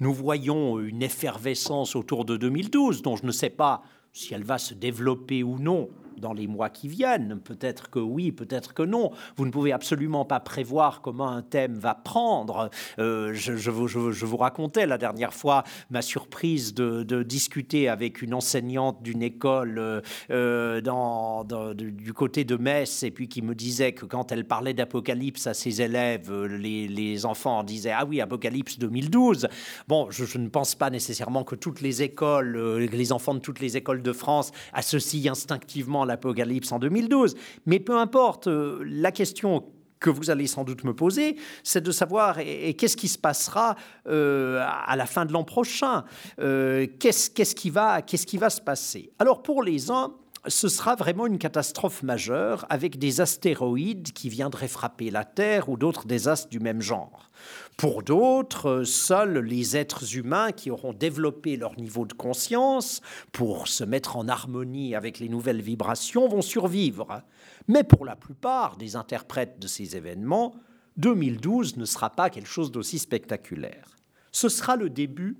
nous 0.00 0.14
voyons 0.14 0.80
une 0.80 1.02
effervescence 1.02 1.94
autour 1.94 2.24
de 2.24 2.38
2012, 2.38 3.02
dont 3.02 3.16
je 3.16 3.26
ne 3.26 3.32
sais 3.32 3.50
pas 3.50 3.82
si 4.14 4.32
elle 4.32 4.44
va 4.44 4.56
se 4.56 4.72
développer 4.72 5.42
ou 5.42 5.58
non 5.58 5.90
dans 6.18 6.32
les 6.32 6.46
mois 6.46 6.70
qui 6.70 6.88
viennent. 6.88 7.40
Peut-être 7.40 7.90
que 7.90 7.98
oui, 7.98 8.32
peut-être 8.32 8.74
que 8.74 8.82
non. 8.82 9.10
Vous 9.36 9.46
ne 9.46 9.50
pouvez 9.50 9.72
absolument 9.72 10.24
pas 10.24 10.40
prévoir 10.40 11.00
comment 11.02 11.28
un 11.28 11.42
thème 11.42 11.74
va 11.74 11.94
prendre. 11.94 12.70
Euh, 12.98 13.32
je, 13.34 13.70
vous, 13.70 14.36
racontais 14.36 14.86
la 14.86 14.98
dernière 14.98 15.34
fois 15.34 15.64
ma 15.90 16.02
surprise 16.02 16.74
de, 16.74 17.22
discuter 17.22 17.88
avec 17.88 18.22
une 18.22 18.34
enseignante 18.34 19.02
d'une 19.02 19.22
école 19.22 19.78
euh, 19.78 20.00
euh, 20.30 20.80
dans, 20.80 21.44
du 21.44 22.12
côté 22.12 22.44
de 22.44 22.56
Metz 22.56 23.02
et 23.02 23.10
puis 23.10 23.28
qui 23.28 23.42
me 23.42 23.54
disait 23.54 23.92
que 23.92 24.06
quand 24.06 24.32
elle 24.32 24.44
parlait 24.44 24.74
d'Apocalypse 24.74 25.46
à 25.46 25.54
ses 25.54 25.82
élèves, 25.82 26.32
les, 26.32 27.26
enfants 27.26 27.62
disaient 27.62 27.92
Ah 27.92 28.04
oui, 28.04 28.20
Apocalypse 28.20 28.78
2012. 28.78 29.48
Bon, 29.88 30.08
je, 30.10 30.38
ne 30.38 30.48
pense 30.48 30.74
pas 30.74 30.90
nécessairement 30.90 31.44
que 31.44 31.54
toutes 31.54 31.80
les 31.80 32.02
écoles, 32.02 32.56
les 32.78 33.12
enfants 33.12 33.34
de 33.34 33.40
toutes 33.40 33.60
les 33.60 33.76
écoles 33.76 34.02
de 34.02 34.12
France 34.12 34.50
associent 34.72 35.32
instinctivement 35.32 36.01
l'Apocalypse 36.04 36.72
en 36.72 36.78
2012. 36.78 37.34
Mais 37.66 37.80
peu 37.80 37.96
importe, 37.96 38.46
euh, 38.46 38.82
la 38.84 39.12
question 39.12 39.64
que 40.02 40.10
vous 40.10 40.30
allez 40.30 40.46
sans 40.46 40.64
doute 40.64 40.84
me 40.84 40.94
poser, 40.94 41.36
c'est 41.62 41.80
de 41.80 41.92
savoir 41.92 42.38
et, 42.40 42.74
qu'est-ce 42.74 42.96
qui 42.96 43.08
se 43.08 43.18
passera 43.18 43.76
euh, 44.08 44.62
à 44.86 44.96
la 44.96 45.06
fin 45.06 45.24
de 45.24 45.32
l'an 45.32 45.44
prochain? 45.44 46.04
Euh, 46.40 46.86
Qu'est-ce 46.98 47.54
qui, 47.54 47.70
va, 47.70 48.02
qu'est-ce 48.02 48.26
qui 48.26 48.36
va 48.36 48.50
se 48.50 48.60
passer? 48.60 49.12
Alors 49.18 49.42
pour 49.42 49.62
les 49.62 49.90
uns, 49.90 50.12
ce 50.48 50.68
sera 50.68 50.96
vraiment 50.96 51.26
une 51.26 51.38
catastrophe 51.38 52.02
majeure 52.02 52.66
avec 52.68 52.98
des 52.98 53.20
astéroïdes 53.20 54.12
qui 54.12 54.28
viendraient 54.28 54.66
frapper 54.66 55.10
la 55.10 55.24
Terre 55.24 55.68
ou 55.68 55.76
d'autres 55.76 56.06
désastres 56.06 56.48
du 56.48 56.58
même 56.58 56.80
genre. 56.80 57.30
Pour 57.76 58.02
d'autres, 58.02 58.82
seuls 58.82 59.38
les 59.38 59.76
êtres 59.76 60.16
humains 60.16 60.50
qui 60.50 60.70
auront 60.70 60.92
développé 60.92 61.56
leur 61.56 61.76
niveau 61.76 62.06
de 62.06 62.12
conscience 62.12 63.00
pour 63.30 63.68
se 63.68 63.84
mettre 63.84 64.16
en 64.16 64.28
harmonie 64.28 64.94
avec 64.96 65.20
les 65.20 65.28
nouvelles 65.28 65.62
vibrations 65.62 66.28
vont 66.28 66.42
survivre. 66.42 67.22
Mais 67.68 67.84
pour 67.84 68.04
la 68.04 68.16
plupart 68.16 68.76
des 68.76 68.96
interprètes 68.96 69.60
de 69.60 69.68
ces 69.68 69.96
événements, 69.96 70.56
2012 70.96 71.76
ne 71.76 71.84
sera 71.84 72.10
pas 72.10 72.30
quelque 72.30 72.48
chose 72.48 72.72
d'aussi 72.72 72.98
spectaculaire. 72.98 73.96
Ce 74.32 74.48
sera 74.48 74.76
le 74.76 74.90
début 74.90 75.38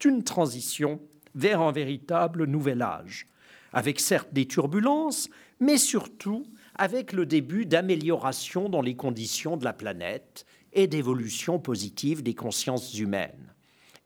d'une 0.00 0.24
transition 0.24 1.00
vers 1.34 1.60
un 1.60 1.72
véritable 1.72 2.44
nouvel 2.44 2.82
âge, 2.82 3.26
avec 3.72 4.00
certes 4.00 4.32
des 4.32 4.46
turbulences, 4.46 5.28
mais 5.60 5.76
surtout 5.76 6.44
avec 6.76 7.12
le 7.12 7.26
début 7.26 7.66
d'amélioration 7.66 8.68
dans 8.68 8.82
les 8.82 8.94
conditions 8.94 9.56
de 9.56 9.64
la 9.64 9.72
planète 9.72 10.46
et 10.72 10.86
d'évolution 10.86 11.58
positive 11.58 12.22
des 12.22 12.34
consciences 12.34 12.98
humaines. 12.98 13.52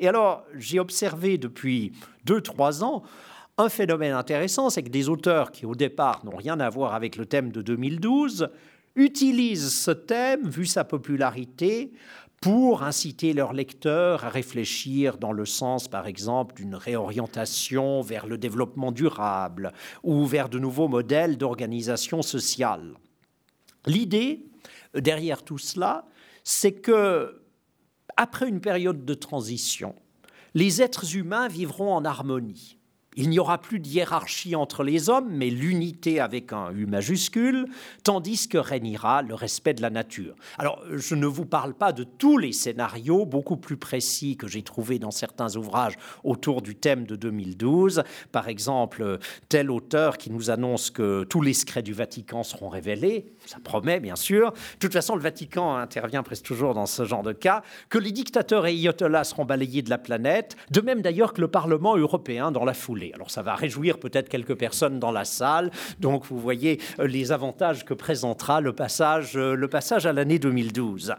Et 0.01 0.09
alors, 0.09 0.45
j'ai 0.57 0.81
observé 0.81 1.39
depuis 1.39 1.93
deux, 2.25 2.41
trois 2.41 2.83
ans 2.83 3.03
un 3.57 3.69
phénomène 3.69 4.15
intéressant, 4.15 4.69
c'est 4.69 4.83
que 4.83 4.89
des 4.89 5.09
auteurs 5.09 5.53
qui 5.53 5.65
au 5.65 5.77
départ 5.77 6.25
n'ont 6.25 6.37
rien 6.37 6.59
à 6.59 6.69
voir 6.69 6.95
avec 6.95 7.17
le 7.17 7.27
thème 7.27 7.53
de 7.53 7.63
2012 7.63 8.49
utilisent 8.97 9.73
ce 9.73 9.93
thème, 9.93 10.49
vu 10.49 10.67
sa 10.67 10.85
popularité, 10.85 11.93
pour 12.45 12.83
inciter 12.83 13.33
leurs 13.33 13.55
lecteurs 13.55 14.23
à 14.23 14.29
réfléchir 14.29 15.17
dans 15.17 15.33
le 15.33 15.47
sens, 15.47 15.89
par 15.89 16.07
exemple, 16.07 16.55
d'une 16.55 16.75
réorientation 16.75 18.03
vers 18.03 18.27
le 18.27 18.37
développement 18.37 18.93
durable 18.93 19.73
ou 20.03 20.27
vers 20.27 20.51
de 20.51 20.59
nouveaux 20.59 20.87
modèles 20.87 21.39
d'organisation 21.39 22.21
sociale. 22.21 22.99
L'idée 23.87 24.45
derrière 24.93 25.43
tout 25.43 25.57
cela, 25.57 26.05
c'est 26.43 26.75
que, 26.75 27.41
après 28.19 28.47
une 28.47 28.61
période 28.61 29.07
de 29.07 29.15
transition, 29.15 29.95
les 30.53 30.83
êtres 30.83 31.17
humains 31.17 31.49
vivront 31.49 31.95
en 31.95 32.05
harmonie. 32.05 32.77
Il 33.17 33.31
n'y 33.31 33.39
aura 33.39 33.59
plus 33.59 33.79
de 33.79 33.87
hiérarchie 33.87 34.57
entre 34.57 34.83
les 34.83 35.09
hommes, 35.09 35.29
mais 35.31 35.51
l'unité 35.51 36.19
avec 36.19 36.53
un 36.53 36.71
U 36.73 36.87
majuscule, 36.87 37.67
tandis 38.03 38.49
que 38.49 38.59
régnera 38.59 39.23
le 39.23 39.35
respect 39.35 39.75
de 39.75 39.83
la 39.83 39.91
nature. 39.91 40.35
Alors, 40.59 40.83
je 40.91 41.15
ne 41.15 41.27
vous 41.27 41.47
parle 41.47 41.75
pas 41.75 41.93
de 41.93 42.03
tous 42.03 42.39
les 42.39 42.53
scénarios 42.53 43.25
beaucoup 43.25 43.57
plus 43.57 43.77
précis 43.77 44.37
que 44.37 44.49
j'ai 44.49 44.63
trouvés 44.63 44.99
dans 44.99 45.13
certains 45.13 45.55
ouvrages 45.57 45.95
autour 46.25 46.61
du 46.61 46.75
thème 46.75 47.07
de 47.07 47.15
2012. 47.15 48.03
Par 48.33 48.49
exemple, 48.49 49.19
tel 49.49 49.71
auteur 49.71 50.19
qui 50.19 50.33
nous 50.33 50.51
annonce 50.51 50.91
que 50.91 51.25
tous 51.25 51.41
les 51.41 51.55
secrets 51.55 51.83
du 51.83 51.93
Vatican 51.93 52.43
seront 52.43 52.69
révélés, 52.69 53.27
ça 53.47 53.59
promet 53.63 54.01
bien 54.01 54.17
sûr. 54.17 54.51
De 54.51 54.79
toute 54.81 54.93
façon, 54.93 55.15
le 55.15 55.23
Vatican 55.23 55.77
intervient 55.77 56.23
presque 56.23 56.45
toujours 56.45 56.75
dans 56.75 56.87
ce 56.87 57.05
genre 57.05 57.23
de 57.23 57.33
cas, 57.33 57.63
que 57.89 57.99
les 57.99 58.11
dictateurs 58.11 58.67
et 58.67 58.71
ayatollahs 58.71 59.25
seront 59.25 59.45
balayés 59.45 59.83
de 59.83 59.91
la 59.91 59.99
planète, 59.99 60.57
de 60.71 60.81
même 60.81 61.01
d'ailleurs 61.01 61.33
que 61.33 61.41
le 61.41 61.49
Parlement 61.49 61.97
européen 61.97 62.51
dans 62.51 62.65
la 62.65 62.75
foulée. 62.75 63.04
Alors 63.13 63.31
ça 63.31 63.43
va 63.43 63.55
réjouir 63.55 63.99
peut-être 63.99 64.29
quelques 64.29 64.55
personnes 64.55 64.99
dans 64.99 65.13
la 65.13 65.25
salle. 65.25 65.71
Donc 66.01 66.25
vous 66.27 66.39
voyez 66.39 66.81
euh, 66.99 67.07
les 67.07 67.33
avantages 67.33 67.85
que 67.85 67.95
présentera 67.95 68.61
le 68.61 68.73
passage, 68.73 69.37
euh, 69.37 69.55
le 69.55 69.69
passage 69.69 70.07
à 70.07 70.13
l'année 70.13 70.39
2012. 70.39 71.15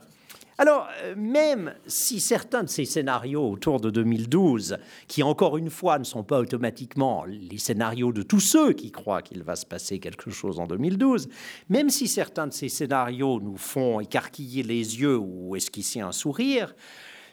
Alors, 0.58 0.88
euh, 1.04 1.16
même 1.18 1.74
si 1.86 2.22
certains 2.22 2.64
de 2.64 2.70
ces 2.70 2.86
scénarios 2.86 3.52
autour 3.52 3.82
de 3.82 3.90
2012, 3.90 4.78
qui 5.08 5.22
encore 5.22 5.58
une 5.58 5.70
fois 5.70 6.00
ne 6.00 6.06
sont 6.06 6.24
pas 6.24 6.40
automatiquement 6.40 7.26
les 7.26 7.58
scénarios 7.58 8.14
de 8.14 8.22
tous 8.22 8.40
ceux 8.40 8.72
qui 8.72 8.90
croient 8.90 9.22
qu'il 9.22 9.44
va 9.44 9.58
se 9.58 9.66
passer 9.66 10.00
quelque 10.00 10.32
chose 10.32 10.60
en 10.60 10.66
2012, 10.66 11.28
même 11.68 11.90
si 11.90 12.08
certains 12.08 12.48
de 12.48 12.54
ces 12.54 12.70
scénarios 12.70 13.42
nous 13.42 13.58
font 13.58 14.00
écarquiller 14.00 14.64
les 14.64 15.02
yeux 15.02 15.18
ou 15.18 15.58
esquisser 15.58 16.00
un 16.00 16.14
sourire, 16.14 16.74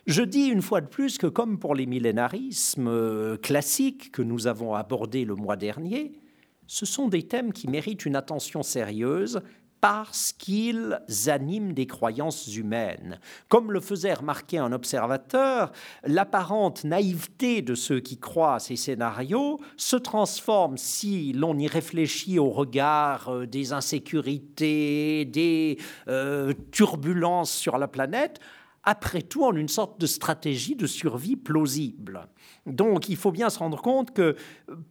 je 0.07 0.22
dis 0.22 0.46
une 0.46 0.62
fois 0.62 0.80
de 0.80 0.86
plus 0.86 1.18
que 1.18 1.26
comme 1.26 1.59
pour 1.59 1.74
les 1.74 1.86
millénarismes 1.86 2.88
euh, 2.88 3.36
classiques 3.36 4.11
que 4.11 4.22
nous 4.22 4.46
avons 4.46 4.74
abordés 4.74 5.24
le 5.24 5.34
mois 5.34 5.57
dernier, 5.57 6.12
ce 6.66 6.86
sont 6.86 7.09
des 7.09 7.22
thèmes 7.22 7.53
qui 7.53 7.68
méritent 7.68 8.05
une 8.05 8.16
attention 8.16 8.62
sérieuse 8.62 9.42
parce 9.82 10.30
qu'ils 10.30 10.96
animent 11.26 11.72
des 11.72 11.88
croyances 11.88 12.46
humaines. 12.55 13.18
Comme 13.48 13.72
le 13.72 13.80
faisait 13.80 14.14
remarquer 14.14 14.59
un 14.59 14.70
observateur, 14.70 15.72
l'apparente 16.05 16.84
naïveté 16.84 17.62
de 17.62 17.74
ceux 17.74 17.98
qui 17.98 18.16
croient 18.16 18.55
à 18.55 18.59
ces 18.61 18.76
scénarios 18.76 19.61
se 19.76 19.96
transforme, 19.96 20.76
si 20.78 21.32
l'on 21.32 21.59
y 21.59 21.66
réfléchit 21.66 22.38
au 22.38 22.50
regard 22.50 23.28
euh, 23.28 23.46
des 23.46 23.72
insécurités, 23.72 25.24
des 25.24 25.78
euh, 26.07 26.55
turbulences 26.70 27.53
sur 27.53 27.76
la 27.76 27.88
planète, 27.88 28.38
après 28.85 29.22
tout 29.22 29.45
en 29.45 29.55
une 29.55 29.68
sorte 29.68 30.01
de 30.01 30.07
stratégie 30.07 30.76
de 30.76 30.87
survie 30.87 31.37
plausible. 31.37 32.28
Donc 32.66 33.08
il 33.08 33.16
faut 33.16 33.32
bien 33.32 33.50
se 33.50 33.58
rendre 33.58 33.82
compte 33.82 34.12
que 34.12 34.36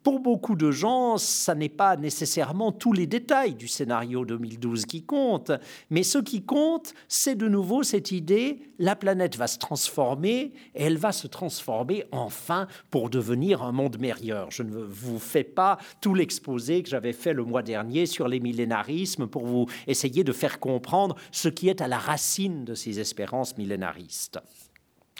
pour 0.03 0.19
beaucoup 0.19 0.55
de 0.55 0.71
gens, 0.71 1.17
ça 1.17 1.55
n'est 1.55 1.69
pas 1.69 1.95
nécessairement 1.95 2.73
tous 2.73 2.91
les 2.91 3.07
détails 3.07 3.55
du 3.55 3.69
scénario 3.69 4.25
2012 4.25 4.85
qui 4.85 5.05
comptent, 5.05 5.53
mais 5.89 6.03
ce 6.03 6.17
qui 6.17 6.43
compte, 6.43 6.93
c'est 7.07 7.35
de 7.35 7.47
nouveau 7.47 7.83
cette 7.83 8.11
idée, 8.11 8.73
la 8.77 8.97
planète 8.97 9.37
va 9.37 9.47
se 9.47 9.57
transformer 9.57 10.53
et 10.75 10.83
elle 10.83 10.97
va 10.97 11.13
se 11.13 11.27
transformer 11.27 12.03
enfin 12.11 12.67
pour 12.89 13.09
devenir 13.09 13.63
un 13.63 13.71
monde 13.71 13.99
meilleur. 13.99 14.51
Je 14.51 14.63
ne 14.63 14.75
vous 14.75 15.19
fais 15.19 15.45
pas 15.45 15.77
tout 16.01 16.13
l'exposé 16.13 16.83
que 16.83 16.89
j'avais 16.89 17.13
fait 17.13 17.31
le 17.31 17.45
mois 17.45 17.63
dernier 17.63 18.05
sur 18.05 18.27
les 18.27 18.41
millénarismes 18.41 19.27
pour 19.27 19.45
vous 19.45 19.67
essayer 19.87 20.25
de 20.25 20.33
faire 20.33 20.59
comprendre 20.59 21.15
ce 21.31 21.47
qui 21.47 21.69
est 21.69 21.79
à 21.79 21.87
la 21.87 21.97
racine 21.97 22.65
de 22.65 22.75
ces 22.75 22.99
espérances 22.99 23.57
millénaristes. 23.57 24.39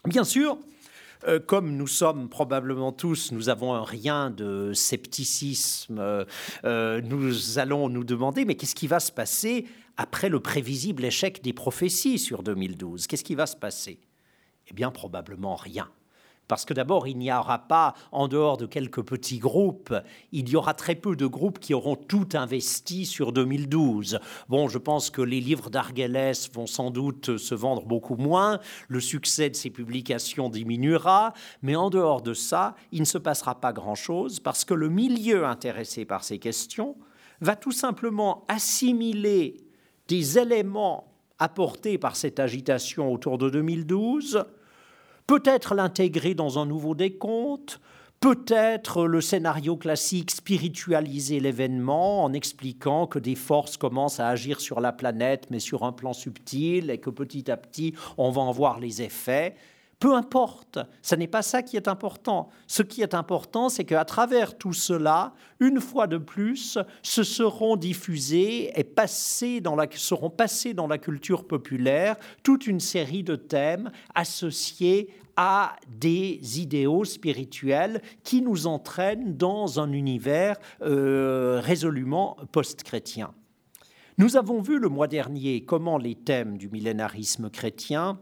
Bien 0.06 0.24
sûr, 0.24 0.58
euh, 1.28 1.40
comme 1.40 1.76
nous 1.76 1.88
sommes 1.88 2.30
probablement 2.30 2.92
tous, 2.92 3.32
nous 3.32 3.50
avons 3.50 3.74
un 3.74 3.84
rien 3.84 4.30
de 4.30 4.74
scepticisme, 4.74 6.00
euh, 6.00 6.26
euh, 6.64 7.02
nous 7.02 7.60
allons 7.60 7.90
nous 7.90 8.04
demander, 8.04 8.46
mais 8.46 8.56
qu'est-ce 8.56 8.76
qui 8.76 8.88
va 8.88 9.00
se 9.00 9.12
passer 9.12 9.68
après 9.98 10.30
le 10.30 10.40
prévisible 10.40 11.06
échec 11.06 11.42
des 11.44 11.54
prophéties 11.54 12.18
sur 12.18 12.44
2012 12.44 13.08
Qu'est-ce 13.08 13.24
qui 13.24 13.36
va 13.36 13.46
se 13.46 13.56
passer? 13.56 14.00
Eh 14.68 14.74
bien, 14.74 14.90
probablement 14.90 15.56
rien. 15.56 15.90
Parce 16.52 16.66
que 16.66 16.74
d'abord, 16.74 17.08
il 17.08 17.18
n'y 17.18 17.32
aura 17.32 17.60
pas, 17.60 17.94
en 18.12 18.28
dehors 18.28 18.58
de 18.58 18.66
quelques 18.66 19.04
petits 19.04 19.38
groupes, 19.38 19.96
il 20.34 20.50
y 20.50 20.58
aura 20.58 20.74
très 20.74 20.96
peu 20.96 21.16
de 21.16 21.26
groupes 21.26 21.60
qui 21.60 21.74
auront 21.74 21.96
tout 21.96 22.28
investi 22.34 23.06
sur 23.06 23.32
2012. 23.32 24.20
Bon, 24.50 24.68
je 24.68 24.78
pense 24.78 25.10
que 25.10 25.22
les 25.22 25.40
livres 25.40 25.70
d'Argelès 25.70 26.52
vont 26.52 26.68
sans 26.68 26.92
doute 26.92 27.38
se 27.38 27.56
vendre 27.56 27.86
beaucoup 27.86 28.18
moins, 28.18 28.60
le 28.90 29.00
succès 29.00 29.50
de 29.50 29.56
ces 29.56 29.70
publications 29.70 30.50
diminuera, 30.50 31.32
mais 31.62 31.78
en 31.78 31.90
dehors 31.90 32.22
de 32.22 32.34
ça, 32.34 32.76
il 32.92 33.00
ne 33.00 33.06
se 33.06 33.18
passera 33.18 33.62
pas 33.62 33.72
grand-chose 33.72 34.42
parce 34.42 34.66
que 34.66 34.74
le 34.74 34.90
milieu 34.90 35.46
intéressé 35.46 36.04
par 36.04 36.26
ces 36.26 36.38
questions 36.38 36.98
va 37.40 37.56
tout 37.56 37.72
simplement 37.72 38.44
assimiler 38.50 39.56
des 40.10 40.38
éléments 40.38 41.14
apportés 41.40 41.98
par 41.98 42.18
cette 42.18 42.42
agitation 42.42 43.10
autour 43.10 43.38
de 43.38 43.50
2012 43.50 44.44
peut-être 45.32 45.76
l'intégrer 45.76 46.36
dans 46.36 46.60
un 46.60 46.66
nouveau 46.66 46.94
décompte, 46.94 47.80
peut-être 48.20 49.06
le 49.06 49.22
scénario 49.22 49.78
classique 49.78 50.30
spiritualiser 50.30 51.40
l'événement 51.40 52.26
en 52.26 52.34
expliquant 52.34 53.08
que 53.08 53.18
des 53.18 53.36
forces 53.36 53.78
commencent 53.78 54.20
à 54.20 54.28
agir 54.28 54.60
sur 54.60 54.82
la 54.82 54.92
planète 54.92 55.48
mais 55.50 55.60
sur 55.60 55.86
un 55.86 55.94
plan 55.94 56.12
subtil 56.12 56.90
et 56.90 56.98
que 56.98 57.10
petit 57.10 57.50
à 57.50 57.56
petit 57.56 57.94
on 58.18 58.30
va 58.30 58.42
en 58.42 58.52
voir 58.52 58.82
les 58.82 59.04
effets. 59.04 59.56
Peu 60.02 60.16
importe, 60.16 60.80
ce 61.04 61.14
n'est 61.14 61.28
pas 61.28 61.44
ça 61.44 61.62
qui 61.62 61.78
est 61.78 61.88
important. 61.88 62.50
Ce 62.66 62.82
qui 62.82 63.04
est 63.04 63.14
important, 63.14 63.70
c'est 63.70 63.86
qu'à 63.86 64.04
travers 64.04 64.58
tout 64.58 64.74
cela, 64.74 65.36
une 65.60 65.80
fois 65.80 66.08
de 66.08 66.18
plus, 66.18 66.80
se 67.04 67.22
seront 67.22 67.76
diffusés 67.76 68.72
et 68.76 68.84
passés 68.84 69.62
dans 69.62 69.76
la, 69.76 69.86
seront 69.94 70.32
passés 70.32 70.74
dans 70.74 70.88
la 70.88 70.98
culture 70.98 71.46
populaire 71.48 72.16
toute 72.42 72.66
une 72.66 72.80
série 72.80 73.22
de 73.22 73.36
thèmes 73.36 73.92
associés 74.16 75.14
à 75.38 75.76
des 75.88 76.60
idéaux 76.60 77.06
spirituels 77.06 78.02
qui 78.24 78.42
nous 78.42 78.68
entraînent 78.68 79.36
dans 79.36 79.80
un 79.80 79.92
univers 79.92 80.58
euh, 80.82 81.60
résolument 81.64 82.38
post-chrétien. 82.52 83.34
Nous 84.18 84.38
avons 84.38 84.62
vu 84.62 84.80
le 84.80 84.90
mois 84.90 85.08
dernier 85.08 85.64
comment 85.66 85.98
les 85.98 86.16
thèmes 86.16 86.58
du 86.58 86.70
millénarisme 86.70 87.50
chrétien 87.50 88.20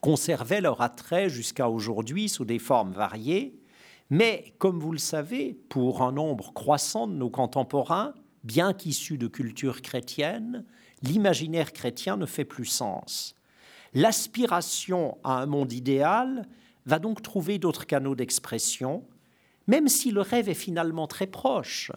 conservaient 0.00 0.60
leur 0.60 0.80
attrait 0.80 1.28
jusqu'à 1.28 1.68
aujourd'hui 1.68 2.28
sous 2.28 2.44
des 2.44 2.58
formes 2.58 2.92
variées, 2.92 3.54
mais 4.08 4.54
comme 4.58 4.80
vous 4.80 4.92
le 4.92 4.98
savez, 4.98 5.56
pour 5.68 6.02
un 6.02 6.12
nombre 6.12 6.52
croissant 6.52 7.06
de 7.06 7.12
nos 7.12 7.30
contemporains, 7.30 8.14
bien 8.44 8.72
qu'issus 8.72 9.18
de 9.18 9.28
cultures 9.28 9.82
chrétiennes, 9.82 10.64
l'imaginaire 11.02 11.72
chrétien 11.72 12.16
ne 12.16 12.26
fait 12.26 12.44
plus 12.44 12.64
sens. 12.64 13.34
L'aspiration 13.94 15.18
à 15.24 15.40
un 15.40 15.46
monde 15.46 15.72
idéal 15.72 16.46
va 16.86 16.98
donc 16.98 17.22
trouver 17.22 17.58
d'autres 17.58 17.86
canaux 17.86 18.14
d'expression, 18.14 19.04
même 19.66 19.88
si 19.88 20.10
le 20.10 20.20
rêve 20.20 20.48
est 20.48 20.54
finalement 20.54 21.06
très 21.06 21.26
proche. 21.26 21.90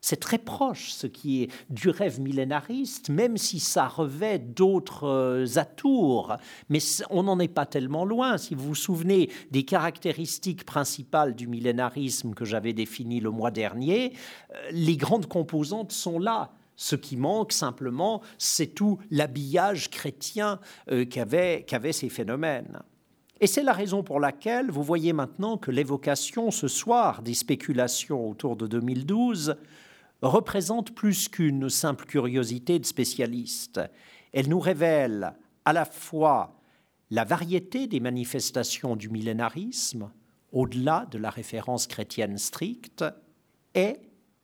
C'est 0.00 0.20
très 0.20 0.36
proche 0.36 0.90
ce 0.90 1.06
qui 1.06 1.42
est 1.42 1.50
du 1.70 1.88
rêve 1.88 2.20
millénariste, 2.20 3.08
même 3.08 3.38
si 3.38 3.58
ça 3.58 3.88
revêt 3.88 4.38
d'autres 4.38 5.04
euh, 5.04 5.46
atours. 5.56 6.36
Mais 6.68 6.78
on 7.08 7.22
n'en 7.22 7.40
est 7.40 7.48
pas 7.48 7.64
tellement 7.64 8.04
loin. 8.04 8.36
Si 8.36 8.54
vous 8.54 8.66
vous 8.66 8.74
souvenez 8.74 9.30
des 9.50 9.64
caractéristiques 9.64 10.66
principales 10.66 11.34
du 11.34 11.46
millénarisme 11.46 12.34
que 12.34 12.44
j'avais 12.44 12.74
définies 12.74 13.20
le 13.20 13.30
mois 13.30 13.50
dernier, 13.50 14.12
euh, 14.54 14.70
les 14.72 14.98
grandes 14.98 15.26
composantes 15.26 15.92
sont 15.92 16.18
là. 16.18 16.52
Ce 16.76 16.96
qui 16.96 17.16
manque 17.16 17.52
simplement, 17.52 18.22
c'est 18.38 18.74
tout 18.74 18.98
l'habillage 19.10 19.90
chrétien 19.90 20.60
euh, 20.90 21.04
qu'avaient 21.04 21.92
ces 21.92 22.08
phénomènes. 22.08 22.80
Et 23.40 23.46
c'est 23.46 23.62
la 23.62 23.72
raison 23.72 24.02
pour 24.02 24.20
laquelle 24.20 24.70
vous 24.70 24.82
voyez 24.82 25.12
maintenant 25.12 25.58
que 25.58 25.70
l'évocation 25.70 26.50
ce 26.50 26.68
soir 26.68 27.22
des 27.22 27.34
spéculations 27.34 28.28
autour 28.28 28.56
de 28.56 28.66
2012 28.66 29.56
représente 30.22 30.94
plus 30.94 31.28
qu'une 31.28 31.68
simple 31.68 32.06
curiosité 32.06 32.78
de 32.78 32.86
spécialiste. 32.86 33.80
Elle 34.32 34.48
nous 34.48 34.60
révèle 34.60 35.34
à 35.64 35.72
la 35.72 35.84
fois 35.84 36.60
la 37.10 37.24
variété 37.24 37.86
des 37.86 38.00
manifestations 38.00 38.96
du 38.96 39.10
millénarisme, 39.10 40.10
au-delà 40.52 41.06
de 41.10 41.18
la 41.18 41.30
référence 41.30 41.86
chrétienne 41.86 42.38
stricte, 42.38 43.04
et, 43.74 43.96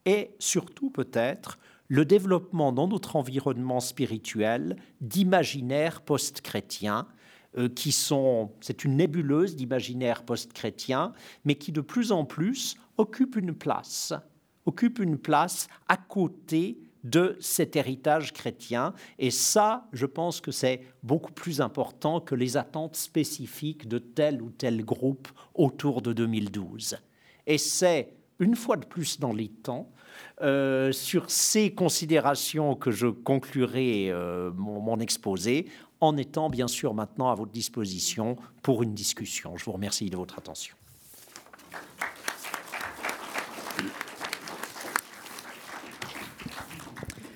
et 0.04 0.34
surtout 0.38 0.90
peut-être 0.90 1.58
le 1.90 2.06
développement 2.06 2.72
dans 2.72 2.88
notre 2.88 3.16
environnement 3.16 3.80
spirituel 3.80 4.76
d'imaginaires 5.02 6.00
post-chrétiens, 6.00 7.06
euh, 7.58 7.68
qui 7.68 7.92
sont, 7.92 8.52
c'est 8.60 8.84
une 8.84 8.96
nébuleuse 8.96 9.56
d'imaginaires 9.56 10.22
post-chrétiens, 10.22 11.12
mais 11.44 11.56
qui 11.56 11.72
de 11.72 11.82
plus 11.82 12.12
en 12.12 12.24
plus 12.24 12.76
occupent 12.96 13.36
une 13.36 13.54
place 13.54 14.14
occupe 14.66 14.98
une 14.98 15.18
place 15.18 15.68
à 15.88 15.96
côté 15.96 16.78
de 17.02 17.36
cet 17.40 17.76
héritage 17.76 18.32
chrétien. 18.32 18.94
Et 19.18 19.30
ça, 19.30 19.88
je 19.92 20.06
pense 20.06 20.40
que 20.40 20.52
c'est 20.52 20.82
beaucoup 21.02 21.32
plus 21.32 21.60
important 21.60 22.20
que 22.20 22.34
les 22.34 22.56
attentes 22.56 22.96
spécifiques 22.96 23.88
de 23.88 23.98
tel 23.98 24.42
ou 24.42 24.50
tel 24.50 24.84
groupe 24.84 25.28
autour 25.54 26.02
de 26.02 26.12
2012. 26.12 26.98
Et 27.46 27.58
c'est, 27.58 28.12
une 28.38 28.54
fois 28.54 28.76
de 28.76 28.84
plus 28.84 29.18
dans 29.18 29.32
les 29.32 29.48
temps, 29.48 29.90
euh, 30.42 30.92
sur 30.92 31.30
ces 31.30 31.72
considérations 31.72 32.74
que 32.74 32.90
je 32.90 33.06
conclurai 33.06 34.10
euh, 34.10 34.50
mon, 34.56 34.80
mon 34.80 34.98
exposé, 34.98 35.66
en 36.00 36.16
étant 36.16 36.48
bien 36.48 36.68
sûr 36.68 36.94
maintenant 36.94 37.30
à 37.30 37.34
votre 37.34 37.52
disposition 37.52 38.36
pour 38.62 38.82
une 38.82 38.94
discussion. 38.94 39.56
Je 39.56 39.64
vous 39.64 39.72
remercie 39.72 40.08
de 40.08 40.16
votre 40.16 40.38
attention. 40.38 40.74